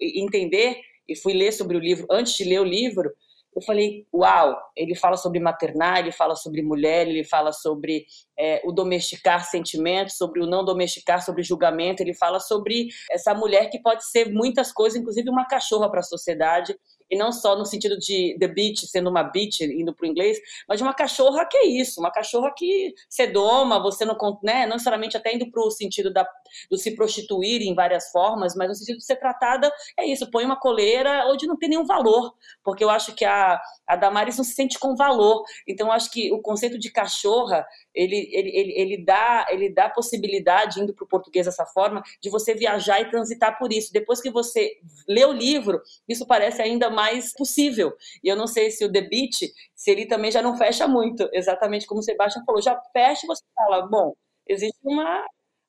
entender 0.00 0.80
e 1.08 1.14
fui 1.14 1.32
ler 1.32 1.52
sobre 1.52 1.76
o 1.76 1.80
livro, 1.80 2.06
antes 2.10 2.34
de 2.34 2.44
ler 2.44 2.60
o 2.60 2.64
livro, 2.64 3.12
eu 3.56 3.62
falei, 3.62 4.06
uau, 4.12 4.54
ele 4.76 4.94
fala 4.94 5.16
sobre 5.16 5.40
maternar, 5.40 6.00
ele 6.00 6.12
fala 6.12 6.36
sobre 6.36 6.60
mulher, 6.60 7.08
ele 7.08 7.24
fala 7.24 7.52
sobre 7.52 8.04
é, 8.38 8.60
o 8.66 8.70
domesticar 8.70 9.48
sentimentos, 9.48 10.18
sobre 10.18 10.42
o 10.42 10.46
não 10.46 10.62
domesticar, 10.62 11.24
sobre 11.24 11.42
julgamento, 11.42 12.02
ele 12.02 12.12
fala 12.12 12.38
sobre 12.38 12.88
essa 13.10 13.32
mulher 13.32 13.70
que 13.70 13.80
pode 13.80 14.06
ser 14.06 14.30
muitas 14.30 14.70
coisas, 14.70 15.00
inclusive 15.00 15.30
uma 15.30 15.46
cachorra 15.46 15.90
para 15.90 16.00
a 16.00 16.02
sociedade, 16.02 16.76
e 17.10 17.16
não 17.16 17.32
só 17.32 17.56
no 17.56 17.64
sentido 17.64 17.98
de 17.98 18.36
the 18.38 18.48
beach 18.48 18.86
sendo 18.86 19.10
uma 19.10 19.22
beach 19.22 19.62
indo 19.64 19.94
para 19.94 20.06
o 20.06 20.10
inglês, 20.10 20.38
mas 20.68 20.78
de 20.78 20.82
uma 20.82 20.94
cachorra 20.94 21.46
que 21.46 21.56
é 21.56 21.66
isso, 21.66 22.00
uma 22.00 22.10
cachorra 22.10 22.52
que 22.56 22.94
você 23.08 23.26
doma, 23.26 23.80
você 23.80 24.04
não, 24.04 24.16
né, 24.42 24.66
não 24.66 24.74
necessariamente 24.74 25.16
até 25.16 25.34
indo 25.34 25.50
para 25.50 25.62
o 25.62 25.70
sentido 25.70 26.12
da, 26.12 26.26
do 26.70 26.76
se 26.76 26.94
prostituir 26.94 27.62
em 27.62 27.74
várias 27.74 28.10
formas, 28.10 28.54
mas 28.54 28.68
no 28.68 28.74
sentido 28.74 28.98
de 28.98 29.04
ser 29.04 29.16
tratada, 29.16 29.70
é 29.98 30.04
isso, 30.04 30.30
põe 30.30 30.44
uma 30.44 30.58
coleira 30.58 31.26
ou 31.26 31.36
de 31.36 31.46
não 31.46 31.56
ter 31.56 31.68
nenhum 31.68 31.86
valor, 31.86 32.34
porque 32.64 32.82
eu 32.82 32.90
acho 32.90 33.14
que 33.14 33.24
a, 33.24 33.60
a 33.86 33.96
Damaris 33.96 34.36
não 34.36 34.44
se 34.44 34.54
sente 34.54 34.78
com 34.78 34.96
valor, 34.96 35.44
então 35.66 35.88
eu 35.88 35.92
acho 35.92 36.10
que 36.10 36.32
o 36.32 36.40
conceito 36.40 36.78
de 36.78 36.90
cachorra, 36.90 37.66
ele, 37.94 38.28
ele, 38.32 38.50
ele, 38.50 38.72
ele 38.72 39.04
dá 39.04 39.46
ele 39.48 39.70
dá 39.70 39.88
possibilidade, 39.88 40.80
indo 40.80 40.94
para 40.94 41.04
o 41.04 41.08
português 41.08 41.46
dessa 41.46 41.64
forma, 41.66 42.02
de 42.20 42.30
você 42.30 42.54
viajar 42.54 43.00
e 43.00 43.10
transitar 43.10 43.58
por 43.58 43.72
isso, 43.72 43.92
depois 43.92 44.20
que 44.20 44.30
você 44.30 44.78
lê 45.08 45.24
o 45.24 45.32
livro, 45.32 45.80
isso 46.08 46.26
parece 46.26 46.62
ainda 46.62 46.90
mais 46.96 47.32
possível. 47.34 47.94
E 48.24 48.28
eu 48.28 48.36
não 48.36 48.46
sei 48.48 48.70
se 48.72 48.84
o 48.84 48.90
Beat, 48.90 49.34
se 49.74 49.90
ele 49.90 50.06
também 50.06 50.32
já 50.32 50.42
não 50.42 50.56
fecha 50.56 50.88
muito, 50.88 51.28
exatamente 51.32 51.86
como 51.86 52.00
o 52.00 52.02
Sebastião 52.02 52.44
falou, 52.44 52.62
já 52.62 52.80
fecha 52.92 53.22
e 53.24 53.28
você 53.28 53.44
fala, 53.54 53.86
bom, 53.86 54.14
existe 54.48 54.78
uma 54.84 55.24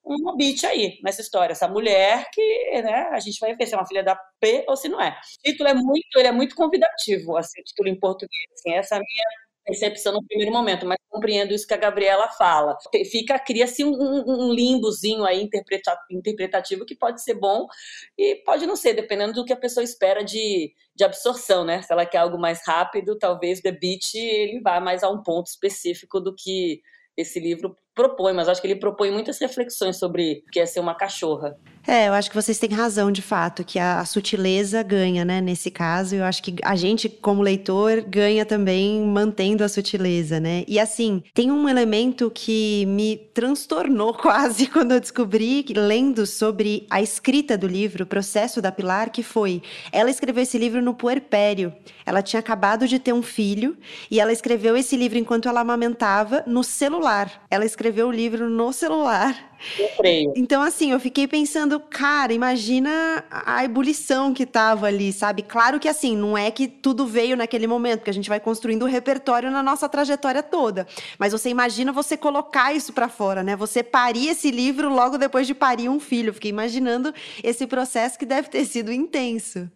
uma 0.10 0.38
beat 0.38 0.64
aí 0.64 1.00
nessa 1.04 1.22
história, 1.22 1.52
essa 1.52 1.68
mulher 1.68 2.30
que, 2.34 2.42
né, 2.82 3.10
a 3.12 3.20
gente 3.20 3.40
vai 3.42 3.54
ver 3.56 3.66
se 3.68 3.74
é 3.74 3.78
uma 3.78 3.86
filha 3.86 4.04
da 4.04 4.16
P 4.40 4.64
ou 4.70 4.78
se 4.78 4.88
não 4.90 5.02
é. 5.02 5.10
O 5.12 5.44
título 5.52 5.70
é 5.70 5.74
muito, 5.74 6.18
ele 6.18 6.28
é 6.30 6.32
muito 6.32 6.56
convidativo, 6.56 7.36
assim, 7.38 7.60
o 7.62 7.64
título 7.66 7.90
em 7.90 8.00
português, 8.00 8.46
assim, 8.54 8.72
essa 8.74 8.96
minha 8.96 9.26
percepção 9.68 10.14
no 10.14 10.26
primeiro 10.26 10.52
momento, 10.52 10.86
mas 10.86 10.98
compreendo 11.10 11.54
isso 11.54 11.68
que 11.68 11.74
a 11.74 11.78
Gabriela 11.78 12.30
fala. 12.30 12.78
Fica, 13.12 13.38
cria-se 13.38 13.84
um, 13.84 13.92
um, 13.92 14.54
limbozinho 14.54 15.26
aí 15.26 15.44
interpretativo 16.10 16.86
que 16.86 16.96
pode 16.96 17.22
ser 17.22 17.34
bom 17.34 17.68
e 18.18 18.36
pode 18.46 18.66
não 18.66 18.78
ser, 18.78 18.94
dependendo 18.94 19.34
do 19.34 19.46
que 19.46 19.52
a 19.52 19.58
pessoa 19.58 19.84
espera 19.84 20.24
de, 20.24 20.74
de 20.96 21.04
absorção, 21.04 21.66
né? 21.66 21.82
Se 21.82 21.92
ela 21.92 22.06
quer 22.06 22.20
algo 22.20 22.40
mais 22.40 22.66
rápido, 22.66 23.18
talvez 23.18 23.60
The 23.60 23.72
Beat 23.72 24.16
ele 24.16 24.62
vá 24.62 24.80
mais 24.80 25.04
a 25.04 25.10
um 25.10 25.22
ponto 25.22 25.48
específico 25.48 26.22
do 26.22 26.34
que 26.34 26.82
esse 27.18 27.40
livro 27.40 27.76
propõe, 27.98 28.32
mas 28.32 28.48
acho 28.48 28.62
que 28.62 28.68
ele 28.68 28.80
propõe 28.80 29.10
muitas 29.10 29.40
reflexões 29.42 29.98
sobre 29.98 30.44
o 30.48 30.52
que 30.52 30.60
é 30.60 30.66
ser 30.68 30.80
uma 30.80 30.94
cachorra. 30.94 31.58
É, 31.88 32.10
eu 32.10 32.14
acho 32.14 32.30
que 32.30 32.36
vocês 32.36 32.60
têm 32.60 32.70
razão, 32.70 33.10
de 33.10 33.22
fato, 33.22 33.64
que 33.64 33.80
a, 33.80 34.02
a, 34.02 34.06
sutileza 34.06 34.84
ganha, 34.84 35.24
né, 35.24 35.40
nesse 35.40 35.72
caso. 35.72 36.16
Eu 36.16 36.26
acho 36.26 36.44
que 36.44 36.56
a 36.62 36.76
gente, 36.76 37.08
como 37.08 37.42
leitor, 37.42 38.02
ganha 38.02 38.46
também 38.46 39.02
mantendo 39.06 39.64
a 39.64 39.70
sutileza, 39.70 40.38
né? 40.38 40.66
E 40.68 40.82
assim, 40.82 41.24
tem 41.34 41.50
um 41.50 41.70
elemento 41.70 42.30
que 42.30 42.86
me 42.88 43.16
transtornou 43.34 44.12
quase 44.20 44.68
quando 44.68 44.92
eu 44.92 45.00
descobri, 45.00 45.64
lendo 45.74 46.26
sobre 46.26 46.86
a 46.90 47.02
escrita 47.02 47.58
do 47.58 47.68
livro, 47.68 48.04
o 48.04 48.08
processo 48.08 48.62
da 48.62 48.70
Pilar, 48.70 49.10
que 49.10 49.24
foi, 49.24 49.62
ela 49.90 50.12
escreveu 50.12 50.44
esse 50.44 50.58
livro 50.58 50.82
no 50.82 50.94
puerpério. 50.94 51.74
Ela 52.06 52.22
tinha 52.22 52.42
acabado 52.42 52.86
de 52.86 53.00
ter 53.00 53.14
um 53.14 53.22
filho 53.22 53.78
e 54.12 54.20
ela 54.20 54.34
escreveu 54.34 54.76
esse 54.76 54.98
livro 54.98 55.18
enquanto 55.18 55.48
ela 55.48 55.62
amamentava 55.62 56.44
no 56.46 56.66
celular. 56.66 57.46
Ela 57.50 57.64
escreveu 57.64 57.87
o 57.90 58.12
livro 58.12 58.50
no 58.50 58.72
celular 58.72 59.48
eu 59.78 59.88
creio. 59.98 60.34
Então, 60.36 60.62
assim, 60.62 60.92
eu 60.92 61.00
fiquei 61.00 61.28
pensando, 61.28 61.80
cara, 61.80 62.32
imagina 62.34 63.24
a 63.30 63.64
ebulição 63.64 64.34
que 64.34 64.46
tava 64.46 64.88
ali, 64.88 65.12
sabe? 65.12 65.42
Claro 65.42 65.80
que, 65.80 65.88
assim, 65.88 66.16
não 66.16 66.38
é 66.38 66.52
que 66.52 66.68
tudo 66.68 67.06
veio 67.06 67.36
naquele 67.36 67.68
momento, 67.68 68.00
porque 68.00 68.10
a 68.10 68.14
gente 68.14 68.30
vai 68.30 68.40
construindo 68.40 68.84
o 68.84 68.86
um 68.86 68.90
repertório 68.90 69.50
na 69.50 69.64
nossa 69.64 69.90
trajetória 69.90 70.44
toda. 70.44 70.88
Mas 71.18 71.32
você 71.32 71.50
imagina 71.50 71.92
você 71.92 72.16
colocar 72.16 72.74
isso 72.74 72.94
para 72.94 73.10
fora, 73.10 73.44
né? 73.44 73.56
Você 73.56 73.82
parir 73.82 74.30
esse 74.30 74.52
livro 74.52 74.90
logo 74.90 75.18
depois 75.18 75.48
de 75.48 75.56
parir 75.56 75.90
um 75.90 76.00
filho. 76.00 76.34
fiquei 76.34 76.50
imaginando 76.50 77.14
esse 77.44 77.66
processo 77.66 78.18
que 78.18 78.26
deve 78.26 78.50
ter 78.50 78.66
sido 78.66 78.92
intenso. 78.92 79.70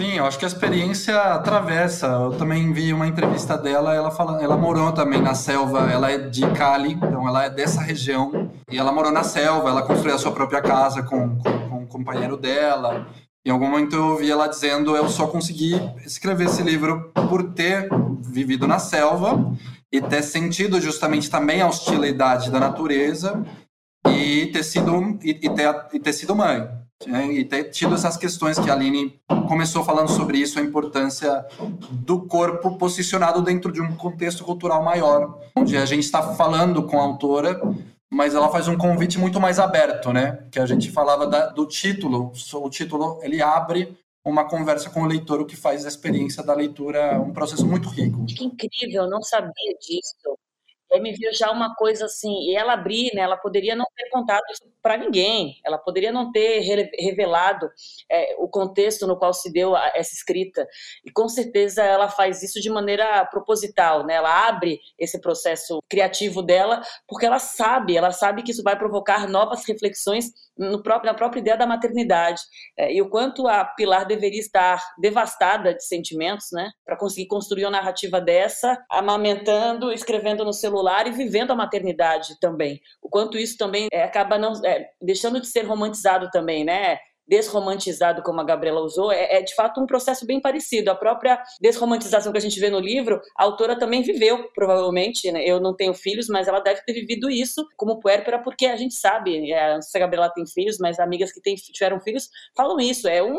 Sim, 0.00 0.12
eu 0.12 0.24
acho 0.24 0.38
que 0.38 0.46
a 0.46 0.48
experiência 0.48 1.14
atravessa. 1.34 2.06
Eu 2.06 2.30
também 2.38 2.72
vi 2.72 2.90
uma 2.90 3.06
entrevista 3.06 3.58
dela, 3.58 3.94
ela 3.94 4.10
fala, 4.10 4.42
ela 4.42 4.56
morou 4.56 4.90
também 4.92 5.20
na 5.20 5.34
selva, 5.34 5.92
ela 5.92 6.10
é 6.10 6.16
de 6.16 6.40
Cali, 6.52 6.94
então 6.94 7.28
ela 7.28 7.44
é 7.44 7.50
dessa 7.50 7.82
região, 7.82 8.50
e 8.70 8.78
ela 8.78 8.92
morou 8.92 9.12
na 9.12 9.22
selva, 9.22 9.68
ela 9.68 9.82
construiu 9.82 10.14
a 10.14 10.18
sua 10.18 10.32
própria 10.32 10.62
casa 10.62 11.02
com, 11.02 11.36
com, 11.36 11.68
com 11.68 11.84
o 11.84 11.86
companheiro 11.86 12.38
dela. 12.38 13.06
Em 13.44 13.50
algum 13.50 13.68
momento 13.68 13.94
eu 13.94 14.06
ouvi 14.12 14.30
ela 14.30 14.46
dizendo: 14.46 14.96
Eu 14.96 15.06
só 15.06 15.26
consegui 15.26 15.74
escrever 16.06 16.46
esse 16.46 16.62
livro 16.62 17.12
por 17.28 17.52
ter 17.52 17.86
vivido 18.22 18.66
na 18.66 18.78
selva 18.78 19.54
e 19.92 20.00
ter 20.00 20.22
sentido 20.22 20.80
justamente 20.80 21.28
também 21.28 21.60
a 21.60 21.68
hostilidade 21.68 22.50
da 22.50 22.58
natureza 22.58 23.44
e 24.08 24.46
ter 24.46 24.62
sido, 24.62 25.18
e, 25.22 25.32
e 25.42 25.50
ter, 25.50 25.86
e 25.92 26.00
ter 26.00 26.14
sido 26.14 26.34
mãe. 26.34 26.66
Né? 27.06 27.32
E 27.32 27.44
ter 27.44 27.64
tido 27.64 27.94
essas 27.94 28.16
questões 28.16 28.58
que 28.58 28.68
a 28.68 28.74
Aline 28.74 29.18
começou 29.48 29.82
falando 29.82 30.08
sobre 30.08 30.38
isso, 30.38 30.58
a 30.58 30.62
importância 30.62 31.46
do 31.90 32.26
corpo 32.26 32.76
posicionado 32.76 33.40
dentro 33.42 33.72
de 33.72 33.80
um 33.80 33.96
contexto 33.96 34.44
cultural 34.44 34.82
maior, 34.82 35.38
onde 35.56 35.76
a 35.76 35.86
gente 35.86 36.04
está 36.04 36.34
falando 36.34 36.82
com 36.82 37.00
a 37.00 37.02
autora, 37.02 37.60
mas 38.10 38.34
ela 38.34 38.50
faz 38.50 38.68
um 38.68 38.76
convite 38.76 39.18
muito 39.18 39.40
mais 39.40 39.58
aberto, 39.58 40.12
né? 40.12 40.44
Que 40.50 40.58
a 40.58 40.66
gente 40.66 40.90
falava 40.90 41.26
da, 41.26 41.46
do 41.46 41.64
título, 41.64 42.32
o 42.54 42.70
título 42.70 43.18
ele 43.22 43.40
abre 43.40 43.96
uma 44.24 44.46
conversa 44.46 44.90
com 44.90 45.02
o 45.02 45.06
leitor, 45.06 45.40
o 45.40 45.46
que 45.46 45.56
faz 45.56 45.84
a 45.84 45.88
experiência 45.88 46.42
da 46.42 46.54
leitura 46.54 47.18
um 47.20 47.32
processo 47.32 47.66
muito 47.66 47.88
rico. 47.88 48.26
Que 48.26 48.44
incrível, 48.44 49.04
eu 49.04 49.10
não 49.10 49.22
sabia 49.22 49.74
disso. 49.80 50.38
Aí 50.92 51.00
me 51.00 51.12
viu 51.12 51.32
já 51.32 51.52
uma 51.52 51.74
coisa 51.76 52.06
assim, 52.06 52.50
e 52.50 52.56
ela 52.56 52.72
abrir, 52.72 53.14
né? 53.14 53.22
Ela 53.22 53.36
poderia 53.36 53.76
não 53.76 53.86
ter 53.96 54.08
contado 54.10 54.42
isso 54.50 54.64
para 54.82 54.96
ninguém, 54.96 55.56
ela 55.64 55.78
poderia 55.78 56.12
não 56.12 56.32
ter 56.32 56.60
revelado 56.98 57.68
é, 58.10 58.34
o 58.38 58.48
contexto 58.48 59.06
no 59.06 59.18
qual 59.18 59.32
se 59.32 59.52
deu 59.52 59.76
essa 59.76 60.14
escrita. 60.14 60.66
E 61.04 61.10
com 61.10 61.28
certeza 61.28 61.82
ela 61.82 62.08
faz 62.08 62.42
isso 62.42 62.60
de 62.60 62.70
maneira 62.70 63.24
proposital, 63.26 64.04
né? 64.04 64.14
Ela 64.14 64.48
abre 64.48 64.80
esse 64.98 65.20
processo 65.20 65.82
criativo 65.88 66.42
dela 66.42 66.80
porque 67.06 67.26
ela 67.26 67.38
sabe, 67.38 67.96
ela 67.96 68.12
sabe 68.12 68.42
que 68.42 68.52
isso 68.52 68.62
vai 68.62 68.76
provocar 68.76 69.28
novas 69.28 69.66
reflexões 69.66 70.30
próprio, 70.82 71.10
na 71.10 71.14
própria 71.16 71.40
ideia 71.40 71.56
da 71.56 71.66
maternidade 71.66 72.40
é, 72.76 72.92
e 72.92 73.00
o 73.00 73.08
quanto 73.08 73.46
a 73.48 73.64
Pilar 73.64 74.06
deveria 74.06 74.40
estar 74.40 74.82
devastada 74.98 75.74
de 75.74 75.84
sentimentos, 75.84 76.48
né? 76.52 76.70
Para 76.84 76.96
conseguir 76.96 77.26
construir 77.26 77.64
uma 77.64 77.70
narrativa 77.70 78.20
dessa, 78.20 78.78
amamentando, 78.90 79.92
escrevendo 79.92 80.44
no 80.44 80.52
celular 80.52 81.06
e 81.06 81.12
vivendo 81.12 81.50
a 81.52 81.56
maternidade 81.56 82.38
também. 82.40 82.80
O 83.02 83.08
quanto 83.08 83.38
isso 83.38 83.56
também 83.56 83.88
é, 83.92 84.02
acaba 84.02 84.38
não 84.38 84.52
é, 84.70 84.90
deixando 85.00 85.40
de 85.40 85.46
ser 85.46 85.62
romantizado 85.62 86.30
também, 86.30 86.64
né? 86.64 86.98
desromantizado, 87.30 88.24
como 88.24 88.40
a 88.40 88.44
Gabriela 88.44 88.80
usou, 88.80 89.12
é, 89.12 89.36
é, 89.36 89.40
de 89.40 89.54
fato 89.54 89.80
um 89.80 89.86
processo 89.86 90.26
bem 90.26 90.40
parecido. 90.40 90.90
A 90.90 90.96
própria 90.96 91.40
desromantização 91.60 92.32
que 92.32 92.38
a 92.38 92.40
gente 92.40 92.58
vê 92.58 92.68
no 92.68 92.80
livro, 92.80 93.20
a 93.38 93.44
autora 93.44 93.78
também 93.78 94.02
viveu, 94.02 94.50
provavelmente. 94.52 95.30
Né? 95.30 95.44
Eu 95.44 95.60
não 95.60 95.74
tenho 95.74 95.94
filhos, 95.94 96.26
mas 96.28 96.48
ela 96.48 96.58
deve 96.58 96.82
ter 96.84 96.92
vivido 96.92 97.30
isso 97.30 97.64
como 97.76 98.00
puérpera, 98.00 98.42
porque 98.42 98.66
a 98.66 98.74
gente 98.74 98.94
sabe, 98.94 99.52
é, 99.52 99.74
não 99.74 99.80
sei 99.80 99.92
se 99.92 99.96
a 99.96 100.00
Gabriela 100.00 100.28
tem 100.28 100.44
filhos, 100.44 100.78
mas 100.80 100.98
amigas 100.98 101.30
que 101.30 101.40
tem, 101.40 101.54
tiveram 101.54 102.00
filhos 102.00 102.28
falam 102.56 102.80
isso. 102.80 103.06
É 103.06 103.22
um, 103.22 103.38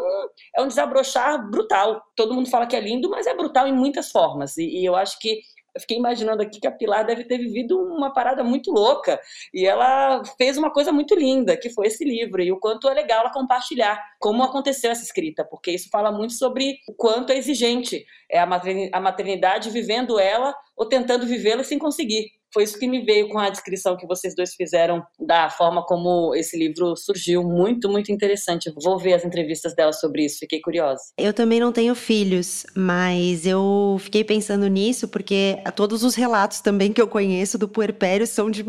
é 0.55 0.61
um 0.61 0.67
desabrochar 0.67 1.49
brutal. 1.51 2.01
Todo 2.15 2.33
mundo 2.33 2.49
fala 2.49 2.65
que 2.65 2.77
é 2.77 2.79
lindo, 2.79 3.09
mas 3.09 3.27
é 3.27 3.35
brutal 3.35 3.67
em 3.67 3.73
muitas 3.73 4.09
formas. 4.09 4.55
E, 4.55 4.63
e 4.63 4.85
eu 4.85 4.95
acho 4.95 5.19
que 5.19 5.41
eu 5.73 5.81
fiquei 5.81 5.97
imaginando 5.97 6.41
aqui 6.41 6.59
que 6.59 6.67
a 6.67 6.71
Pilar 6.71 7.05
deve 7.05 7.23
ter 7.23 7.37
vivido 7.37 7.77
uma 7.79 8.13
parada 8.13 8.43
muito 8.43 8.71
louca 8.71 9.19
e 9.53 9.65
ela 9.65 10.21
fez 10.37 10.57
uma 10.57 10.71
coisa 10.71 10.91
muito 10.91 11.15
linda, 11.15 11.55
que 11.55 11.69
foi 11.69 11.87
esse 11.87 12.03
livro, 12.03 12.41
e 12.41 12.51
o 12.51 12.59
quanto 12.59 12.89
é 12.89 12.93
legal 12.93 13.21
ela 13.21 13.31
compartilhar 13.31 14.01
como 14.19 14.43
aconteceu 14.43 14.91
essa 14.91 15.03
escrita, 15.03 15.45
porque 15.45 15.71
isso 15.71 15.89
fala 15.89 16.11
muito 16.11 16.33
sobre 16.33 16.77
o 16.87 16.93
quanto 16.93 17.31
é 17.31 17.37
exigente 17.37 18.05
é 18.29 18.39
a 18.39 18.99
maternidade 18.99 19.69
vivendo 19.69 20.19
ela 20.19 20.55
ou 20.75 20.85
tentando 20.85 21.25
vivê-la 21.25 21.63
sem 21.63 21.77
conseguir. 21.77 22.40
Foi 22.53 22.63
isso 22.63 22.77
que 22.77 22.87
me 22.87 23.03
veio 23.03 23.29
com 23.29 23.39
a 23.39 23.49
descrição 23.49 23.97
que 23.97 24.07
vocês 24.07 24.35
dois 24.35 24.53
fizeram 24.53 25.03
da 25.19 25.49
forma 25.49 25.85
como 25.85 26.35
esse 26.35 26.57
livro 26.57 26.95
surgiu. 26.95 27.43
Muito, 27.43 27.89
muito 27.89 28.11
interessante. 28.11 28.71
Vou 28.81 28.97
ver 28.99 29.13
as 29.13 29.25
entrevistas 29.25 29.73
dela 29.75 29.93
sobre 29.93 30.25
isso, 30.25 30.39
fiquei 30.39 30.59
curiosa. 30.59 31.01
Eu 31.17 31.33
também 31.33 31.59
não 31.59 31.71
tenho 31.71 31.95
filhos, 31.95 32.65
mas 32.75 33.45
eu 33.45 33.97
fiquei 33.99 34.23
pensando 34.23 34.67
nisso 34.67 35.07
porque 35.07 35.57
todos 35.75 36.03
os 36.03 36.15
relatos 36.15 36.61
também 36.61 36.91
que 36.91 37.01
eu 37.01 37.07
conheço 37.07 37.57
do 37.57 37.67
puerpério 37.67 38.27
são 38.27 38.49
de 38.49 38.65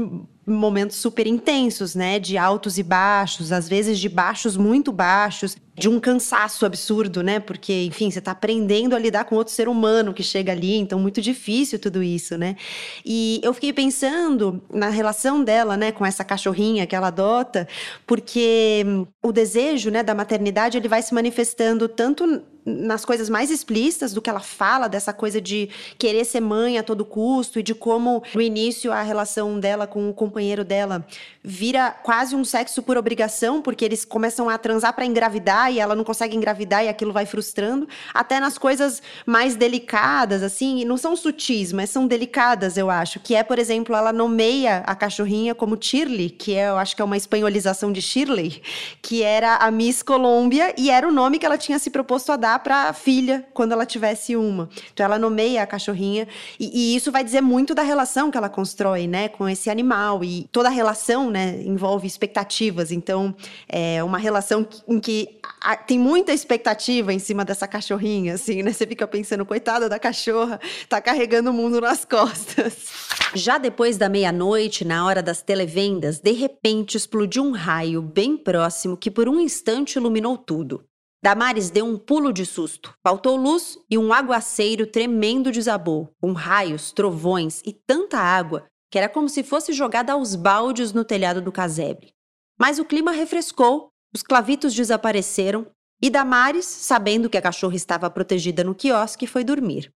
momentos 0.46 0.96
super 0.96 1.26
intensos, 1.26 1.94
né? 1.94 2.18
De 2.18 2.36
altos 2.36 2.78
e 2.78 2.82
baixos, 2.82 3.52
às 3.52 3.68
vezes 3.68 3.98
de 3.98 4.08
baixos 4.08 4.56
muito 4.56 4.90
baixos, 4.90 5.56
de 5.74 5.88
um 5.88 5.98
cansaço 6.00 6.66
absurdo, 6.66 7.22
né? 7.22 7.40
Porque, 7.40 7.84
enfim, 7.84 8.10
você 8.10 8.18
está 8.18 8.32
aprendendo 8.32 8.94
a 8.94 8.98
lidar 8.98 9.24
com 9.24 9.36
outro 9.36 9.52
ser 9.52 9.68
humano 9.68 10.12
que 10.12 10.22
chega 10.22 10.52
ali, 10.52 10.76
então 10.76 10.98
muito 10.98 11.20
difícil 11.20 11.78
tudo 11.78 12.02
isso, 12.02 12.36
né? 12.36 12.56
E 13.04 13.40
eu 13.42 13.54
fiquei 13.54 13.72
pensando 13.72 14.62
na 14.72 14.88
relação 14.88 15.42
dela, 15.42 15.76
né, 15.76 15.92
com 15.92 16.04
essa 16.04 16.24
cachorrinha 16.24 16.86
que 16.86 16.94
ela 16.94 17.08
adota, 17.08 17.66
porque 18.06 18.84
o 19.22 19.32
desejo, 19.32 19.90
né, 19.90 20.02
da 20.02 20.14
maternidade, 20.14 20.76
ele 20.76 20.88
vai 20.88 21.02
se 21.02 21.14
manifestando 21.14 21.88
tanto 21.88 22.42
nas 22.64 23.04
coisas 23.04 23.28
mais 23.28 23.50
explícitas 23.50 24.12
do 24.12 24.22
que 24.22 24.30
ela 24.30 24.40
fala, 24.40 24.88
dessa 24.88 25.12
coisa 25.12 25.40
de 25.40 25.68
querer 25.98 26.24
ser 26.24 26.40
mãe 26.40 26.78
a 26.78 26.82
todo 26.82 27.04
custo 27.04 27.58
e 27.58 27.62
de 27.62 27.74
como 27.74 28.22
no 28.34 28.40
início 28.40 28.92
a 28.92 29.02
relação 29.02 29.58
dela 29.58 29.86
com 29.86 30.08
o 30.08 30.14
companheiro 30.14 30.64
dela 30.64 31.04
vira 31.42 31.90
quase 31.90 32.36
um 32.36 32.44
sexo 32.44 32.82
por 32.82 32.96
obrigação, 32.96 33.60
porque 33.60 33.84
eles 33.84 34.04
começam 34.04 34.48
a 34.48 34.56
transar 34.56 34.94
para 34.94 35.04
engravidar 35.04 35.72
e 35.72 35.80
ela 35.80 35.96
não 35.96 36.04
consegue 36.04 36.36
engravidar 36.36 36.84
e 36.84 36.88
aquilo 36.88 37.12
vai 37.12 37.26
frustrando, 37.26 37.88
até 38.14 38.38
nas 38.38 38.56
coisas 38.56 39.02
mais 39.26 39.56
delicadas, 39.56 40.42
assim, 40.42 40.84
não 40.84 40.96
são 40.96 41.16
sutis, 41.16 41.72
mas 41.72 41.90
são 41.90 42.06
delicadas, 42.06 42.76
eu 42.76 42.88
acho, 42.88 43.18
que 43.18 43.34
é, 43.34 43.42
por 43.42 43.58
exemplo, 43.58 43.96
ela 43.96 44.12
nomeia 44.12 44.78
a 44.86 44.94
cachorrinha 44.94 45.54
como 45.54 45.76
Shirley, 45.80 46.30
que 46.30 46.54
é, 46.54 46.68
eu 46.68 46.76
acho 46.76 46.94
que 46.94 47.02
é 47.02 47.04
uma 47.04 47.16
espanholização 47.16 47.90
de 47.90 48.00
Shirley, 48.00 48.62
que 49.00 49.22
era 49.22 49.56
a 49.56 49.70
Miss 49.70 50.02
Colômbia 50.02 50.74
e 50.78 50.90
era 50.90 51.08
o 51.08 51.12
nome 51.12 51.38
que 51.38 51.46
ela 51.46 51.58
tinha 51.58 51.78
se 51.78 51.90
proposto 51.90 52.30
a 52.30 52.36
dar 52.36 52.51
para 52.58 52.88
a 52.88 52.92
filha 52.92 53.46
quando 53.52 53.72
ela 53.72 53.86
tivesse 53.86 54.36
uma. 54.36 54.68
Então 54.92 55.04
ela 55.04 55.18
nomeia 55.18 55.62
a 55.62 55.66
cachorrinha 55.66 56.26
e, 56.58 56.92
e 56.92 56.96
isso 56.96 57.10
vai 57.10 57.24
dizer 57.24 57.40
muito 57.40 57.74
da 57.74 57.82
relação 57.82 58.30
que 58.30 58.38
ela 58.38 58.48
constrói, 58.48 59.06
né, 59.06 59.28
com 59.28 59.48
esse 59.48 59.70
animal 59.70 60.22
e 60.24 60.48
toda 60.52 60.68
a 60.68 60.72
relação 60.72 61.30
né, 61.30 61.60
envolve 61.62 62.06
expectativas. 62.06 62.92
Então, 62.92 63.34
é 63.68 64.02
uma 64.02 64.18
relação 64.18 64.66
em 64.86 65.00
que 65.00 65.40
tem 65.86 65.98
muita 65.98 66.32
expectativa 66.32 67.12
em 67.12 67.18
cima 67.18 67.44
dessa 67.44 67.66
cachorrinha, 67.66 68.34
assim, 68.34 68.62
né? 68.62 68.72
Você 68.72 68.86
fica 68.86 69.06
pensando, 69.06 69.44
coitada 69.44 69.88
da 69.88 69.98
cachorra, 69.98 70.60
tá 70.88 71.00
carregando 71.00 71.50
o 71.50 71.52
mundo 71.52 71.80
nas 71.80 72.04
costas. 72.04 72.90
Já 73.34 73.58
depois 73.58 73.96
da 73.96 74.08
meia-noite, 74.08 74.84
na 74.84 75.06
hora 75.06 75.22
das 75.22 75.42
televendas, 75.42 76.18
de 76.18 76.32
repente 76.32 76.96
explodiu 76.96 77.42
um 77.42 77.52
raio 77.52 78.02
bem 78.02 78.36
próximo 78.36 78.96
que 78.96 79.10
por 79.10 79.28
um 79.28 79.40
instante 79.40 79.96
iluminou 79.96 80.36
tudo. 80.36 80.84
Damares 81.22 81.70
deu 81.70 81.84
um 81.84 81.96
pulo 81.96 82.32
de 82.32 82.44
susto. 82.44 82.92
Faltou 83.02 83.36
luz 83.36 83.78
e 83.88 83.96
um 83.96 84.12
aguaceiro 84.12 84.86
tremendo 84.86 85.52
desabou, 85.52 86.12
com 86.20 86.32
raios, 86.32 86.90
trovões 86.90 87.62
e 87.64 87.72
tanta 87.72 88.18
água 88.18 88.66
que 88.90 88.98
era 88.98 89.08
como 89.08 89.26
se 89.26 89.42
fosse 89.42 89.72
jogada 89.72 90.12
aos 90.12 90.34
baldes 90.34 90.92
no 90.92 91.02
telhado 91.02 91.40
do 91.40 91.50
casebre. 91.50 92.12
Mas 92.60 92.78
o 92.78 92.84
clima 92.84 93.10
refrescou, 93.10 93.88
os 94.14 94.22
clavitos 94.22 94.74
desapareceram 94.74 95.66
e 96.02 96.10
Damares, 96.10 96.66
sabendo 96.66 97.30
que 97.30 97.38
a 97.38 97.42
cachorra 97.42 97.74
estava 97.74 98.10
protegida 98.10 98.62
no 98.62 98.74
quiosque, 98.74 99.26
foi 99.26 99.44
dormir. 99.44 99.90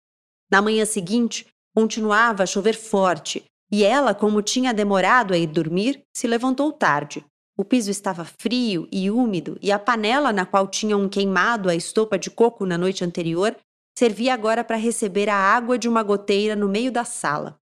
Na 0.49 0.61
manhã 0.61 0.85
seguinte, 0.85 1.45
continuava 1.75 2.43
a 2.43 2.45
chover 2.45 2.75
forte, 2.75 3.43
E 3.71 3.83
ela, 3.83 4.13
como 4.13 4.41
tinha 4.41 4.73
demorado 4.73 5.33
a 5.33 5.37
ir 5.37 5.47
dormir, 5.47 6.03
se 6.15 6.27
levantou 6.27 6.71
tarde. 6.71 7.25
O 7.57 7.63
piso 7.63 7.89
estava 7.89 8.25
frio 8.25 8.87
e 8.91 9.09
úmido 9.09 9.57
e 9.61 9.71
a 9.71 9.79
panela 9.79 10.33
na 10.33 10.45
qual 10.45 10.67
tinham 10.67 11.07
queimado 11.07 11.69
a 11.69 11.75
estopa 11.75 12.19
de 12.19 12.29
coco 12.29 12.65
na 12.65 12.77
noite 12.77 13.03
anterior 13.03 13.55
servia 13.97 14.33
agora 14.33 14.63
para 14.63 14.75
receber 14.75 15.29
a 15.29 15.35
água 15.37 15.77
de 15.77 15.87
uma 15.87 16.03
goteira 16.03 16.55
no 16.55 16.67
meio 16.67 16.91
da 16.91 17.05
sala. 17.05 17.57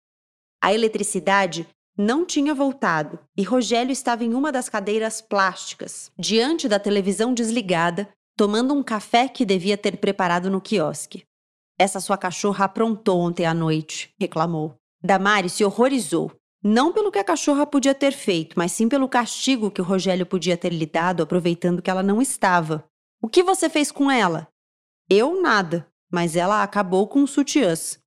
A 0.61 0.73
eletricidade 0.73 1.67
não 1.95 2.25
tinha 2.25 2.55
voltado 2.55 3.19
e 3.37 3.43
Rogério 3.43 3.91
estava 3.91 4.23
em 4.23 4.33
uma 4.33 4.51
das 4.51 4.67
cadeiras 4.67 5.21
plásticas, 5.21 6.11
diante 6.17 6.67
da 6.67 6.79
televisão 6.79 7.31
desligada, 7.31 8.09
tomando 8.35 8.73
um 8.73 8.81
café 8.81 9.27
que 9.27 9.45
devia 9.45 9.77
ter 9.77 9.97
preparado 9.97 10.49
no 10.49 10.59
quiosque. 10.59 11.23
Essa 11.77 11.99
sua 11.99 12.17
cachorra 12.17 12.65
aprontou 12.65 13.19
ontem 13.19 13.45
à 13.45 13.53
noite, 13.53 14.11
reclamou. 14.19 14.75
Damari 15.03 15.49
se 15.49 15.63
horrorizou, 15.63 16.31
não 16.63 16.93
pelo 16.93 17.11
que 17.11 17.19
a 17.19 17.23
cachorra 17.23 17.65
podia 17.65 17.93
ter 17.93 18.13
feito, 18.13 18.53
mas 18.57 18.71
sim 18.71 18.87
pelo 18.87 19.09
castigo 19.09 19.69
que 19.69 19.81
o 19.81 19.83
Rogério 19.83 20.25
podia 20.25 20.55
ter 20.55 20.71
lhe 20.71 20.85
dado, 20.85 21.21
aproveitando 21.21 21.81
que 21.81 21.89
ela 21.89 22.01
não 22.01 22.21
estava. 22.21 22.85
O 23.21 23.27
que 23.27 23.43
você 23.43 23.69
fez 23.69 23.91
com 23.91 24.09
ela? 24.09 24.47
Eu 25.09 25.41
nada, 25.41 25.85
mas 26.09 26.37
ela 26.37 26.63
acabou 26.63 27.05
com 27.07 27.23
os 27.23 27.31
sutiãs. 27.31 27.99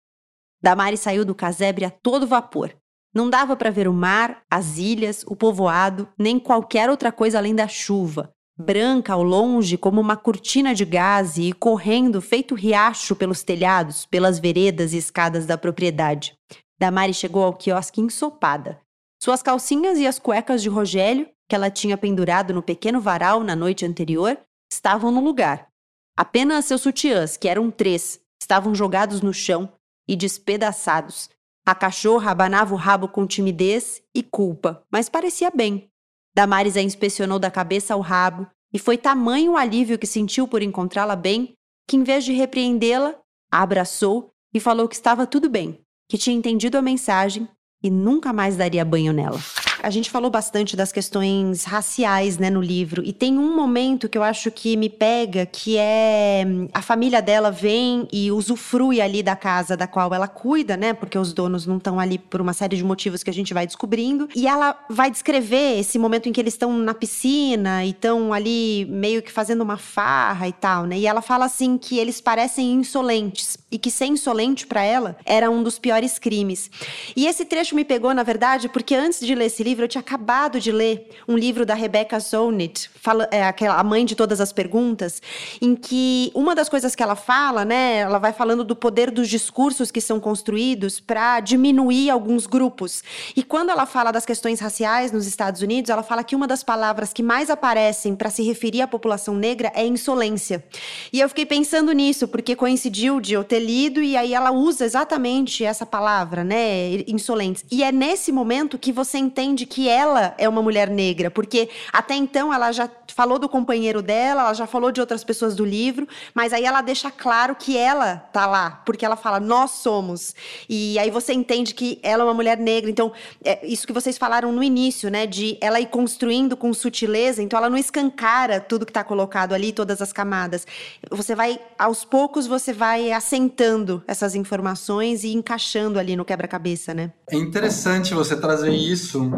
Damari 0.63 0.97
saiu 0.97 1.25
do 1.25 1.35
casebre 1.35 1.85
a 1.85 1.91
todo 1.91 2.27
vapor. 2.27 2.75
Não 3.15 3.29
dava 3.29 3.57
para 3.57 3.71
ver 3.71 3.89
o 3.89 3.93
mar, 3.93 4.43
as 4.51 4.79
ilhas, 4.79 5.23
o 5.27 5.37
povoado, 5.37 6.09
nem 6.19 6.39
qualquer 6.39 6.89
outra 6.89 7.13
coisa 7.13 7.39
além 7.39 7.55
da 7.55 7.69
chuva, 7.69 8.33
branca 8.59 9.13
ao 9.13 9.23
longe 9.23 9.77
como 9.77 10.01
uma 10.01 10.17
cortina 10.17 10.75
de 10.75 10.85
gaze 10.85 11.43
e 11.43 11.53
correndo 11.53 12.23
feito 12.23 12.55
riacho 12.55 13.15
pelos 13.15 13.43
telhados, 13.43 14.07
pelas 14.07 14.39
veredas 14.39 14.93
e 14.93 14.99
escadas 14.99 15.45
da 15.47 15.59
propriedade. 15.59 16.35
Damari 16.79 17.15
chegou 17.15 17.45
ao 17.45 17.55
quiosque 17.55 18.01
ensopada. 18.01 18.81
Suas 19.23 19.43
calcinhas 19.43 19.99
e 19.99 20.07
as 20.07 20.19
cuecas 20.19 20.63
de 20.63 20.69
Rogério, 20.69 21.29
que 21.49 21.55
ela 21.55 21.71
tinha 21.71 21.97
pendurado 21.97 22.53
no 22.53 22.63
pequeno 22.63 23.01
varal 23.01 23.43
na 23.43 23.57
noite 23.57 23.87
anterior, 23.87 24.39
estavam 24.71 25.11
no 25.11 25.21
lugar. 25.21 25.69
Apenas 26.17 26.65
seus 26.65 26.83
sutiãs, 26.83 27.37
que 27.37 27.49
eram 27.49 27.71
três, 27.71 28.21
estavam 28.41 28.75
jogados 28.75 29.21
no 29.21 29.33
chão 29.33 29.73
e 30.09 30.15
despedaçados, 30.17 31.31
a 31.69 31.75
cachorra 31.75 32.31
abanava 32.31 32.73
o 32.73 32.77
rabo 32.77 33.09
com 33.09 33.27
timidez 33.27 34.01
e 34.15 34.23
culpa, 34.23 34.85
mas 34.89 35.09
parecia 35.09 35.51
bem. 35.51 35.91
Damares 36.33 36.77
a 36.77 36.81
inspecionou 36.81 37.41
da 37.41 37.51
cabeça 37.51 37.93
ao 37.93 38.01
rabo 38.01 38.47
e 38.73 38.79
foi 38.79 38.97
tamanho 38.97 39.53
o 39.53 39.57
alívio 39.57 39.99
que 39.99 40.07
sentiu 40.07 40.47
por 40.47 40.63
encontrá-la 40.63 41.17
bem 41.17 41.55
que, 41.89 41.97
em 41.97 42.05
vez 42.05 42.25
de 42.25 42.33
repreendê-la, 42.33 43.17
a 43.51 43.63
abraçou 43.63 44.33
e 44.55 44.61
falou 44.61 44.87
que 44.87 44.95
estava 44.95 45.27
tudo 45.27 45.51
bem, 45.51 45.85
que 46.09 46.19
tinha 46.19 46.37
entendido 46.37 46.77
a 46.79 46.83
mensagem 46.83 47.49
e 47.83 47.91
nunca 47.91 48.33
mais 48.33 48.57
daria 48.57 48.85
banho 48.85 49.13
nela 49.13 49.41
a 49.87 49.91
gente 49.91 50.11
falou 50.11 50.29
bastante 50.31 50.77
das 50.77 50.91
questões 50.91 51.63
raciais, 51.63 52.39
né, 52.39 52.51
no 52.51 52.61
livro. 52.61 53.05
E 53.05 53.13
tem 53.13 53.39
um 53.39 53.55
momento 53.55 54.09
que 54.09 54.19
eu 54.19 54.23
acho 54.23 54.51
que 54.51 54.77
me 54.77 54.89
pega, 54.89 55.47
que 55.47 55.77
é 55.77 56.45
a 56.73 56.83
família 56.83 57.23
dela 57.23 57.53
vem 57.53 58.09
e 58.13 58.33
usufrui 58.33 59.01
ali 59.01 59.23
da 59.23 59.37
casa 59.37 59.77
da 59.77 59.87
qual 59.87 60.13
ela 60.13 60.27
cuida, 60.27 60.77
né? 60.77 60.93
Porque 60.93 61.17
os 61.17 61.33
donos 61.33 61.67
não 61.67 61.77
estão 61.77 62.01
ali 62.01 62.19
por 62.19 62.41
uma 62.41 62.53
série 62.53 62.77
de 62.77 62.85
motivos 62.85 63.23
que 63.23 63.31
a 63.31 63.33
gente 63.33 63.55
vai 63.55 63.65
descobrindo. 63.65 64.29
E 64.35 64.49
ela 64.49 64.77
vai 64.91 65.09
descrever 65.09 65.79
esse 65.79 65.99
momento 65.99 66.29
em 66.29 66.33
que 66.33 66.41
eles 66.41 66.55
estão 66.55 66.77
na 66.77 66.93
piscina 66.93 67.85
e 67.85 67.91
estão 67.91 68.33
ali 68.33 68.87
meio 68.87 69.23
que 69.23 69.31
fazendo 69.31 69.61
uma 69.61 69.77
farra 69.77 70.49
e 70.49 70.53
tal, 70.53 70.85
né? 70.85 70.99
E 70.99 71.07
ela 71.07 71.23
fala 71.23 71.45
assim 71.45 71.79
que 71.79 71.99
eles 71.99 72.21
parecem 72.21 72.73
insolentes 72.73 73.57
e 73.71 73.79
que 73.79 73.91
ser 73.91 74.07
insolente 74.07 74.65
para 74.65 74.83
ela 74.85 75.17
era 75.25 75.51
um 75.51 75.61
dos 75.61 75.77
piores 75.79 76.21
crimes. 76.21 76.71
E 77.17 77.27
esse 77.27 77.45
trecho 77.45 77.75
me 77.75 77.85
pegou, 77.85 78.15
na 78.15 78.23
verdade, 78.23 78.69
porque 78.69 78.95
antes 78.95 79.19
de 79.21 79.35
ler 79.35 79.47
esse 79.47 79.63
livro 79.63 79.85
eu 79.85 79.89
tinha 79.89 80.01
acabado 80.01 80.61
de 80.61 80.71
ler 80.71 81.11
um 81.27 81.37
livro 81.37 81.67
da 81.67 81.75
Rebecca 81.75 82.21
Solnit, 82.21 82.89
fala, 82.95 83.29
é, 83.33 83.43
aquela, 83.43 83.75
a 83.75 83.83
mãe 83.83 84.05
de 84.05 84.15
todas 84.15 84.41
as 84.41 84.53
perguntas, 84.53 85.21
em 85.61 85.75
que 85.75 86.31
uma 86.33 86.55
das 86.55 86.69
coisas 86.69 86.95
que 86.95 87.03
ela 87.03 87.17
fala, 87.17 87.65
né, 87.65 87.99
ela 87.99 88.19
vai 88.19 88.33
falando 88.33 88.63
do 88.63 88.77
poder 88.77 89.11
dos 89.11 89.29
discursos 89.29 89.91
que 89.91 90.01
são 90.01 90.21
construídos 90.21 91.01
para 91.01 91.41
diminuir 91.41 92.09
alguns 92.11 92.47
grupos. 92.47 93.03
E 93.35 93.43
quando 93.43 93.71
ela 93.71 93.85
fala 93.85 94.13
das 94.13 94.25
questões 94.25 94.61
raciais 94.61 95.11
nos 95.11 95.27
Estados 95.27 95.61
Unidos, 95.61 95.91
ela 95.91 96.05
fala 96.05 96.23
que 96.23 96.37
uma 96.37 96.47
das 96.47 96.63
palavras 96.63 97.13
que 97.13 97.23
mais 97.23 97.51
aparecem 97.51 98.15
para 98.15 98.31
se 98.31 98.45
referir 98.45 98.83
à 98.83 98.87
população 98.87 99.35
negra 99.35 99.73
é 99.75 99.85
insolência. 99.85 100.65
E 101.13 101.19
eu 101.19 101.29
fiquei 101.29 101.45
pensando 101.45 101.91
nisso, 101.91 102.29
porque 102.29 102.55
coincidiu 102.55 103.21
de 103.21 103.35
eu 103.35 103.43
ter 103.43 103.56
lido 103.59 104.03
e 104.03 104.17
aí 104.17 104.35
ela 104.35 104.51
usa 104.51 104.85
exatamente 104.85 105.65
essa 105.65 105.85
palavra, 105.85 106.43
né, 106.43 107.05
insolentes. 107.07 107.65
E 107.71 107.83
é 107.83 107.93
nesse 107.93 108.33
momento 108.33 108.79
que 108.79 108.93
você 108.93 109.19
entende 109.19 109.67
que 109.67 109.89
ela 109.89 110.35
é 110.39 110.49
uma 110.49 110.63
mulher 110.63 110.89
negra, 110.89 111.31
porque 111.31 111.69
até 111.93 112.15
então 112.15 112.53
ela 112.53 112.73
já 112.73 112.89
falou 113.15 113.39
do 113.39 113.49
companheiro 113.49 114.03
dela, 114.03 114.43
ela 114.43 114.55
já 114.55 114.67
falou 114.67 114.93
de 114.93 115.01
outras 115.01 115.25
pessoas 115.25 115.55
do 115.55 115.65
livro, 115.65 116.07
mas 116.35 116.53
aí 116.53 116.65
ela 116.65 116.83
deixa 116.83 117.11
claro 117.11 117.55
que 117.55 117.77
ela 117.77 118.17
tá 118.33 118.47
lá, 118.47 118.83
porque 118.85 119.05
ela 119.05 119.17
fala 119.17 119.41
nós 119.41 119.71
somos. 119.71 120.35
E 120.69 120.99
aí 120.99 121.11
você 121.11 121.33
entende 121.33 121.75
que 121.75 121.99
ela 122.03 122.23
é 122.23 122.27
uma 122.27 122.35
mulher 122.35 122.59
negra. 122.59 122.91
Então, 122.91 123.13
é 123.45 123.67
isso 123.67 123.87
que 123.87 123.93
vocês 123.93 124.19
falaram 124.19 124.53
no 124.53 124.63
início, 124.63 125.11
né, 125.11 125.27
de 125.27 125.57
ela 125.61 125.81
ir 125.81 125.87
construindo 125.87 126.57
com 126.57 126.73
sutileza, 126.75 127.43
então 127.43 127.59
ela 127.59 127.71
não 127.71 127.79
escancara 127.79 128.61
tudo 128.61 128.85
que 128.85 128.91
está 128.91 129.05
colocado 129.05 129.53
ali, 129.53 129.73
todas 129.73 130.03
as 130.03 130.13
camadas. 130.13 130.67
Você 131.11 131.35
vai 131.35 131.59
aos 131.79 132.05
poucos 132.05 132.47
você 132.47 132.73
vai 132.73 133.13
assentando 133.47 134.03
essas 134.07 134.35
informações 134.35 135.25
e 135.25 135.33
encaixando 135.33 135.99
ali 135.99 136.17
no 136.17 136.25
quebra-cabeça, 136.25 136.93
né? 136.93 137.13
É 137.31 137.37
interessante 137.37 138.13
você 138.13 138.37
trazer 138.37 138.73
isso 138.73 139.31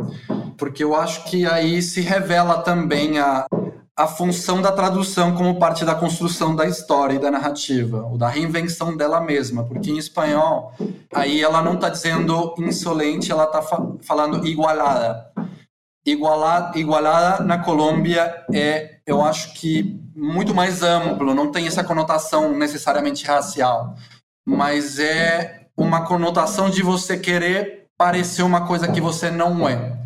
porque 0.56 0.82
eu 0.82 0.94
acho 0.94 1.24
que 1.24 1.46
aí 1.46 1.80
se 1.82 2.00
revela 2.00 2.62
também 2.62 3.18
a, 3.18 3.46
a 3.96 4.06
função 4.06 4.60
da 4.60 4.72
tradução 4.72 5.34
como 5.34 5.58
parte 5.58 5.84
da 5.84 5.94
construção 5.94 6.56
da 6.56 6.66
história 6.66 7.14
e 7.14 7.18
da 7.18 7.30
narrativa, 7.30 8.04
ou 8.04 8.18
da 8.18 8.28
reinvenção 8.28 8.96
dela 8.96 9.20
mesma, 9.20 9.64
porque 9.64 9.90
em 9.90 9.98
espanhol, 9.98 10.72
aí 11.14 11.40
ela 11.40 11.62
não 11.62 11.74
está 11.74 11.88
dizendo 11.88 12.54
insolente, 12.58 13.30
ela 13.30 13.44
está 13.44 13.62
fa 13.62 13.78
falando 14.02 14.44
igualada. 14.46 15.30
Igualada, 16.04 16.78
igualada 16.78 17.44
na 17.44 17.58
Colômbia 17.58 18.44
é, 18.52 18.97
eu 19.08 19.22
acho 19.22 19.54
que, 19.54 19.98
muito 20.14 20.54
mais 20.54 20.82
amplo, 20.82 21.34
não 21.34 21.50
tem 21.50 21.66
essa 21.66 21.82
conotação 21.82 22.54
necessariamente 22.54 23.24
racial, 23.24 23.94
mas 24.46 24.98
é 24.98 25.66
uma 25.74 26.04
conotação 26.04 26.68
de 26.68 26.82
você 26.82 27.16
querer 27.16 27.86
parecer 27.96 28.42
uma 28.42 28.66
coisa 28.66 28.86
que 28.86 29.00
você 29.00 29.30
não 29.30 29.66
é. 29.66 29.98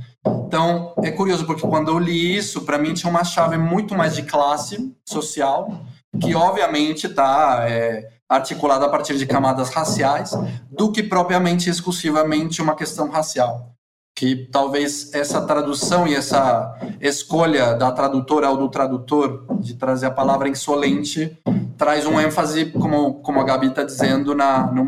Então, 0.46 0.94
é 1.02 1.10
curioso, 1.10 1.44
porque 1.44 1.66
quando 1.66 1.90
eu 1.90 1.98
li 1.98 2.36
isso, 2.36 2.60
para 2.60 2.78
mim 2.78 2.94
tinha 2.94 3.10
uma 3.10 3.24
chave 3.24 3.58
muito 3.58 3.92
mais 3.92 4.14
de 4.14 4.22
classe 4.22 4.94
social, 5.04 5.84
que 6.20 6.36
obviamente 6.36 7.08
está 7.08 7.64
é, 7.68 8.08
articulada 8.28 8.86
a 8.86 8.88
partir 8.88 9.18
de 9.18 9.26
camadas 9.26 9.70
raciais, 9.70 10.30
do 10.70 10.92
que 10.92 11.02
propriamente 11.02 11.68
exclusivamente 11.68 12.62
uma 12.62 12.76
questão 12.76 13.10
racial 13.10 13.72
que 14.14 14.48
talvez 14.50 15.12
essa 15.14 15.44
tradução 15.46 16.06
e 16.06 16.14
essa 16.14 16.78
escolha 17.00 17.74
da 17.74 17.90
tradutora 17.90 18.50
ou 18.50 18.56
do 18.56 18.68
tradutor 18.68 19.46
de 19.60 19.74
trazer 19.74 20.06
a 20.06 20.10
palavra 20.10 20.48
insolente 20.48 21.38
traz 21.76 22.06
um 22.06 22.20
ênfase, 22.20 22.66
como, 22.66 23.14
como 23.22 23.40
a 23.40 23.44
Gabi 23.44 23.66
está 23.66 23.82
dizendo, 23.82 24.34
na, 24.34 24.70
num, 24.70 24.84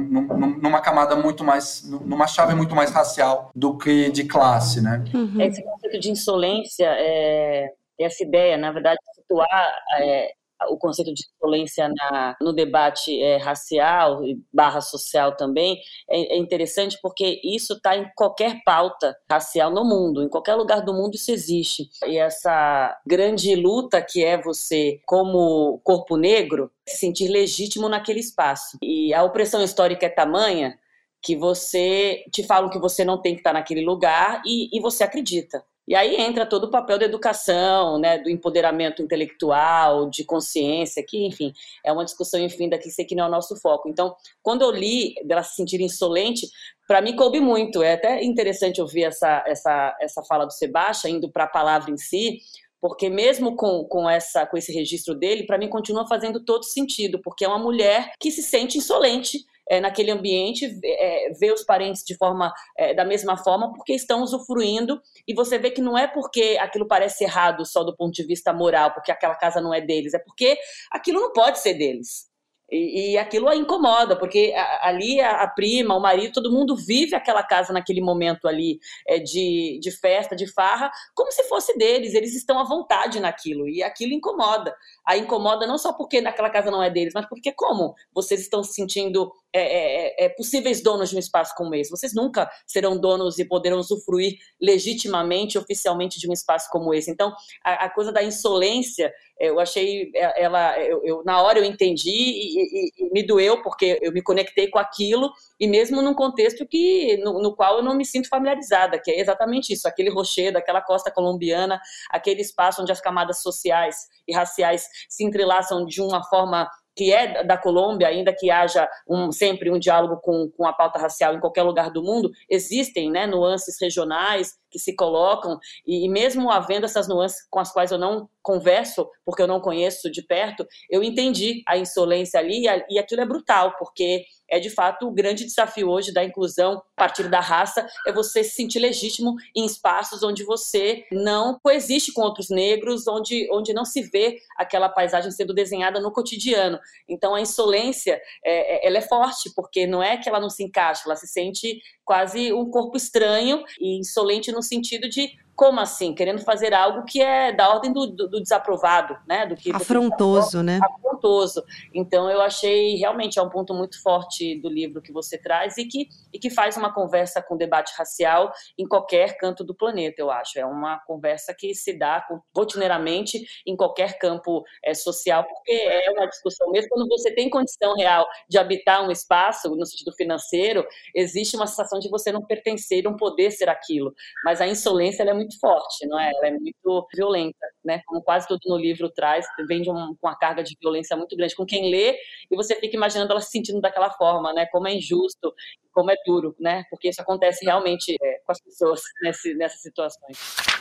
numa 0.63 0.81
camada 0.81 1.17
muito 1.17 1.43
mais, 1.43 1.83
numa 1.91 2.27
chave 2.27 2.55
muito 2.55 2.75
mais 2.75 2.91
racial 2.91 3.51
do 3.55 3.77
que 3.77 4.11
de 4.11 4.25
classe, 4.25 4.81
né? 4.81 5.03
Uhum. 5.13 5.41
Esse 5.41 5.63
conceito 5.65 5.99
de 5.99 6.11
insolência, 6.11 6.87
é, 6.87 7.69
essa 7.99 8.23
ideia, 8.23 8.57
na 8.57 8.71
verdade, 8.71 8.99
situar 9.17 9.75
é, 9.99 10.31
o 10.69 10.79
conceito 10.79 11.13
de 11.13 11.25
violência 11.41 11.89
na, 11.89 12.37
no 12.41 12.53
debate 12.53 13.21
é, 13.21 13.37
racial 13.37 14.25
e 14.25 14.41
barra 14.53 14.81
social 14.81 15.37
também 15.37 15.79
é, 16.09 16.35
é 16.35 16.39
interessante 16.39 16.99
porque 17.03 17.41
isso 17.45 17.75
está 17.75 17.97
em 17.97 18.11
qualquer 18.15 18.63
pauta 18.65 19.17
racial 19.31 19.71
no 19.71 19.85
mundo, 19.85 20.23
em 20.23 20.29
qualquer 20.29 20.55
lugar 20.55 20.83
do 20.83 20.95
mundo 20.95 21.15
isso 21.15 21.31
existe. 21.31 21.89
E 22.07 22.19
essa 22.19 22.97
grande 23.07 23.55
luta 23.55 24.01
que 24.01 24.25
é 24.25 24.41
você, 24.41 25.01
como 25.07 25.81
corpo 25.83 26.17
negro, 26.17 26.71
se 26.89 26.99
sentir 26.99 27.29
legítimo 27.29 27.89
naquele 27.89 28.21
espaço. 28.21 28.79
E 28.83 29.13
a 29.13 29.23
opressão 29.23 29.63
histórica 29.63 30.07
é 30.07 30.09
tamanha 30.11 30.79
que 31.23 31.35
você 31.35 32.23
te 32.31 32.43
falam 32.43 32.69
que 32.69 32.79
você 32.79 33.03
não 33.05 33.21
tem 33.21 33.35
que 33.35 33.41
estar 33.41 33.55
naquele 33.55 33.85
lugar 33.85 34.43
e, 34.45 34.69
e 34.77 34.81
você 34.81 35.03
acredita. 35.03 35.65
E 35.87 35.95
aí 35.95 36.17
entra 36.17 36.47
todo 36.47 36.65
o 36.65 36.71
papel 36.71 36.99
da 36.99 37.05
educação, 37.05 37.99
né, 37.99 38.19
do 38.19 38.31
empoderamento 38.31 39.03
intelectual, 39.03 40.09
de 40.09 40.25
consciência, 40.25 41.05
que, 41.07 41.27
enfim, 41.27 41.53
é 41.85 41.93
uma 41.93 42.05
discussão, 42.05 42.41
enfim, 42.41 42.69
daqui 42.69 42.91
sei 42.91 43.05
que 43.05 43.15
não 43.15 43.25
é 43.25 43.29
o 43.29 43.31
nosso 43.31 43.55
foco. 43.57 43.89
Então, 43.89 44.17
quando 44.43 44.63
eu 44.63 44.71
li 44.71 45.15
dela 45.25 45.43
se 45.43 45.55
sentir 45.55 45.81
insolente, 45.81 46.49
para 46.87 47.01
mim 47.01 47.15
coube 47.17 47.41
muito. 47.41 47.83
É 47.83 47.95
até 47.95 48.23
interessante 48.23 48.81
ouvir 48.81 49.05
essa, 49.05 49.43
essa, 49.47 49.97
essa 50.01 50.23
fala 50.23 50.45
do 50.45 50.53
Sebastião, 50.53 51.13
indo 51.13 51.31
para 51.31 51.45
a 51.45 51.49
palavra 51.49 51.91
em 51.91 51.97
si, 51.97 52.41
porque 52.81 53.09
mesmo 53.09 53.57
com, 53.57 53.85
com, 53.85 54.09
essa, 54.09 54.47
com 54.47 54.57
esse 54.57 54.73
registro 54.73 55.15
dele, 55.15 55.47
para 55.47 55.59
mim 55.59 55.69
continua 55.69 56.07
fazendo 56.07 56.45
todo 56.45 56.65
sentido, 56.65 57.19
porque 57.19 57.45
é 57.45 57.49
uma 57.49 57.59
mulher 57.59 58.13
que 58.21 58.31
se 58.31 58.43
sente 58.43 58.77
insolente 58.77 59.45
é, 59.69 59.81
naquele 59.81 60.11
ambiente, 60.11 60.79
é, 60.85 61.33
ver 61.39 61.53
os 61.53 61.65
parentes 61.65 62.03
de 62.05 62.17
forma 62.17 62.53
é, 62.77 62.95
da 62.95 63.05
mesma 63.05 63.37
forma, 63.37 63.73
porque 63.73 63.93
estão 63.93 64.23
usufruindo, 64.23 65.01
e 65.27 65.35
você 65.35 65.59
vê 65.59 65.71
que 65.71 65.81
não 65.81 65.97
é 65.97 66.07
porque 66.07 66.59
aquilo 66.61 66.87
parece 66.87 67.25
errado 67.25 67.65
só 67.65 67.83
do 67.83 67.97
ponto 67.97 68.13
de 68.13 68.27
vista 68.27 68.53
moral, 68.53 68.93
porque 68.93 69.13
aquela 69.13 69.35
casa 69.35 69.61
não 69.61 69.73
é 69.73 69.81
deles, 69.81 70.15
é 70.15 70.19
porque 70.19 70.57
aquilo 70.91 71.21
não 71.21 71.33
pode 71.33 71.59
ser 71.59 71.75
deles. 71.75 72.34
E, 72.75 73.13
e 73.13 73.19
aquilo 73.19 73.49
a 73.49 73.55
incomoda, 73.55 74.19
porque 74.19 74.53
ali 74.83 75.21
a, 75.21 75.43
a, 75.43 75.49
prima, 75.49 75.95
o 75.95 76.01
marido, 76.01 76.33
todo 76.33 76.51
mundo 76.51 76.75
vive 76.75 77.15
aquela 77.15 77.45
casa 77.45 77.73
naquele 77.73 78.01
momento 78.01 78.49
ali 78.49 78.81
é, 79.07 79.21
de, 79.21 79.79
de 79.81 79.93
festa, 79.93 80.35
de 80.35 80.53
farra, 80.53 80.91
como 81.15 81.31
se 81.31 81.45
fosse 81.45 81.79
deles, 81.79 82.15
eles 82.15 82.35
estão 82.35 82.59
à 82.59 82.65
vontade 82.65 83.21
naquilo, 83.21 83.69
e 83.69 83.81
aquilo 83.81 84.13
incomoda. 84.13 84.75
A 85.07 85.17
incomoda 85.17 85.69
não 85.69 85.79
só 85.79 85.93
porque 85.93 86.21
naquela 86.21 86.51
casa 86.51 86.69
não 86.69 86.83
é 86.83 86.91
deles, 86.91 87.13
mas 87.15 87.29
porque 87.29 87.53
como 87.53 87.95
vocês 88.13 88.41
estão 88.41 88.65
se 88.65 88.75
sentindo 88.75 89.31
é, 89.57 90.25
é, 90.25 90.25
é, 90.25 90.29
possíveis 90.31 90.83
donos 90.83 91.11
de 91.11 91.17
um 91.17 91.19
espaço 91.21 91.55
como 91.57 91.73
esse. 91.77 91.89
Vocês 91.89 92.13
nunca 92.13 92.51
serão 92.67 92.99
donos 92.99 93.39
e 93.39 93.45
poderão 93.45 93.79
usufruir 93.79 94.37
legitimamente, 94.61 95.57
oficialmente 95.57 96.19
de 96.19 96.29
um 96.29 96.33
espaço 96.33 96.69
como 96.73 96.93
esse. 96.93 97.09
Então, 97.09 97.33
a, 97.65 97.85
a 97.85 97.91
coisa 97.91 98.11
da 98.11 98.21
insolência, 98.21 99.13
é, 99.34 99.34
eu 99.39 99.59
achei 99.59 100.11
é, 100.15 100.43
ela, 100.43 100.79
eu, 100.81 101.01
eu, 101.05 101.23
na 101.25 101.43
hora 101.43 101.59
eu 101.59 101.65
entendi 101.65 102.11
e, 102.11 102.59
e, 102.59 102.91
e, 102.99 103.13
me 103.13 103.27
doeu 103.27 103.63
porque 103.63 103.99
eu 104.01 104.13
me 104.13 104.23
conectei 104.23 104.69
com 104.69 104.79
aquilo 104.79 105.31
e 105.59 105.67
mesmo 105.67 106.01
num 106.01 106.15
contexto 106.15 106.67
que 106.67 107.17
no, 107.19 107.43
no, 107.43 107.55
qual 107.55 107.79
eu 107.79 107.83
não 107.83 107.97
me 107.97 108.05
sinto 108.05 108.29
familiarizada, 108.29 108.99
que 108.99 109.11
é 109.11 109.21
exatamente 109.21 109.73
isso, 109.73 109.89
aquele 109.89 110.11
rochedo, 110.11 110.59
aquela 110.59 110.81
costa 110.81 111.11
colombiana, 111.11 111.81
aquele 112.11 112.41
espaço 112.41 112.83
onde 112.83 112.93
as 112.93 113.01
camadas 113.01 113.43
sociais 113.43 113.97
e 114.27 114.35
raciais 114.35 114.87
se 115.09 115.25
entrelaçam 115.25 115.85
de 115.85 116.01
uma 116.01 116.23
forma 116.25 116.69
que 116.95 117.13
é 117.13 117.43
da 117.43 117.57
Colômbia, 117.57 118.09
ainda 118.09 118.33
que 118.33 118.51
haja 118.51 118.89
um, 119.09 119.33
sempre 119.33 119.71
um 119.71 119.79
diálogo 119.79 120.19
com, 120.19 120.51
com 120.57 120.67
a 120.67 120.73
pauta 120.73 120.99
racial 120.99 121.35
em 121.35 121.41
qualquer 121.41 121.63
lugar 121.63 121.91
do 121.91 122.03
mundo, 122.03 122.31
existem 122.49 123.11
né, 123.11 123.27
nuances 123.27 123.77
regionais 123.81 124.55
que 124.71 124.79
se 124.79 124.95
colocam, 124.95 125.59
e, 125.87 126.05
e 126.05 126.09
mesmo 126.09 126.51
havendo 126.51 126.87
essas 126.87 127.07
nuances 127.09 127.47
com 127.49 127.61
as 127.61 127.73
quais 127.73 127.91
eu 127.91 127.99
não 127.99 128.29
converso, 128.43 129.09
porque 129.25 129.43
eu 129.43 129.47
não 129.47 129.61
conheço 129.61 130.11
de 130.11 130.23
perto, 130.23 130.67
eu 130.91 131.03
entendi 131.03 131.63
a 131.67 131.79
insolência 131.79 132.39
ali, 132.39 132.65
e 132.89 132.99
aquilo 132.99 133.23
é 133.23 133.27
brutal, 133.27 133.75
porque 133.79 134.25
é 134.51 134.59
de 134.59 134.71
fato 134.71 135.07
o 135.07 135.13
grande 135.13 135.45
desafio 135.45 135.89
hoje 135.89 136.13
da 136.13 136.25
inclusão 136.25 136.83
a 136.97 137.01
partir 137.01 137.29
da 137.29 137.41
raça, 137.41 137.87
é 138.07 138.13
você 138.13 138.45
se 138.45 138.55
sentir 138.55 138.79
legítimo 138.79 139.35
em 139.55 139.65
espaços 139.65 140.23
onde 140.23 140.45
você 140.45 141.05
não 141.11 141.59
coexiste 141.63 142.13
com 142.13 142.23
outros 142.23 142.51
negros, 142.51 143.07
onde, 143.07 143.49
onde 143.51 143.73
não 143.73 143.85
se 143.85 144.03
vê 144.03 144.39
aquela 144.57 144.89
paisagem 144.89 145.31
sendo 145.31 145.53
desenhada 145.53 146.01
no 146.01 146.13
cotidiano. 146.13 146.79
Então 147.09 147.35
a 147.35 147.41
insolência, 147.41 148.21
é, 148.45 148.85
é 148.85 148.87
ela 148.87 148.99
é 148.99 149.03
forte, 149.03 149.53
porque 149.55 149.87
não 149.87 150.03
é 150.03 150.17
que 150.17 150.29
ela 150.29 150.41
não 150.41 150.51
se 150.51 150.63
encaixa, 150.63 151.03
ela 151.07 151.17
se 151.17 151.27
sente 151.27 151.81
quase 152.05 152.53
um 152.53 152.71
corpo 152.71 152.97
estranho 152.97 153.65
e 153.81 153.99
insolente 153.99 154.53
no 154.53 154.63
sentido 154.63 155.09
de 155.09 155.33
como 155.55 155.81
assim? 155.81 156.15
Querendo 156.15 156.41
fazer 156.41 156.75
algo 156.75 157.05
que 157.05 157.21
é 157.21 157.53
da 157.53 157.69
ordem 157.69 157.93
do, 157.93 158.07
do, 158.07 158.29
do 158.29 158.41
desaprovado, 158.41 159.17
né? 159.27 159.47
Do 159.47 159.57
que 159.57 159.75
afrontoso, 159.75 160.63
né? 160.63 160.81
Afrontoso. 160.83 161.65
Então 161.93 162.31
eu 162.31 162.41
achei 162.41 162.97
realmente 162.97 163.39
é 163.39 163.43
um 163.43 163.49
ponto 163.49 163.73
muito 163.73 164.03
forte 164.03 164.61
do 164.61 164.69
livro 164.69 165.01
que 165.01 165.13
você 165.13 165.39
traz 165.39 165.79
e 165.79 165.85
que, 165.85 166.09
e 166.33 166.39
que 166.39 166.51
faz 166.51 166.77
uma 166.77 166.93
conversa 166.93 167.41
com 167.41 167.57
debate 167.57 167.93
racial 167.97 168.53
em 168.79 168.87
qualquer 168.87 169.37
canto 169.37 169.63
do 169.63 169.75
planeta, 169.75 170.21
eu 170.21 170.31
acho. 170.31 170.59
É 170.59 170.67
uma 170.67 170.99
conversa 171.01 171.55
que 171.55 171.75
se 171.75 171.97
dá 171.97 172.25
rotineiramente 172.55 173.45
em 173.67 173.77
qualquer 173.77 174.19
campo 174.19 174.65
é, 174.83 174.93
social, 174.95 175.45
porque 175.45 175.73
é 175.73 176.11
uma 176.11 176.27
discussão 176.27 176.71
mesmo 176.71 176.91
quando 176.91 177.09
você 177.09 177.33
tem 177.33 177.49
condição 177.49 177.95
real 177.95 178.27
de 178.49 178.59
habitar 178.59 179.07
um 179.07 179.11
espaço 179.11 179.75
no 179.75 179.87
sentido 179.87 180.13
financeiro, 180.13 180.85
existe 181.15 181.57
uma 181.57 181.67
sensação 181.67 181.99
de 181.99 182.09
você 182.09 182.33
não 182.33 182.43
pertencer, 182.43 183.03
não 183.03 183.17
poder 183.17 183.51
ser 183.51 183.69
aquilo. 183.69 184.13
Mas 184.45 184.61
a 184.61 184.67
insolência 184.67 185.23
é 185.23 185.35
muito 185.35 185.44
muito 185.45 185.59
forte, 185.61 186.07
não 186.07 186.19
é? 186.19 186.31
Ela 186.31 186.49
é 186.49 186.51
muito 186.53 187.09
violenta, 187.15 187.67
né? 187.85 188.01
Como 188.07 188.23
quase 188.23 188.47
tudo 188.49 188.61
no 188.67 188.77
livro 188.77 189.11
traz, 189.11 189.47
vem 189.69 189.83
de 189.83 189.91
um, 189.91 190.15
com 190.21 190.27
uma 190.27 190.37
carga 190.37 190.63
de 190.63 190.77
violência 190.81 191.17
muito 191.17 191.37
grande 191.37 191.55
com 191.55 191.67
quem 191.67 191.91
lê 191.91 192.17
e 192.51 192.57
você 192.57 192.75
fica 192.77 192.97
imaginando 192.97 193.33
ela 193.33 193.41
se 193.41 193.51
sentindo 193.51 193.81
daquela 193.81 194.11
forma, 194.11 194.53
né? 194.53 194.67
Como 194.73 194.89
é 194.89 194.95
injusto, 194.95 195.53
como 195.93 196.11
é 196.11 196.17
duro, 196.27 196.55
né? 196.59 196.85
Porque 196.91 197.09
isso 197.09 197.23
acontece 197.23 197.65
realmente 197.65 198.17
é, 198.21 198.41
com 198.45 198.53
as 198.53 198.61
pessoas 198.61 199.01
nesse, 199.23 199.55
nessas 199.55 199.81
situações. 199.81 200.37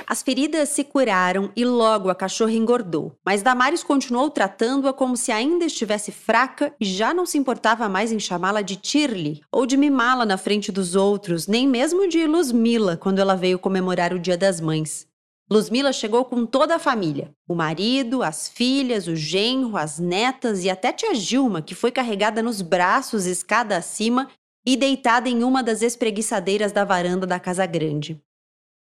As 0.08 0.24
feridas 0.24 0.70
se 0.70 0.84
curaram 0.84 1.52
e 1.56 1.64
logo 1.64 2.10
a 2.10 2.16
cachorra 2.16 2.52
engordou, 2.52 3.16
mas 3.24 3.44
Damares 3.44 3.84
continuou 3.84 4.30
tratando-a 4.30 4.92
como 4.92 5.16
se 5.16 5.32
ainda 5.32 5.66
estivesse 5.66 6.12
fraca 6.12 6.74
e 6.80 6.86
já 6.86 7.14
não 7.14 7.26
se 7.26 7.38
importava 7.38 7.88
mais 7.88 8.12
em 8.12 8.20
chamá-la 8.20 8.62
de 8.62 8.76
Tirli 8.76 9.42
ou 9.52 9.66
de 9.66 9.78
mimá-la 9.78 10.26
na 10.26 10.38
frente 10.38 10.72
dos 10.72 10.96
outros, 10.96 11.48
nem 11.48 11.68
mesmo 11.68 12.08
de 12.08 12.26
Luzmila 12.26 12.98
quando 12.98 13.20
ela 13.20 13.36
veio 13.36 13.60
comemorar 13.60 14.14
o 14.14 14.20
Dia 14.20 14.38
das 14.38 14.60
Mães. 14.60 15.13
Luzmila 15.52 15.92
chegou 15.92 16.26
com 16.26 16.46
toda 16.46 16.76
a 16.76 16.80
família: 16.80 17.32
o 17.48 17.56
marido, 17.56 18.24
as 18.24 18.48
filhas, 18.48 19.08
o 19.08 19.16
genro, 19.16 19.78
as 19.78 20.00
netas 20.00 20.64
e 20.64 20.70
até 20.70 20.92
tia 20.92 21.14
Gilma, 21.14 21.62
que 21.62 21.76
foi 21.76 21.92
carregada 21.92 22.42
nos 22.42 22.62
braços 22.62 23.26
escada 23.26 23.78
acima 23.78 24.30
e 24.66 24.78
deitada 24.78 25.28
em 25.28 25.44
uma 25.44 25.62
das 25.62 25.82
espreguiçadeiras 25.82 26.72
da 26.72 26.86
varanda 26.86 27.28
da 27.28 27.40
casa 27.40 27.66
grande. 27.66 28.22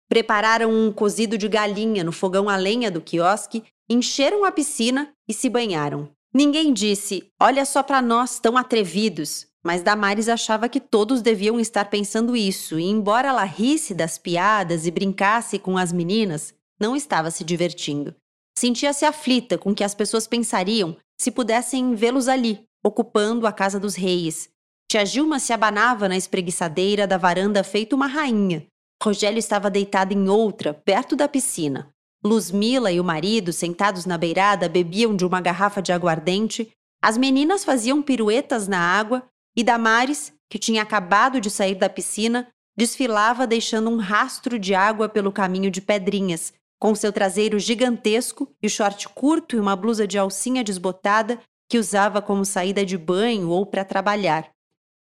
Prepararam 0.10 0.72
um 0.72 0.92
cozido 0.92 1.38
de 1.38 1.48
galinha 1.48 2.04
no 2.04 2.12
fogão 2.12 2.50
a 2.50 2.56
lenha 2.56 2.92
do 2.92 3.00
quiosque, 3.00 3.64
encheram 3.88 4.44
a 4.44 4.52
piscina 4.52 5.14
e 5.28 5.34
se 5.34 5.50
banharam. 5.50 6.10
Ninguém 6.34 6.74
disse: 6.74 7.32
Olha 7.40 7.66
só 7.66 7.82
para 7.82 8.02
nós, 8.02 8.40
tão 8.40 8.58
atrevidos. 8.58 9.49
Mas 9.70 9.84
Damares 9.84 10.28
achava 10.28 10.68
que 10.68 10.80
todos 10.80 11.22
deviam 11.22 11.60
estar 11.60 11.86
pensando 11.86 12.36
isso, 12.36 12.80
e 12.80 12.86
embora 12.86 13.28
ela 13.28 13.44
risse 13.44 13.94
das 13.94 14.18
piadas 14.18 14.88
e 14.88 14.90
brincasse 14.90 15.60
com 15.60 15.78
as 15.78 15.94
meninas, 15.94 16.56
não 16.80 16.96
estava 16.96 17.30
se 17.30 17.44
divertindo. 17.44 18.16
Sentia-se 18.58 19.06
aflita 19.06 19.60
com 19.60 19.70
o 19.70 19.76
que 19.76 19.84
as 19.84 19.94
pessoas 19.94 20.26
pensariam 20.26 20.98
se 21.22 21.30
pudessem 21.30 21.94
vê-los 21.94 22.28
ali, 22.28 22.64
ocupando 22.84 23.46
a 23.46 23.52
casa 23.52 23.80
dos 23.80 23.94
reis, 23.94 24.50
Tia 24.90 25.06
Gilma 25.06 25.38
se 25.38 25.54
abanava 25.54 26.10
na 26.10 26.18
espreguiçadeira 26.18 27.06
da 27.06 27.20
varanda 27.20 27.64
feito 27.64 27.96
uma 27.96 28.08
rainha. 28.08 28.66
Rogério 29.04 29.38
estava 29.38 29.70
deitado 29.70 30.16
em 30.16 30.30
outra, 30.30 30.74
perto 30.74 31.16
da 31.16 31.28
piscina. 31.28 31.92
Luzmila 32.26 32.92
e 32.92 33.00
o 33.00 33.04
marido, 33.04 33.54
sentados 33.54 34.08
na 34.08 34.18
beirada, 34.18 34.68
bebiam 34.68 35.16
de 35.16 35.24
uma 35.24 35.40
garrafa 35.40 35.80
de 35.80 35.92
aguardente. 35.92 36.72
As 37.00 37.20
meninas 37.20 37.64
faziam 37.64 38.02
piruetas 38.02 38.68
na 38.68 38.80
água 38.80 39.30
e 39.56 39.64
Damares, 39.64 40.34
que 40.50 40.60
tinha 40.60 40.82
acabado 40.82 41.40
de 41.40 41.50
sair 41.50 41.76
da 41.76 41.90
piscina, 41.90 42.48
desfilava 42.78 43.46
deixando 43.46 43.90
um 43.90 43.98
rastro 43.98 44.58
de 44.58 44.74
água 44.74 45.10
pelo 45.10 45.32
caminho 45.32 45.70
de 45.70 45.82
pedrinhas, 45.82 46.54
com 46.80 46.96
seu 46.96 47.12
traseiro 47.12 47.60
gigantesco 47.60 48.50
e 48.62 48.70
short 48.70 49.10
curto 49.10 49.56
e 49.56 49.60
uma 49.60 49.76
blusa 49.76 50.08
de 50.08 50.18
alcinha 50.18 50.64
desbotada 50.64 51.40
que 51.70 51.78
usava 51.78 52.22
como 52.22 52.46
saída 52.46 52.86
de 52.86 52.98
banho 52.98 53.50
ou 53.50 53.66
para 53.66 53.84
trabalhar. 53.84 54.50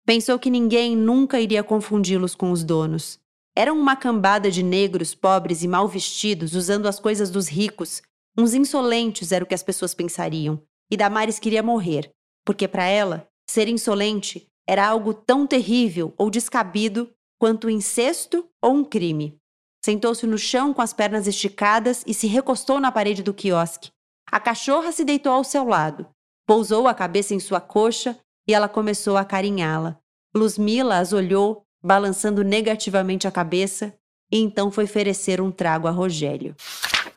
Pensou 0.06 0.38
que 0.38 0.50
ninguém 0.50 0.96
nunca 0.96 1.38
iria 1.38 1.62
confundi-los 1.62 2.34
com 2.34 2.50
os 2.50 2.64
donos. 2.64 3.18
Eram 3.54 3.78
uma 3.78 3.94
cambada 3.94 4.50
de 4.50 4.62
negros 4.62 5.14
pobres 5.14 5.62
e 5.62 5.68
mal 5.68 5.86
vestidos, 5.86 6.54
usando 6.54 6.86
as 6.86 6.98
coisas 6.98 7.30
dos 7.30 7.48
ricos. 7.48 8.02
Uns 8.38 8.54
insolentes 8.54 9.32
era 9.32 9.44
o 9.44 9.46
que 9.46 9.54
as 9.54 9.62
pessoas 9.62 9.94
pensariam. 9.94 10.60
E 10.90 10.96
Damares 10.96 11.38
queria 11.38 11.62
morrer, 11.62 12.10
porque 12.44 12.68
para 12.68 12.84
ela, 12.84 13.28
ser 13.48 13.68
insolente 13.68 14.46
era 14.66 14.86
algo 14.86 15.14
tão 15.14 15.46
terrível 15.46 16.12
ou 16.16 16.30
descabido 16.30 17.10
quanto 17.38 17.70
incesto 17.70 18.48
ou 18.60 18.74
um 18.74 18.84
crime. 18.84 19.38
Sentou-se 19.84 20.26
no 20.26 20.36
chão 20.36 20.74
com 20.74 20.82
as 20.82 20.92
pernas 20.92 21.26
esticadas 21.26 22.02
e 22.06 22.12
se 22.12 22.26
recostou 22.26 22.80
na 22.80 22.90
parede 22.90 23.22
do 23.22 23.32
quiosque. 23.32 23.90
A 24.30 24.40
cachorra 24.40 24.90
se 24.90 25.04
deitou 25.04 25.32
ao 25.32 25.44
seu 25.44 25.64
lado, 25.64 26.08
pousou 26.44 26.88
a 26.88 26.94
cabeça 26.94 27.34
em 27.34 27.38
sua 27.38 27.60
coxa 27.60 28.18
e 28.48 28.52
ela 28.52 28.68
começou 28.68 29.16
a 29.16 29.24
carinhá-la. 29.24 29.98
Luzmila 30.34 30.98
as 30.98 31.12
olhou, 31.12 31.62
balançando 31.82 32.42
negativamente 32.42 33.28
a 33.28 33.30
cabeça, 33.30 33.94
e 34.30 34.38
então 34.38 34.70
foi 34.70 34.84
oferecer 34.84 35.40
um 35.40 35.52
trago 35.52 35.86
a 35.86 35.90
Rogério. 35.90 36.54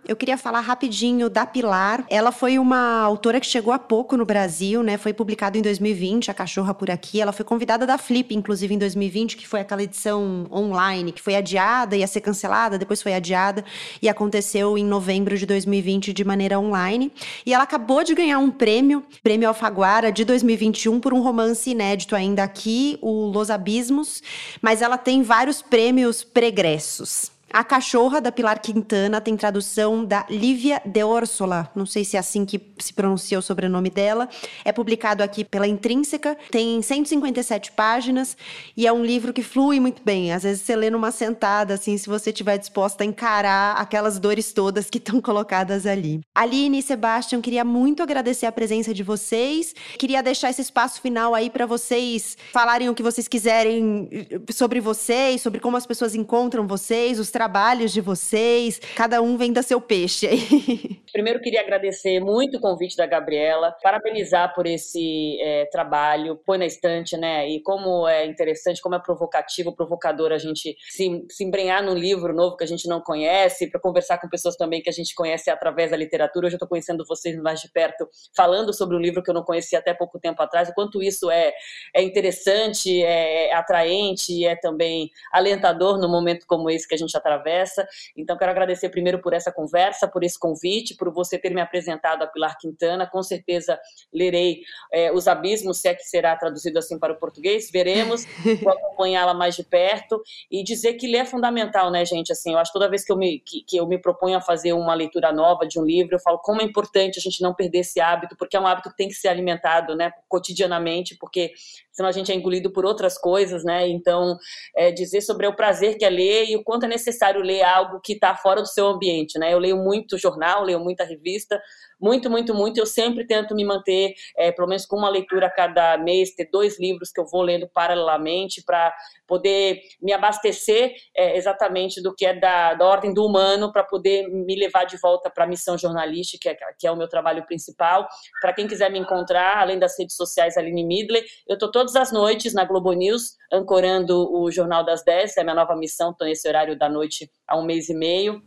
Eu 0.07 0.15
queria 0.15 0.37
falar 0.37 0.61
rapidinho 0.61 1.29
da 1.29 1.45
Pilar. 1.45 2.03
Ela 2.09 2.31
foi 2.31 2.57
uma 2.57 3.01
autora 3.01 3.39
que 3.39 3.45
chegou 3.45 3.71
há 3.71 3.77
pouco 3.77 4.17
no 4.17 4.25
Brasil, 4.25 4.81
né? 4.81 4.97
Foi 4.97 5.13
publicado 5.13 5.57
em 5.57 5.61
2020, 5.61 6.31
A 6.31 6.33
Cachorra 6.33 6.73
por 6.73 6.89
Aqui. 6.89 7.21
Ela 7.21 7.31
foi 7.31 7.45
convidada 7.45 7.85
da 7.85 7.97
Flip, 7.97 8.33
inclusive, 8.33 8.73
em 8.73 8.77
2020, 8.77 9.37
que 9.37 9.47
foi 9.47 9.59
aquela 9.59 9.83
edição 9.83 10.47
online 10.51 11.11
que 11.11 11.21
foi 11.21 11.35
adiada, 11.35 11.95
ia 11.95 12.07
ser 12.07 12.21
cancelada, 12.21 12.77
depois 12.77 13.01
foi 13.01 13.13
adiada 13.13 13.63
e 14.01 14.09
aconteceu 14.09 14.77
em 14.77 14.85
novembro 14.85 15.37
de 15.37 15.45
2020 15.45 16.11
de 16.13 16.23
maneira 16.23 16.59
online. 16.59 17.11
E 17.45 17.53
ela 17.53 17.65
acabou 17.65 18.03
de 18.03 18.15
ganhar 18.15 18.39
um 18.39 18.49
prêmio, 18.49 19.03
Prêmio 19.21 19.47
Alfaguara 19.47 20.11
de 20.11 20.25
2021, 20.25 20.99
por 20.99 21.13
um 21.13 21.21
romance 21.21 21.69
inédito 21.69 22.15
ainda 22.15 22.41
aqui, 22.41 22.97
o 23.01 23.25
Los 23.27 23.51
Abismos. 23.51 24.23
Mas 24.61 24.81
ela 24.81 24.97
tem 24.97 25.21
vários 25.21 25.61
prêmios 25.61 26.23
pregressos. 26.23 27.37
A 27.51 27.63
Cachorra, 27.63 28.21
da 28.21 28.31
Pilar 28.31 28.61
Quintana, 28.61 29.19
tem 29.19 29.35
tradução 29.35 30.05
da 30.05 30.25
Lívia 30.29 30.81
de 30.85 31.03
Orsola. 31.03 31.69
Não 31.75 31.85
sei 31.85 32.05
se 32.05 32.15
é 32.15 32.19
assim 32.19 32.45
que 32.45 32.61
se 32.77 32.93
pronuncia 32.93 33.39
o 33.39 33.41
sobrenome 33.41 33.89
dela. 33.89 34.29
É 34.63 34.71
publicado 34.71 35.23
aqui 35.23 35.43
pela 35.43 35.67
Intrínseca, 35.67 36.37
tem 36.51 36.79
157 36.81 37.71
páginas 37.71 38.37
e 38.77 38.85
é 38.85 38.93
um 38.93 39.03
livro 39.03 39.33
que 39.33 39.41
flui 39.41 39.79
muito 39.79 40.03
bem. 40.03 40.31
Às 40.31 40.43
vezes 40.43 40.61
você 40.61 40.75
lê 40.75 40.91
numa 40.91 41.11
sentada, 41.11 41.73
assim, 41.73 41.97
se 41.97 42.07
você 42.07 42.29
estiver 42.29 42.57
disposta 42.57 43.03
a 43.03 43.07
encarar 43.07 43.75
aquelas 43.77 44.19
dores 44.19 44.53
todas 44.53 44.89
que 44.89 44.99
estão 44.99 45.19
colocadas 45.21 45.87
ali. 45.87 46.21
Aline 46.35 46.79
e 46.79 46.83
Sebastião, 46.83 47.41
queria 47.41 47.63
muito 47.65 48.03
agradecer 48.03 48.45
a 48.45 48.51
presença 48.51 48.93
de 48.93 49.01
vocês. 49.01 49.73
Queria 49.97 50.21
deixar 50.21 50.51
esse 50.51 50.61
espaço 50.61 51.01
final 51.01 51.33
aí 51.33 51.49
para 51.49 51.65
vocês 51.65 52.37
falarem 52.53 52.89
o 52.89 52.95
que 52.95 53.01
vocês 53.01 53.27
quiserem 53.27 54.07
sobre 54.51 54.79
vocês, 54.79 55.41
sobre 55.41 55.59
como 55.59 55.77
as 55.77 55.85
pessoas 55.85 56.13
encontram 56.13 56.67
vocês, 56.67 57.19
os 57.19 57.31
trabalhos 57.39 57.93
de 57.93 58.01
vocês. 58.01 58.81
Cada 58.97 59.21
um 59.21 59.37
vem 59.37 59.53
da 59.53 59.63
seu 59.63 59.79
peixe 59.79 60.27
aí. 60.27 60.99
Primeiro, 61.13 61.39
queria 61.39 61.61
agradecer 61.61 62.19
muito 62.19 62.57
o 62.57 62.59
convite 62.59 62.97
da 62.97 63.05
Gabriela, 63.05 63.73
parabenizar 63.81 64.53
por 64.53 64.67
esse 64.67 65.37
é, 65.41 65.65
trabalho, 65.71 66.35
põe 66.45 66.57
na 66.57 66.65
estante, 66.65 67.15
né? 67.15 67.49
E 67.49 67.61
como 67.61 68.05
é 68.09 68.25
interessante, 68.25 68.81
como 68.81 68.95
é 68.95 68.99
provocativo, 68.99 69.73
provocador 69.73 70.33
a 70.33 70.37
gente 70.37 70.75
se, 70.89 71.25
se 71.29 71.43
embrenhar 71.45 71.81
num 71.81 71.93
livro 71.93 72.33
novo 72.33 72.57
que 72.57 72.63
a 72.65 72.67
gente 72.67 72.89
não 72.89 72.99
conhece, 72.99 73.71
para 73.71 73.79
conversar 73.79 74.19
com 74.19 74.27
pessoas 74.27 74.57
também 74.57 74.81
que 74.81 74.89
a 74.89 74.93
gente 74.93 75.15
conhece 75.15 75.49
através 75.49 75.91
da 75.91 75.97
literatura. 75.97 76.45
Hoje 76.45 76.55
eu 76.55 76.57
estou 76.57 76.67
conhecendo 76.67 77.05
vocês 77.07 77.37
mais 77.41 77.61
de 77.61 77.71
perto, 77.71 78.05
falando 78.35 78.73
sobre 78.73 78.97
um 78.97 78.99
livro 78.99 79.23
que 79.23 79.29
eu 79.29 79.33
não 79.33 79.43
conhecia 79.43 79.79
até 79.79 79.93
pouco 79.93 80.19
tempo 80.19 80.43
atrás, 80.43 80.67
o 80.67 80.73
quanto 80.73 81.01
isso 81.01 81.31
é, 81.31 81.53
é 81.95 82.03
interessante, 82.03 83.01
é, 83.01 83.47
é 83.47 83.55
atraente, 83.55 84.45
é 84.45 84.57
também 84.57 85.09
alentador 85.31 85.97
no 85.97 86.09
momento 86.09 86.45
como 86.45 86.69
esse 86.69 86.85
que 86.85 86.95
a 86.95 86.97
gente 86.97 87.07
está 87.07 87.28
atravessa. 87.30 87.88
Então, 88.17 88.38
quero 88.38 88.51
agradecer 88.51 88.89
primeiro 88.89 89.21
por 89.21 89.34
essa 89.34 89.51
conversa, 89.51 90.07
por 90.07 90.23
esse 90.23 90.38
convite, 90.38 90.95
por 90.95 91.11
você 91.13 91.38
ter 91.38 91.53
me 91.53 91.61
apresentado 91.61 92.23
a 92.23 92.27
Pilar 92.27 92.57
Quintana. 92.57 93.07
Com 93.07 93.21
certeza 93.21 93.80
lerei 94.13 94.61
é, 94.91 95.11
Os 95.11 95.27
Abismos, 95.27 95.80
se 95.80 95.88
é 95.88 95.93
que 95.93 96.03
será 96.03 96.36
traduzido 96.36 96.80
assim 96.80 96.97
para 96.97 97.13
o 97.13 97.17
português. 97.17 97.69
Veremos, 97.71 98.25
vou 98.61 98.73
acompanhá-la 98.73 99.34
mais 99.34 99.55
de 99.55 99.63
perto 99.63 100.21
e 100.49 100.63
dizer 100.63 100.93
que 100.93 101.07
ler 101.07 101.19
é 101.19 101.25
fundamental, 101.25 101.91
né, 101.91 102.05
gente? 102.05 102.32
Assim, 102.32 102.53
eu 102.53 102.59
acho 102.59 102.71
que 102.71 102.80
toda 102.80 102.89
vez 102.89 103.03
que 103.03 103.11
eu, 103.11 103.17
me, 103.17 103.39
que, 103.39 103.61
que 103.63 103.77
eu 103.77 103.86
me 103.86 103.97
proponho 103.97 104.38
a 104.38 104.41
fazer 104.41 104.71
uma 104.71 104.93
leitura 104.93 105.34
nova 105.34 105.67
de 105.67 105.77
um 105.77 105.84
livro, 105.84 106.15
eu 106.15 106.19
falo 106.19 106.39
como 106.39 106.61
é 106.61 106.63
importante 106.63 107.19
a 107.19 107.21
gente 107.21 107.41
não 107.41 107.53
perder 107.53 107.80
esse 107.80 107.99
hábito, 107.99 108.38
porque 108.38 108.55
é 108.55 108.59
um 108.59 108.65
hábito 108.65 108.89
que 108.89 108.95
tem 108.95 109.09
que 109.09 109.15
ser 109.15 109.27
alimentado, 109.27 109.95
né, 109.95 110.13
cotidianamente, 110.30 111.17
porque 111.17 111.51
senão 111.99 112.07
a 112.07 112.13
gente 112.13 112.31
é 112.31 112.35
engolido 112.35 112.71
por 112.71 112.85
outras 112.85 113.17
coisas, 113.17 113.65
né? 113.65 113.85
Então, 113.89 114.37
é, 114.73 114.89
dizer 114.89 115.19
sobre 115.19 115.45
o 115.45 115.53
prazer 115.53 115.97
que 115.97 116.05
é 116.05 116.09
ler 116.09 116.45
e 116.45 116.55
o 116.55 116.63
quanto 116.63 116.85
é 116.85 116.87
necessário 116.87 117.41
ler 117.41 117.61
algo 117.61 117.99
que 117.99 118.13
está 118.13 118.33
fora 118.33 118.61
do 118.61 118.67
seu 118.69 118.87
ambiente, 118.87 119.37
né? 119.37 119.53
Eu 119.53 119.59
leio 119.59 119.75
muito 119.75 120.17
jornal, 120.17 120.63
leio 120.63 120.79
muita 120.79 121.03
revista, 121.03 121.61
muito, 121.99 122.29
muito, 122.29 122.53
muito. 122.53 122.79
Eu 122.79 122.85
sempre 122.85 123.25
tento 123.25 123.55
me 123.55 123.65
manter, 123.65 124.13
é, 124.37 124.51
pelo 124.51 124.67
menos 124.67 124.85
com 124.85 124.95
uma 124.95 125.09
leitura 125.09 125.47
a 125.47 125.49
cada 125.49 125.97
mês, 125.97 126.33
ter 126.33 126.49
dois 126.51 126.79
livros 126.79 127.11
que 127.11 127.19
eu 127.19 127.25
vou 127.25 127.41
lendo 127.41 127.67
paralelamente 127.67 128.63
para 128.63 128.93
poder 129.27 129.81
me 130.01 130.13
abastecer 130.13 130.93
é, 131.15 131.37
exatamente 131.37 132.01
do 132.01 132.15
que 132.15 132.25
é 132.25 132.33
da, 132.33 132.73
da 132.73 132.85
ordem 132.85 133.13
do 133.13 133.25
humano, 133.25 133.71
para 133.71 133.83
poder 133.83 134.27
me 134.29 134.55
levar 134.55 134.85
de 134.85 134.97
volta 134.97 135.29
para 135.29 135.43
a 135.43 135.47
missão 135.47 135.77
jornalística, 135.77 136.39
que 136.39 136.63
é, 136.63 136.73
que 136.77 136.87
é 136.87 136.91
o 136.91 136.95
meu 136.95 137.07
trabalho 137.07 137.45
principal. 137.45 138.07
Para 138.41 138.53
quem 138.53 138.67
quiser 138.67 138.91
me 138.91 138.99
encontrar, 138.99 139.57
além 139.57 139.77
das 139.77 139.97
redes 139.97 140.15
sociais, 140.15 140.57
Aline 140.57 140.83
Midler, 140.83 141.23
eu 141.47 141.55
estou 141.55 141.69
todas 141.69 141.95
as 141.95 142.11
noites 142.11 142.53
na 142.53 142.65
Globo 142.65 142.93
News, 142.93 143.35
ancorando 143.51 144.31
o 144.33 144.49
Jornal 144.51 144.83
das 144.83 145.03
10, 145.03 145.37
é 145.37 145.41
a 145.41 145.43
minha 145.43 145.55
nova 145.55 145.75
missão, 145.75 146.11
estou 146.11 146.27
nesse 146.27 146.47
horário 146.47 146.77
da 146.77 146.89
noite 146.89 147.29
há 147.47 147.57
um 147.57 147.63
mês 147.63 147.89
e 147.89 147.93
meio. 147.93 148.41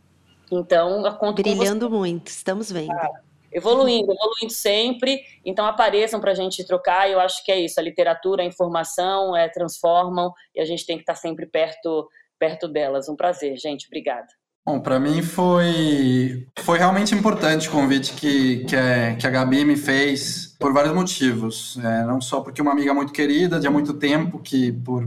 Então, 0.51 1.05
eu 1.05 1.13
conto 1.15 1.41
Brilhando 1.41 1.89
muito, 1.89 2.27
estamos 2.27 2.71
vendo. 2.71 2.91
Ah, 2.91 3.09
evoluindo, 3.53 4.11
evoluindo 4.11 4.51
sempre. 4.51 5.21
Então 5.45 5.65
apareçam 5.65 6.19
para 6.19 6.31
a 6.31 6.35
gente 6.35 6.65
trocar. 6.65 7.09
Eu 7.09 7.19
acho 7.19 7.43
que 7.45 7.51
é 7.51 7.59
isso. 7.59 7.79
A 7.79 7.83
literatura, 7.83 8.43
a 8.43 8.45
informação 8.45 9.35
é, 9.35 9.47
transformam 9.49 10.31
e 10.55 10.61
a 10.61 10.65
gente 10.65 10.85
tem 10.85 10.97
que 10.97 11.03
estar 11.03 11.13
tá 11.13 11.19
sempre 11.19 11.45
perto, 11.45 12.07
perto 12.39 12.67
delas. 12.67 13.07
Um 13.09 13.15
prazer, 13.15 13.57
gente. 13.57 13.87
Obrigada. 13.87 14.27
Bom, 14.65 14.79
para 14.79 14.97
mim 14.97 15.21
foi, 15.21 16.47
foi 16.59 16.77
realmente 16.77 17.13
importante 17.13 17.67
o 17.67 17.71
convite 17.71 18.13
que, 18.13 18.63
que, 18.63 18.75
que 19.19 19.27
a 19.27 19.29
Gabi 19.29 19.65
me 19.65 19.75
fez 19.75 20.55
por 20.57 20.71
vários 20.71 20.93
motivos. 20.93 21.77
É, 21.83 22.03
não 22.05 22.21
só 22.21 22.39
porque 22.39 22.61
uma 22.61 22.71
amiga 22.71 22.93
muito 22.93 23.11
querida 23.11 23.59
de 23.59 23.67
há 23.67 23.71
muito 23.71 23.93
tempo, 23.93 24.39
que 24.39 24.71
por 24.71 25.05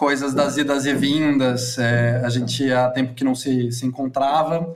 coisas 0.00 0.32
das 0.32 0.56
idas 0.56 0.86
e 0.86 0.94
vindas, 0.94 1.76
é, 1.76 2.22
a 2.24 2.30
gente 2.30 2.72
há 2.72 2.88
tempo 2.88 3.12
que 3.12 3.22
não 3.22 3.34
se, 3.34 3.70
se 3.70 3.84
encontrava, 3.84 4.74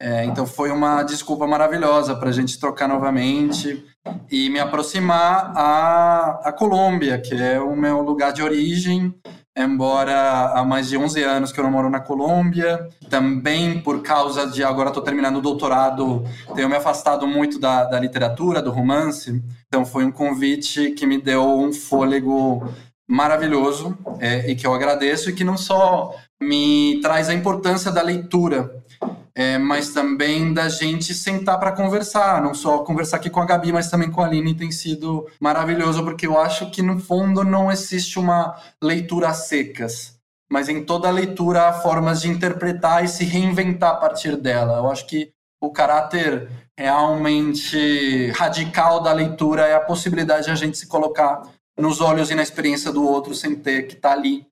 é, 0.00 0.24
então 0.24 0.44
foi 0.44 0.72
uma 0.72 1.04
desculpa 1.04 1.46
maravilhosa 1.46 2.16
para 2.16 2.30
a 2.30 2.32
gente 2.32 2.58
trocar 2.58 2.88
novamente 2.88 3.84
e 4.28 4.50
me 4.50 4.58
aproximar 4.58 5.52
à, 5.54 6.40
à 6.42 6.52
Colômbia, 6.52 7.20
que 7.20 7.40
é 7.40 7.60
o 7.60 7.76
meu 7.76 8.00
lugar 8.00 8.32
de 8.32 8.42
origem, 8.42 9.14
embora 9.56 10.50
há 10.52 10.64
mais 10.64 10.88
de 10.88 10.98
11 10.98 11.22
anos 11.22 11.52
que 11.52 11.60
eu 11.60 11.64
não 11.64 11.70
moro 11.70 11.88
na 11.88 12.00
Colômbia, 12.00 12.88
também 13.08 13.80
por 13.80 14.02
causa 14.02 14.44
de 14.44 14.64
agora 14.64 14.88
estou 14.88 15.04
terminando 15.04 15.36
o 15.36 15.40
doutorado, 15.40 16.24
tenho 16.56 16.68
me 16.68 16.74
afastado 16.74 17.28
muito 17.28 17.60
da, 17.60 17.84
da 17.84 18.00
literatura, 18.00 18.60
do 18.60 18.72
romance, 18.72 19.40
então 19.68 19.86
foi 19.86 20.04
um 20.04 20.10
convite 20.10 20.90
que 20.90 21.06
me 21.06 21.22
deu 21.22 21.44
um 21.44 21.72
fôlego 21.72 22.68
maravilhoso 23.08 23.96
é, 24.18 24.50
e 24.50 24.56
que 24.56 24.66
eu 24.66 24.74
agradeço 24.74 25.30
e 25.30 25.32
que 25.32 25.44
não 25.44 25.56
só 25.56 26.14
me 26.40 27.00
traz 27.02 27.28
a 27.28 27.34
importância 27.34 27.90
da 27.90 28.02
leitura, 28.02 28.82
é, 29.34 29.58
mas 29.58 29.92
também 29.92 30.54
da 30.54 30.68
gente 30.68 31.12
sentar 31.12 31.58
para 31.58 31.72
conversar, 31.72 32.40
não 32.40 32.54
só 32.54 32.78
conversar 32.78 33.16
aqui 33.16 33.28
com 33.28 33.40
a 33.40 33.46
Gabi, 33.46 33.72
mas 33.72 33.90
também 33.90 34.10
com 34.10 34.22
a 34.22 34.26
Aline 34.26 34.54
tem 34.54 34.70
sido 34.70 35.26
maravilhoso, 35.40 36.04
porque 36.04 36.26
eu 36.26 36.38
acho 36.38 36.70
que 36.70 36.82
no 36.82 37.00
fundo 37.00 37.42
não 37.42 37.70
existe 37.70 38.18
uma 38.18 38.54
leitura 38.82 39.28
a 39.28 39.34
secas, 39.34 40.16
mas 40.50 40.68
em 40.68 40.84
toda 40.84 41.10
leitura 41.10 41.68
há 41.68 41.72
formas 41.72 42.22
de 42.22 42.28
interpretar 42.28 43.04
e 43.04 43.08
se 43.08 43.24
reinventar 43.24 43.90
a 43.90 43.96
partir 43.96 44.36
dela. 44.36 44.78
Eu 44.78 44.90
acho 44.90 45.06
que 45.06 45.32
o 45.60 45.70
caráter 45.70 46.48
realmente 46.78 48.30
radical 48.32 49.02
da 49.02 49.12
leitura 49.12 49.66
é 49.66 49.74
a 49.74 49.80
possibilidade 49.80 50.44
de 50.44 50.50
a 50.50 50.54
gente 50.54 50.78
se 50.78 50.86
colocar 50.86 51.42
nos 51.78 52.00
olhos 52.00 52.30
e 52.30 52.34
na 52.34 52.42
experiência 52.42 52.92
do 52.92 53.06
outro 53.06 53.34
sem 53.34 53.54
ter 53.54 53.86
que 53.86 53.94
estar 53.94 54.10
tá 54.10 54.14
ali. 54.14 54.46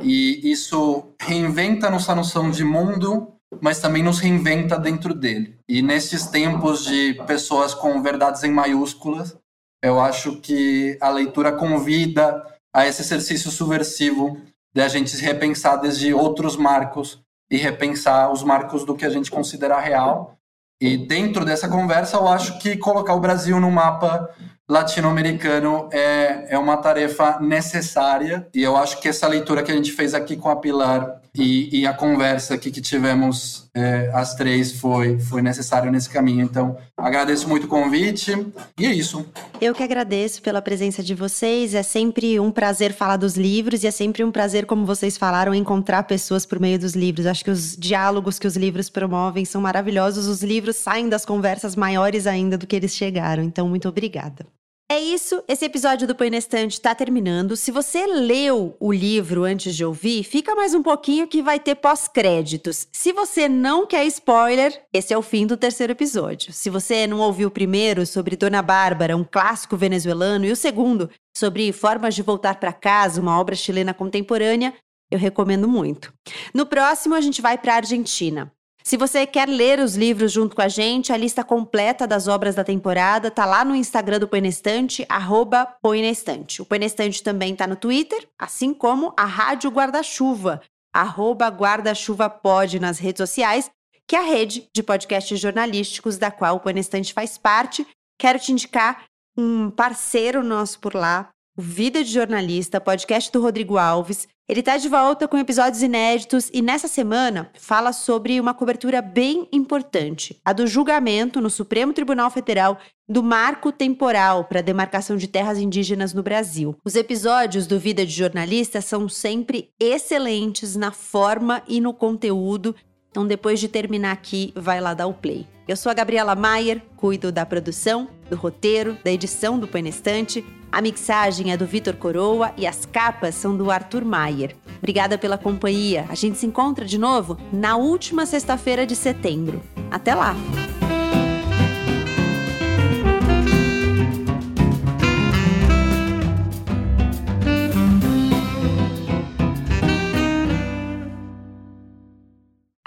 E 0.00 0.50
isso 0.50 1.12
reinventa 1.20 1.90
nossa 1.90 2.14
noção 2.14 2.50
de 2.50 2.64
mundo, 2.64 3.32
mas 3.60 3.80
também 3.80 4.02
nos 4.02 4.18
reinventa 4.18 4.78
dentro 4.78 5.14
dele. 5.14 5.58
E 5.68 5.82
nesses 5.82 6.26
tempos 6.26 6.84
de 6.84 7.14
pessoas 7.26 7.74
com 7.74 8.02
verdades 8.02 8.42
em 8.42 8.50
maiúsculas, 8.50 9.36
eu 9.82 10.00
acho 10.00 10.36
que 10.36 10.96
a 11.00 11.10
leitura 11.10 11.52
convida 11.52 12.42
a 12.74 12.86
esse 12.86 13.02
exercício 13.02 13.50
subversivo 13.50 14.40
de 14.74 14.80
a 14.80 14.88
gente 14.88 15.14
repensar 15.16 15.76
desde 15.76 16.14
outros 16.14 16.56
marcos 16.56 17.20
e 17.50 17.56
repensar 17.56 18.32
os 18.32 18.42
marcos 18.42 18.84
do 18.84 18.94
que 18.94 19.04
a 19.04 19.10
gente 19.10 19.30
considera 19.30 19.78
real. 19.78 20.38
E 20.82 20.96
dentro 20.96 21.44
dessa 21.44 21.68
conversa, 21.68 22.16
eu 22.16 22.26
acho 22.26 22.58
que 22.58 22.76
colocar 22.76 23.14
o 23.14 23.20
Brasil 23.20 23.60
no 23.60 23.70
mapa 23.70 24.28
latino-americano 24.68 25.88
é, 25.92 26.54
é 26.54 26.58
uma 26.58 26.76
tarefa 26.76 27.38
necessária. 27.40 28.48
E 28.52 28.64
eu 28.64 28.76
acho 28.76 29.00
que 29.00 29.08
essa 29.08 29.28
leitura 29.28 29.62
que 29.62 29.70
a 29.70 29.76
gente 29.76 29.92
fez 29.92 30.12
aqui 30.12 30.36
com 30.36 30.48
a 30.48 30.56
Pilar 30.56 31.21
e, 31.34 31.80
e 31.80 31.86
a 31.86 31.94
conversa 31.94 32.54
aqui 32.54 32.70
que 32.70 32.80
tivemos 32.82 33.70
é, 33.74 34.10
as 34.12 34.34
três 34.34 34.72
foi, 34.72 35.18
foi 35.18 35.40
necessário 35.40 35.90
nesse 35.90 36.10
caminho. 36.10 36.44
Então, 36.44 36.76
agradeço 36.94 37.48
muito 37.48 37.64
o 37.64 37.68
convite 37.68 38.32
e 38.78 38.84
é 38.84 38.92
isso. 38.92 39.24
Eu 39.58 39.74
que 39.74 39.82
agradeço 39.82 40.42
pela 40.42 40.60
presença 40.60 41.02
de 41.02 41.14
vocês. 41.14 41.74
É 41.74 41.82
sempre 41.82 42.38
um 42.38 42.50
prazer 42.50 42.92
falar 42.92 43.16
dos 43.16 43.34
livros 43.34 43.82
e 43.82 43.86
é 43.86 43.90
sempre 43.90 44.22
um 44.22 44.30
prazer, 44.30 44.66
como 44.66 44.84
vocês 44.84 45.16
falaram, 45.16 45.54
encontrar 45.54 46.02
pessoas 46.02 46.44
por 46.44 46.60
meio 46.60 46.78
dos 46.78 46.92
livros. 46.92 47.24
Acho 47.26 47.44
que 47.44 47.50
os 47.50 47.76
diálogos 47.76 48.38
que 48.38 48.46
os 48.46 48.56
livros 48.56 48.90
promovem 48.90 49.46
são 49.46 49.60
maravilhosos. 49.62 50.26
Os 50.26 50.42
livros 50.42 50.76
saem 50.76 51.08
das 51.08 51.24
conversas 51.24 51.74
maiores 51.74 52.26
ainda 52.26 52.58
do 52.58 52.66
que 52.66 52.76
eles 52.76 52.94
chegaram. 52.94 53.42
Então, 53.42 53.66
muito 53.68 53.88
obrigada. 53.88 54.44
É 54.92 55.00
isso, 55.00 55.42
esse 55.48 55.64
episódio 55.64 56.06
do 56.06 56.14
Põe 56.14 56.28
na 56.28 56.36
Estante 56.36 56.78
tá 56.78 56.94
terminando. 56.94 57.56
Se 57.56 57.70
você 57.70 58.06
leu 58.06 58.76
o 58.78 58.92
livro 58.92 59.42
antes 59.44 59.74
de 59.74 59.82
ouvir, 59.82 60.22
fica 60.22 60.54
mais 60.54 60.74
um 60.74 60.82
pouquinho 60.82 61.26
que 61.26 61.40
vai 61.40 61.58
ter 61.58 61.76
pós-créditos. 61.76 62.86
Se 62.92 63.10
você 63.10 63.48
não 63.48 63.86
quer 63.86 64.04
spoiler, 64.04 64.84
esse 64.92 65.14
é 65.14 65.16
o 65.16 65.22
fim 65.22 65.46
do 65.46 65.56
terceiro 65.56 65.92
episódio. 65.92 66.52
Se 66.52 66.68
você 66.68 67.06
não 67.06 67.20
ouviu 67.20 67.48
o 67.48 67.50
primeiro 67.50 68.04
sobre 68.04 68.36
Dona 68.36 68.60
Bárbara, 68.60 69.16
um 69.16 69.24
clássico 69.24 69.78
venezuelano, 69.78 70.44
e 70.44 70.52
o 70.52 70.56
segundo 70.56 71.08
sobre 71.34 71.72
Formas 71.72 72.14
de 72.14 72.20
Voltar 72.20 72.60
para 72.60 72.70
Casa, 72.70 73.18
uma 73.18 73.40
obra 73.40 73.54
chilena 73.54 73.94
contemporânea, 73.94 74.74
eu 75.10 75.18
recomendo 75.18 75.66
muito. 75.66 76.12
No 76.52 76.66
próximo, 76.66 77.14
a 77.14 77.20
gente 77.22 77.40
vai 77.40 77.56
para 77.56 77.72
a 77.72 77.76
Argentina. 77.76 78.52
Se 78.84 78.96
você 78.96 79.26
quer 79.26 79.48
ler 79.48 79.78
os 79.78 79.94
livros 79.94 80.32
junto 80.32 80.56
com 80.56 80.62
a 80.62 80.68
gente, 80.68 81.12
a 81.12 81.16
lista 81.16 81.44
completa 81.44 82.06
das 82.06 82.26
obras 82.26 82.54
da 82.54 82.64
temporada 82.64 83.30
tá 83.30 83.44
lá 83.44 83.64
no 83.64 83.76
Instagram 83.76 84.18
do 84.18 84.28
Poinestante, 84.28 85.06
arroba 85.08 85.66
Poinestante. 85.80 86.60
O 86.60 86.64
Poinestante 86.64 87.22
também 87.22 87.54
tá 87.54 87.66
no 87.66 87.76
Twitter, 87.76 88.28
assim 88.38 88.74
como 88.74 89.14
a 89.16 89.24
Rádio 89.24 89.70
Guarda-Chuva. 89.70 90.60
arroba 90.94 91.48
guarda-chuva 91.48 92.40
nas 92.80 92.98
redes 92.98 93.18
sociais, 93.18 93.70
que 94.06 94.14
é 94.14 94.18
a 94.18 94.22
rede 94.22 94.68
de 94.74 94.82
podcasts 94.82 95.40
jornalísticos 95.40 96.18
da 96.18 96.30
qual 96.30 96.56
o 96.56 96.60
Panestante 96.60 97.14
faz 97.14 97.38
parte. 97.38 97.86
Quero 98.18 98.38
te 98.38 98.52
indicar 98.52 99.04
um 99.36 99.70
parceiro 99.70 100.42
nosso 100.42 100.78
por 100.80 100.94
lá, 100.94 101.30
o 101.56 101.60
Vida 101.60 102.02
de 102.02 102.10
Jornalista, 102.10 102.80
podcast 102.80 103.30
do 103.30 103.40
Rodrigo 103.40 103.76
Alves. 103.76 104.26
Ele 104.48 104.60
está 104.60 104.76
de 104.76 104.88
volta 104.88 105.28
com 105.28 105.36
episódios 105.36 105.82
inéditos 105.82 106.50
e 106.52 106.62
nessa 106.62 106.88
semana 106.88 107.50
fala 107.54 107.92
sobre 107.92 108.40
uma 108.40 108.54
cobertura 108.54 109.02
bem 109.02 109.46
importante, 109.52 110.40
a 110.44 110.52
do 110.52 110.66
julgamento 110.66 111.40
no 111.40 111.50
Supremo 111.50 111.92
Tribunal 111.92 112.30
Federal 112.30 112.78
do 113.06 113.22
marco 113.22 113.70
temporal 113.70 114.44
para 114.44 114.60
a 114.60 114.62
demarcação 114.62 115.16
de 115.16 115.28
terras 115.28 115.58
indígenas 115.58 116.14
no 116.14 116.22
Brasil. 116.22 116.74
Os 116.84 116.96
episódios 116.96 117.66
do 117.66 117.78
Vida 117.78 118.06
de 118.06 118.12
Jornalista 118.12 118.80
são 118.80 119.08
sempre 119.08 119.70
excelentes 119.78 120.74
na 120.74 120.90
forma 120.90 121.62
e 121.68 121.80
no 121.80 121.92
conteúdo 121.92 122.74
então, 123.12 123.26
depois 123.26 123.60
de 123.60 123.68
terminar 123.68 124.10
aqui, 124.12 124.54
vai 124.56 124.80
lá 124.80 124.94
dar 124.94 125.06
o 125.06 125.12
play. 125.12 125.46
Eu 125.68 125.76
sou 125.76 125.92
a 125.92 125.94
Gabriela 125.94 126.34
Maier, 126.34 126.80
cuido 126.96 127.30
da 127.30 127.44
produção, 127.44 128.08
do 128.30 128.36
roteiro, 128.36 128.96
da 129.04 129.12
edição 129.12 129.58
do 129.58 129.68
Panestante. 129.68 130.42
A 130.72 130.80
mixagem 130.80 131.52
é 131.52 131.56
do 131.56 131.66
Vitor 131.66 131.94
Coroa 131.94 132.52
e 132.56 132.66
as 132.66 132.86
capas 132.86 133.34
são 133.34 133.54
do 133.54 133.70
Arthur 133.70 134.02
Maier. 134.02 134.56
Obrigada 134.78 135.18
pela 135.18 135.36
companhia. 135.36 136.06
A 136.08 136.14
gente 136.14 136.38
se 136.38 136.46
encontra 136.46 136.86
de 136.86 136.96
novo 136.96 137.36
na 137.52 137.76
última 137.76 138.24
sexta-feira 138.24 138.86
de 138.86 138.96
setembro. 138.96 139.62
Até 139.90 140.14
lá! 140.14 140.34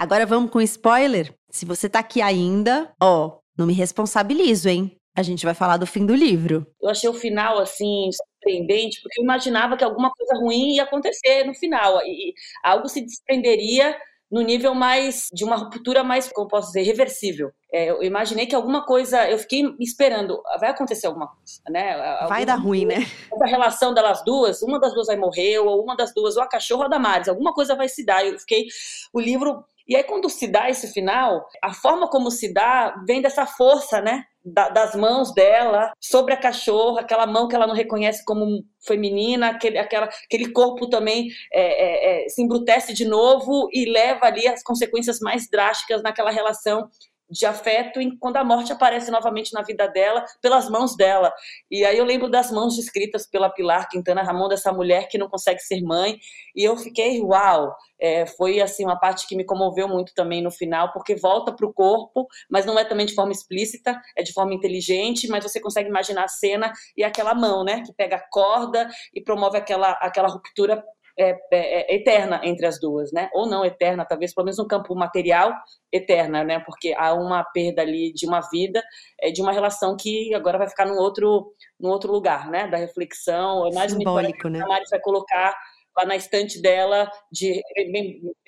Agora 0.06 0.24
vamos 0.24 0.52
com 0.52 0.62
spoiler? 0.62 1.34
Se 1.50 1.66
você 1.66 1.90
tá 1.90 1.98
aqui 1.98 2.22
ainda, 2.22 2.94
ó, 3.02 3.40
não 3.58 3.66
me 3.66 3.74
responsabilizo, 3.74 4.70
hein? 4.70 4.96
A 5.18 5.24
gente 5.24 5.44
vai 5.44 5.56
falar 5.56 5.78
do 5.78 5.88
fim 5.88 6.06
do 6.06 6.14
livro. 6.14 6.64
Eu 6.80 6.92
achei 6.92 7.10
o 7.10 7.14
final, 7.14 7.58
assim, 7.58 8.12
surpreendente, 8.12 9.02
porque 9.02 9.20
eu 9.20 9.24
imaginava 9.24 9.76
que 9.76 9.84
alguma 9.84 10.12
coisa 10.12 10.36
ruim 10.36 10.76
ia 10.76 10.84
acontecer 10.84 11.44
no 11.46 11.56
final. 11.56 12.00
E 12.06 12.36
algo 12.64 12.88
se 12.88 13.02
desprenderia 13.02 13.98
no 14.32 14.42
nível 14.42 14.76
mais 14.76 15.28
de 15.34 15.44
uma 15.44 15.56
ruptura 15.56 16.04
mais, 16.04 16.32
como 16.32 16.48
posso 16.48 16.68
dizer, 16.68 16.84
reversível. 16.84 17.52
É, 17.74 17.90
eu 17.90 18.04
imaginei 18.04 18.46
que 18.46 18.54
alguma 18.54 18.86
coisa, 18.86 19.28
eu 19.28 19.40
fiquei 19.40 19.64
esperando, 19.80 20.40
vai 20.60 20.70
acontecer 20.70 21.08
alguma 21.08 21.30
coisa, 21.30 21.62
né? 21.68 21.94
Alguma, 21.94 22.30
vai 22.30 22.46
dar 22.46 22.58
ruim, 22.58 22.86
né? 22.86 22.98
A 23.42 23.48
relação 23.48 23.92
delas 23.92 24.24
duas, 24.24 24.62
uma 24.62 24.80
das 24.80 24.94
duas 24.94 25.08
vai 25.08 25.18
morrer, 25.18 25.58
ou 25.58 25.82
uma 25.82 25.96
das 25.96 26.14
duas, 26.14 26.38
ou 26.38 26.44
a 26.44 26.48
cachorra 26.48 26.82
ou 26.82 26.86
a 26.86 26.90
Damares, 26.90 27.28
alguma 27.28 27.56
coisa 27.56 27.76
vai 27.76 27.90
se 27.90 28.06
dar. 28.06 28.24
Eu 28.24 28.38
fiquei, 28.38 28.68
o 29.12 29.20
livro 29.20 29.66
e 29.88 29.96
aí, 29.96 30.04
quando 30.04 30.30
se 30.30 30.48
dá 30.48 30.70
esse 30.70 30.92
final, 30.92 31.46
a 31.62 31.74
forma 31.74 32.10
como 32.10 32.32
se 32.32 32.52
dá 32.52 32.96
vem 33.08 33.22
dessa 33.22 33.46
força, 33.46 34.02
né? 34.02 34.24
Da, 34.44 34.70
das 34.70 34.96
mãos 34.96 35.34
dela 35.34 35.92
sobre 36.00 36.34
a 36.34 36.38
cachorra, 36.38 37.02
aquela 37.02 37.26
mão 37.26 37.48
que 37.48 37.56
ela 37.56 37.66
não 37.66 37.74
reconhece 37.74 38.24
como 38.24 38.64
feminina, 38.86 39.50
aquele, 39.50 39.80
aquela, 39.80 40.06
aquele 40.06 40.52
corpo 40.52 40.88
também 40.88 41.30
é, 41.52 41.62
é, 41.62 42.26
é, 42.26 42.30
se 42.30 42.44
embrutece 42.44 42.94
de 42.94 43.06
novo 43.06 43.68
e 43.74 43.92
leva 43.92 44.28
ali 44.28 44.48
as 44.48 44.62
consequências 44.62 45.20
mais 45.20 45.50
drásticas 45.50 46.04
naquela 46.04 46.30
relação 46.30 46.88
de 47.30 47.46
afeto 47.46 48.00
em, 48.00 48.18
quando 48.18 48.38
a 48.38 48.44
morte 48.44 48.72
aparece 48.72 49.10
novamente 49.10 49.54
na 49.54 49.62
vida 49.62 49.88
dela, 49.88 50.24
pelas 50.42 50.70
mãos 50.70 50.96
dela. 50.96 51.34
E 51.70 51.84
aí 51.84 51.98
eu 51.98 52.06
lembro 52.06 52.30
das 52.30 52.52
mãos 52.52 52.76
descritas 52.76 53.28
pela 53.28 53.50
Pilar 53.50 53.90
Quintana 53.90 54.24
Ramon, 54.24 54.48
dessa 54.48 54.72
mulher 54.72 55.08
que 55.08 55.18
não 55.18 55.30
consegue 55.30 55.60
ser 55.60 55.82
mãe, 55.82 56.18
e 56.56 56.64
eu 56.64 56.78
fiquei, 56.78 57.22
uau! 57.22 57.76
É, 57.98 58.26
foi 58.26 58.60
assim 58.60 58.84
uma 58.84 59.00
parte 59.00 59.26
que 59.26 59.38
me 59.38 59.46
comoveu 59.46 59.88
muito 59.88 60.14
também 60.14 60.42
no 60.42 60.52
final, 60.52 60.92
porque 60.92 61.16
volta 61.16 61.54
para 61.54 61.66
o 61.66 61.74
corpo, 61.74 62.28
mas 62.50 62.66
não 62.66 62.78
é 62.78 62.84
também 62.84 63.06
de 63.06 63.16
forma 63.16 63.32
explícita, 63.32 64.00
é 64.18 64.22
de 64.22 64.34
forma 64.34 64.54
inteligente, 64.54 65.30
mas 65.30 65.44
você 65.44 65.62
consegue 65.62 65.88
imaginar 65.88 66.26
a 66.26 66.28
cena 66.28 66.74
e 66.98 67.04
aquela 67.04 67.34
mão, 67.34 67.64
né, 67.64 67.84
que 67.86 67.94
pega 67.94 68.18
a 68.18 68.30
corda 68.30 68.90
e 69.14 69.22
promove 69.22 69.58
aquela, 69.58 69.92
aquela 69.92 70.28
ruptura 70.28 70.84
é, 71.18 71.30
é, 71.30 71.94
é, 71.94 71.96
eterna 71.96 72.42
entre 72.44 72.66
as 72.66 72.80
duas, 72.80 73.12
né? 73.12 73.30
Ou 73.34 73.48
não 73.48 73.64
eterna, 73.64 74.06
talvez 74.06 74.34
pelo 74.34 74.46
menos 74.46 74.58
no 74.58 74.68
campo 74.68 74.94
material, 74.96 75.54
eterna, 75.92 76.44
né? 76.44 76.60
Porque 76.60 76.94
há 76.98 77.14
uma 77.14 77.44
perda 77.44 77.82
ali 77.82 78.12
de 78.14 78.28
uma 78.28 78.42
vida, 78.52 78.84
é, 79.22 79.32
de 79.32 79.42
uma 79.42 79.52
relação 79.52 79.96
que 79.96 80.34
agora 80.34 80.58
vai 80.58 80.68
ficar 80.68 80.86
num 80.86 80.98
outro, 80.98 81.54
num 81.80 81.90
outro 81.90 82.12
lugar, 82.12 82.50
né? 82.50 82.68
Da 82.68 82.78
reflexão. 82.78 83.70
Mais 83.74 83.92
Simbólico, 83.92 84.50
né? 84.50 84.62
A 84.62 84.68
Mari 84.68 84.86
vai 84.90 85.00
colocar 85.00 85.56
lá 85.98 86.06
na 86.06 86.16
estante 86.16 86.62
dela 86.62 87.10
de 87.32 87.62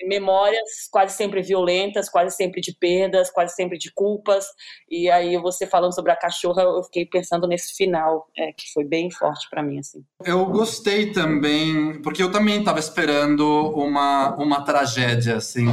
memórias 0.06 0.88
quase 0.90 1.16
sempre 1.16 1.42
violentas, 1.42 2.08
quase 2.08 2.36
sempre 2.36 2.60
de 2.60 2.72
perdas, 2.72 3.30
quase 3.30 3.54
sempre 3.54 3.78
de 3.78 3.92
culpas. 3.92 4.46
E 4.90 5.10
aí 5.10 5.36
você 5.36 5.66
falando 5.66 5.94
sobre 5.94 6.12
a 6.12 6.16
cachorra, 6.16 6.62
eu 6.62 6.82
fiquei 6.84 7.06
pensando 7.06 7.46
nesse 7.46 7.74
final, 7.74 8.28
é, 8.36 8.52
que 8.52 8.72
foi 8.72 8.84
bem 8.84 9.10
forte 9.10 9.48
para 9.50 9.62
mim 9.62 9.78
assim. 9.78 10.04
Eu 10.24 10.46
gostei 10.46 11.12
também, 11.12 12.00
porque 12.02 12.22
eu 12.22 12.30
também 12.30 12.58
estava 12.58 12.78
esperando 12.78 13.44
uma 13.74 14.36
uma 14.36 14.64
tragédia 14.64 15.36
assim, 15.36 15.66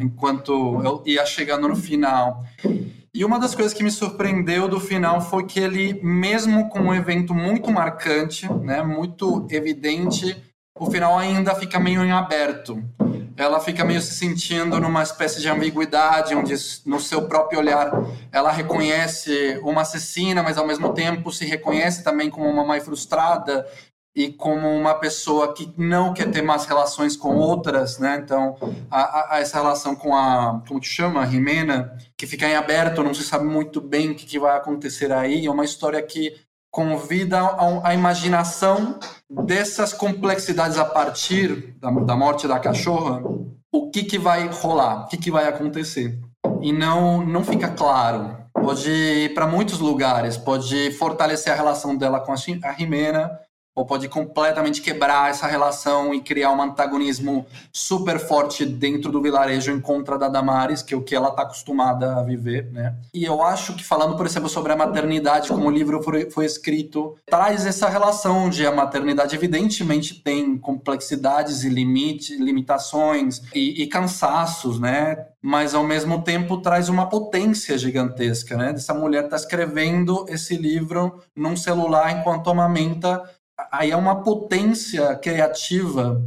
enquanto 0.00 0.52
eu 0.84 1.02
ia 1.06 1.24
chegando 1.26 1.68
no 1.68 1.76
final. 1.76 2.42
E 3.12 3.24
uma 3.24 3.40
das 3.40 3.56
coisas 3.56 3.74
que 3.74 3.82
me 3.82 3.90
surpreendeu 3.90 4.68
do 4.68 4.78
final 4.78 5.20
foi 5.20 5.44
que 5.44 5.58
ele, 5.58 6.00
mesmo 6.00 6.68
com 6.68 6.78
um 6.78 6.94
evento 6.94 7.34
muito 7.34 7.68
marcante, 7.68 8.50
né, 8.52 8.84
muito 8.84 9.48
evidente, 9.50 10.36
o 10.80 10.90
final 10.90 11.18
ainda 11.18 11.54
fica 11.54 11.78
meio 11.78 12.02
em 12.02 12.10
aberto. 12.10 12.82
Ela 13.36 13.60
fica 13.60 13.84
meio 13.84 14.00
se 14.00 14.14
sentindo 14.14 14.80
numa 14.80 15.02
espécie 15.02 15.38
de 15.38 15.46
ambiguidade, 15.46 16.34
onde 16.34 16.54
no 16.86 16.98
seu 16.98 17.28
próprio 17.28 17.58
olhar 17.58 17.92
ela 18.32 18.50
reconhece 18.50 19.60
uma 19.62 19.82
assassina, 19.82 20.42
mas 20.42 20.56
ao 20.56 20.66
mesmo 20.66 20.94
tempo 20.94 21.30
se 21.30 21.44
reconhece 21.44 22.02
também 22.02 22.30
como 22.30 22.48
uma 22.48 22.64
mãe 22.64 22.80
frustrada 22.80 23.68
e 24.16 24.32
como 24.32 24.66
uma 24.68 24.94
pessoa 24.94 25.52
que 25.52 25.70
não 25.76 26.14
quer 26.14 26.30
ter 26.30 26.40
mais 26.40 26.64
relações 26.64 27.14
com 27.14 27.36
outras, 27.36 27.98
né? 27.98 28.18
Então, 28.24 28.56
a, 28.90 29.34
a 29.36 29.40
essa 29.40 29.58
relação 29.58 29.94
com 29.94 30.16
a, 30.16 30.62
como 30.66 30.80
te 30.80 30.88
chama, 30.88 31.20
a 31.20 31.24
Rimena, 31.26 31.92
que 32.16 32.26
fica 32.26 32.48
em 32.48 32.56
aberto, 32.56 33.02
não 33.02 33.12
se 33.12 33.22
sabe 33.22 33.44
muito 33.44 33.82
bem 33.82 34.12
o 34.12 34.14
que, 34.14 34.24
que 34.24 34.38
vai 34.38 34.56
acontecer 34.56 35.12
aí. 35.12 35.44
É 35.44 35.50
uma 35.50 35.64
história 35.64 36.00
que 36.02 36.34
convida 36.70 37.40
a, 37.82 37.94
imaginação 37.94 38.98
dessas 39.28 39.92
complexidades 39.92 40.78
a 40.78 40.84
partir 40.84 41.74
da, 41.80 41.90
da 41.90 42.16
morte 42.16 42.46
da 42.46 42.58
cachorra, 42.58 43.22
o 43.72 43.90
que, 43.90 44.04
que 44.04 44.18
vai 44.18 44.48
rolar, 44.48 45.04
o 45.04 45.08
que, 45.08 45.16
que 45.16 45.30
vai 45.30 45.48
acontecer. 45.48 46.18
E 46.60 46.72
não, 46.72 47.24
não 47.26 47.44
fica 47.44 47.68
claro. 47.68 48.36
Pode 48.52 48.90
ir 48.90 49.34
para 49.34 49.46
muitos 49.46 49.78
lugares, 49.78 50.36
pode 50.36 50.92
fortalecer 50.92 51.52
a 51.52 51.56
relação 51.56 51.96
dela 51.96 52.20
com 52.20 52.32
a, 52.32 52.36
a 52.64 52.70
Rimena, 52.72 53.30
ou 53.74 53.86
pode 53.86 54.08
completamente 54.08 54.82
quebrar 54.82 55.30
essa 55.30 55.46
relação 55.46 56.12
e 56.12 56.20
criar 56.20 56.52
um 56.52 56.60
antagonismo 56.60 57.46
super 57.72 58.18
forte 58.18 58.66
dentro 58.66 59.10
do 59.12 59.22
vilarejo 59.22 59.70
em 59.70 59.80
contra 59.80 60.18
da 60.18 60.28
Damares, 60.28 60.82
que 60.82 60.92
é 60.92 60.96
o 60.96 61.02
que 61.02 61.14
ela 61.14 61.28
está 61.28 61.42
acostumada 61.42 62.16
a 62.16 62.22
viver, 62.22 62.70
né? 62.72 62.96
E 63.14 63.24
eu 63.24 63.42
acho 63.42 63.74
que 63.74 63.84
falando, 63.84 64.16
por 64.16 64.26
exemplo, 64.26 64.48
sobre 64.48 64.72
a 64.72 64.76
maternidade, 64.76 65.48
como 65.48 65.66
o 65.66 65.70
livro 65.70 66.02
foi, 66.30 66.44
escrito, 66.44 67.16
traz 67.26 67.64
essa 67.64 67.88
relação 67.88 68.50
de 68.50 68.66
a 68.66 68.72
maternidade 68.72 69.34
evidentemente 69.34 70.22
tem 70.22 70.58
complexidades 70.58 71.62
e 71.62 71.68
limite, 71.68 72.36
limitações 72.36 73.42
e, 73.54 73.82
e 73.82 73.86
cansaços, 73.86 74.80
né? 74.80 75.26
mas 75.42 75.74
ao 75.74 75.82
mesmo 75.82 76.22
tempo 76.22 76.58
traz 76.58 76.88
uma 76.88 77.08
potência 77.08 77.78
gigantesca, 77.78 78.56
né? 78.56 78.72
Essa 78.72 78.92
mulher 78.92 79.24
está 79.24 79.36
escrevendo 79.36 80.26
esse 80.28 80.56
livro 80.56 81.22
num 81.34 81.56
celular 81.56 82.10
enquanto 82.10 82.50
amamenta 82.50 83.22
aí 83.70 83.90
é 83.90 83.96
uma 83.96 84.22
potência 84.22 85.14
criativa 85.16 86.22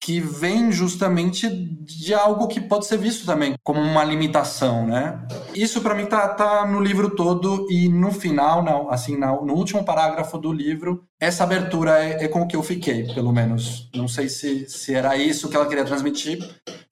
que 0.00 0.20
vem 0.20 0.70
justamente 0.70 1.48
de 1.50 2.14
algo 2.14 2.46
que 2.46 2.60
pode 2.60 2.86
ser 2.86 2.96
visto 2.96 3.26
também 3.26 3.54
como 3.64 3.80
uma 3.80 4.04
limitação, 4.04 4.86
né? 4.86 5.26
Isso 5.54 5.80
para 5.80 5.94
mim 5.94 6.06
tá, 6.06 6.28
tá 6.28 6.66
no 6.66 6.80
livro 6.80 7.10
todo 7.10 7.66
e 7.68 7.88
no 7.88 8.12
final, 8.12 8.62
não, 8.62 8.90
assim, 8.90 9.16
no 9.16 9.54
último 9.54 9.84
parágrafo 9.84 10.38
do 10.38 10.52
livro, 10.52 11.04
essa 11.20 11.42
abertura 11.42 12.02
é, 12.02 12.24
é 12.24 12.28
com 12.28 12.42
o 12.42 12.46
que 12.46 12.56
eu 12.56 12.62
fiquei, 12.62 13.12
pelo 13.12 13.32
menos. 13.32 13.90
Não 13.94 14.06
sei 14.06 14.28
se, 14.28 14.68
se 14.68 14.94
era 14.94 15.16
isso 15.16 15.48
que 15.48 15.56
ela 15.56 15.66
queria 15.66 15.84
transmitir, 15.84 16.38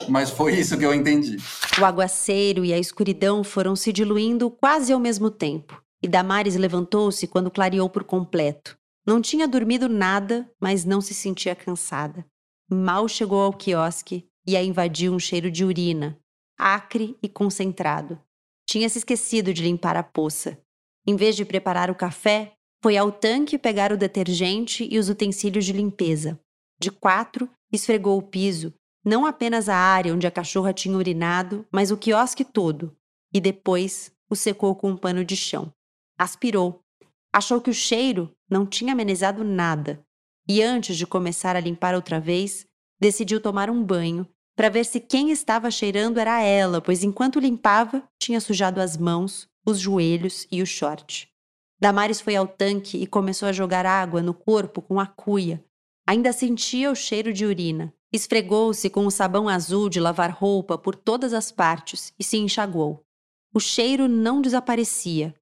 mas 0.08 0.30
foi 0.30 0.54
isso 0.54 0.76
que 0.76 0.84
eu 0.84 0.92
entendi. 0.92 1.36
O 1.80 1.84
aguaceiro 1.84 2.64
e 2.64 2.72
a 2.72 2.78
escuridão 2.78 3.44
foram 3.44 3.76
se 3.76 3.92
diluindo 3.92 4.50
quase 4.50 4.92
ao 4.92 4.98
mesmo 4.98 5.30
tempo, 5.30 5.80
e 6.02 6.08
Damares 6.08 6.56
levantou-se 6.56 7.26
quando 7.28 7.50
clareou 7.50 7.88
por 7.88 8.02
completo. 8.02 8.76
Não 9.06 9.20
tinha 9.22 9.46
dormido 9.46 9.88
nada, 9.88 10.50
mas 10.60 10.84
não 10.84 11.00
se 11.00 11.14
sentia 11.14 11.54
cansada. 11.54 12.26
Mal 12.68 13.08
chegou 13.08 13.40
ao 13.40 13.52
quiosque 13.52 14.28
e 14.46 14.56
a 14.56 14.62
invadiu 14.62 15.12
um 15.12 15.18
cheiro 15.18 15.50
de 15.50 15.64
urina, 15.64 16.18
acre 16.58 17.16
e 17.22 17.28
concentrado. 17.28 18.20
Tinha 18.68 18.88
se 18.88 18.98
esquecido 18.98 19.54
de 19.54 19.62
limpar 19.62 19.96
a 19.96 20.02
poça. 20.02 20.58
Em 21.06 21.14
vez 21.14 21.36
de 21.36 21.44
preparar 21.44 21.90
o 21.90 21.94
café, 21.94 22.52
foi 22.82 22.96
ao 22.96 23.12
tanque 23.12 23.58
pegar 23.58 23.92
o 23.92 23.96
detergente 23.96 24.88
e 24.90 24.98
os 24.98 25.08
utensílios 25.08 25.64
de 25.64 25.72
limpeza. 25.72 26.40
De 26.80 26.90
quatro, 26.90 27.48
esfregou 27.72 28.18
o 28.18 28.22
piso 28.22 28.74
não 29.06 29.24
apenas 29.24 29.68
a 29.68 29.76
área 29.76 30.12
onde 30.12 30.26
a 30.26 30.32
cachorra 30.32 30.72
tinha 30.72 30.96
urinado, 30.96 31.64
mas 31.70 31.92
o 31.92 31.96
quiosque 31.96 32.44
todo, 32.44 32.92
e 33.32 33.40
depois 33.40 34.10
o 34.28 34.34
secou 34.34 34.74
com 34.74 34.90
um 34.90 34.96
pano 34.96 35.24
de 35.24 35.36
chão. 35.36 35.72
Aspirou. 36.18 36.82
Achou 37.36 37.60
que 37.60 37.68
o 37.68 37.74
cheiro 37.74 38.34
não 38.48 38.64
tinha 38.64 38.94
amenizado 38.94 39.44
nada, 39.44 40.02
e 40.48 40.62
antes 40.62 40.96
de 40.96 41.06
começar 41.06 41.54
a 41.54 41.60
limpar 41.60 41.94
outra 41.94 42.18
vez, 42.18 42.66
decidiu 42.98 43.42
tomar 43.42 43.68
um 43.68 43.84
banho 43.84 44.26
para 44.56 44.70
ver 44.70 44.86
se 44.86 44.98
quem 44.98 45.30
estava 45.30 45.70
cheirando 45.70 46.16
era 46.16 46.40
ela, 46.40 46.80
pois 46.80 47.04
enquanto 47.04 47.38
limpava, 47.38 48.02
tinha 48.18 48.40
sujado 48.40 48.80
as 48.80 48.96
mãos, 48.96 49.46
os 49.66 49.78
joelhos 49.78 50.46
e 50.50 50.62
o 50.62 50.66
short. 50.66 51.28
Damares 51.78 52.22
foi 52.22 52.36
ao 52.36 52.48
tanque 52.48 52.96
e 52.96 53.06
começou 53.06 53.50
a 53.50 53.52
jogar 53.52 53.84
água 53.84 54.22
no 54.22 54.32
corpo 54.32 54.80
com 54.80 54.98
a 54.98 55.04
cuia. 55.04 55.62
Ainda 56.06 56.32
sentia 56.32 56.90
o 56.90 56.96
cheiro 56.96 57.34
de 57.34 57.44
urina. 57.44 57.92
Esfregou-se 58.10 58.88
com 58.88 59.04
o 59.04 59.10
sabão 59.10 59.46
azul 59.46 59.90
de 59.90 60.00
lavar 60.00 60.30
roupa 60.30 60.78
por 60.78 60.96
todas 60.96 61.34
as 61.34 61.52
partes 61.52 62.14
e 62.18 62.24
se 62.24 62.38
enxagou. 62.38 63.04
O 63.52 63.60
cheiro 63.60 64.08
não 64.08 64.40
desaparecia. 64.40 65.34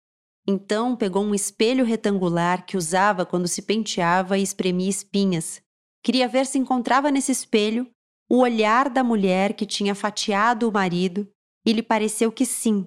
Então 0.47 0.95
pegou 0.95 1.25
um 1.25 1.35
espelho 1.35 1.85
retangular 1.85 2.67
que 2.67 2.77
usava 2.77 3.25
quando 3.25 3.49
se 3.49 3.63
penteava 3.63 4.37
e 4.37 4.43
espremia 4.43 4.91
espinhas. 4.91 5.63
Queria 6.03 6.29
ver 6.29 6.45
se 6.47 6.59
encontrava 6.59 7.11
nesse 7.11 7.33
espelho 7.33 7.91
o 8.29 8.39
olhar 8.39 8.91
da 8.91 9.03
mulher 9.03 9.55
que 9.55 9.65
tinha 9.65 9.95
fatiado 9.95 10.69
o 10.69 10.73
marido 10.73 11.27
e 11.65 11.73
lhe 11.73 11.83
pareceu 11.83 12.31
que 12.31 12.45
sim, 12.45 12.87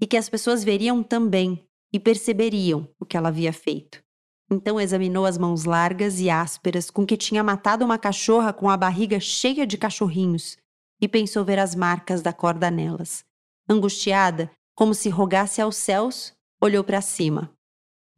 e 0.00 0.06
que 0.06 0.16
as 0.16 0.28
pessoas 0.28 0.64
veriam 0.64 1.02
também 1.02 1.64
e 1.92 2.00
perceberiam 2.00 2.88
o 2.98 3.06
que 3.06 3.16
ela 3.16 3.28
havia 3.28 3.52
feito. 3.52 4.02
Então 4.50 4.80
examinou 4.80 5.26
as 5.26 5.38
mãos 5.38 5.64
largas 5.64 6.20
e 6.20 6.30
ásperas 6.30 6.90
com 6.90 7.04
que 7.04 7.16
tinha 7.16 7.42
matado 7.42 7.84
uma 7.84 7.98
cachorra 7.98 8.52
com 8.52 8.70
a 8.70 8.76
barriga 8.76 9.18
cheia 9.18 9.66
de 9.66 9.76
cachorrinhos 9.76 10.56
e 11.00 11.08
pensou 11.08 11.44
ver 11.44 11.58
as 11.58 11.74
marcas 11.74 12.22
da 12.22 12.32
corda 12.32 12.70
nelas. 12.70 13.24
Angustiada, 13.68 14.50
como 14.74 14.94
se 14.94 15.08
rogasse 15.08 15.60
aos 15.60 15.76
céus, 15.76 16.32
olhou 16.60 16.82
para 16.82 17.00
cima. 17.00 17.52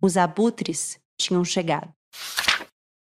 Os 0.01 0.17
abutres 0.17 0.99
tinham 1.17 1.45
chegado. 1.45 1.93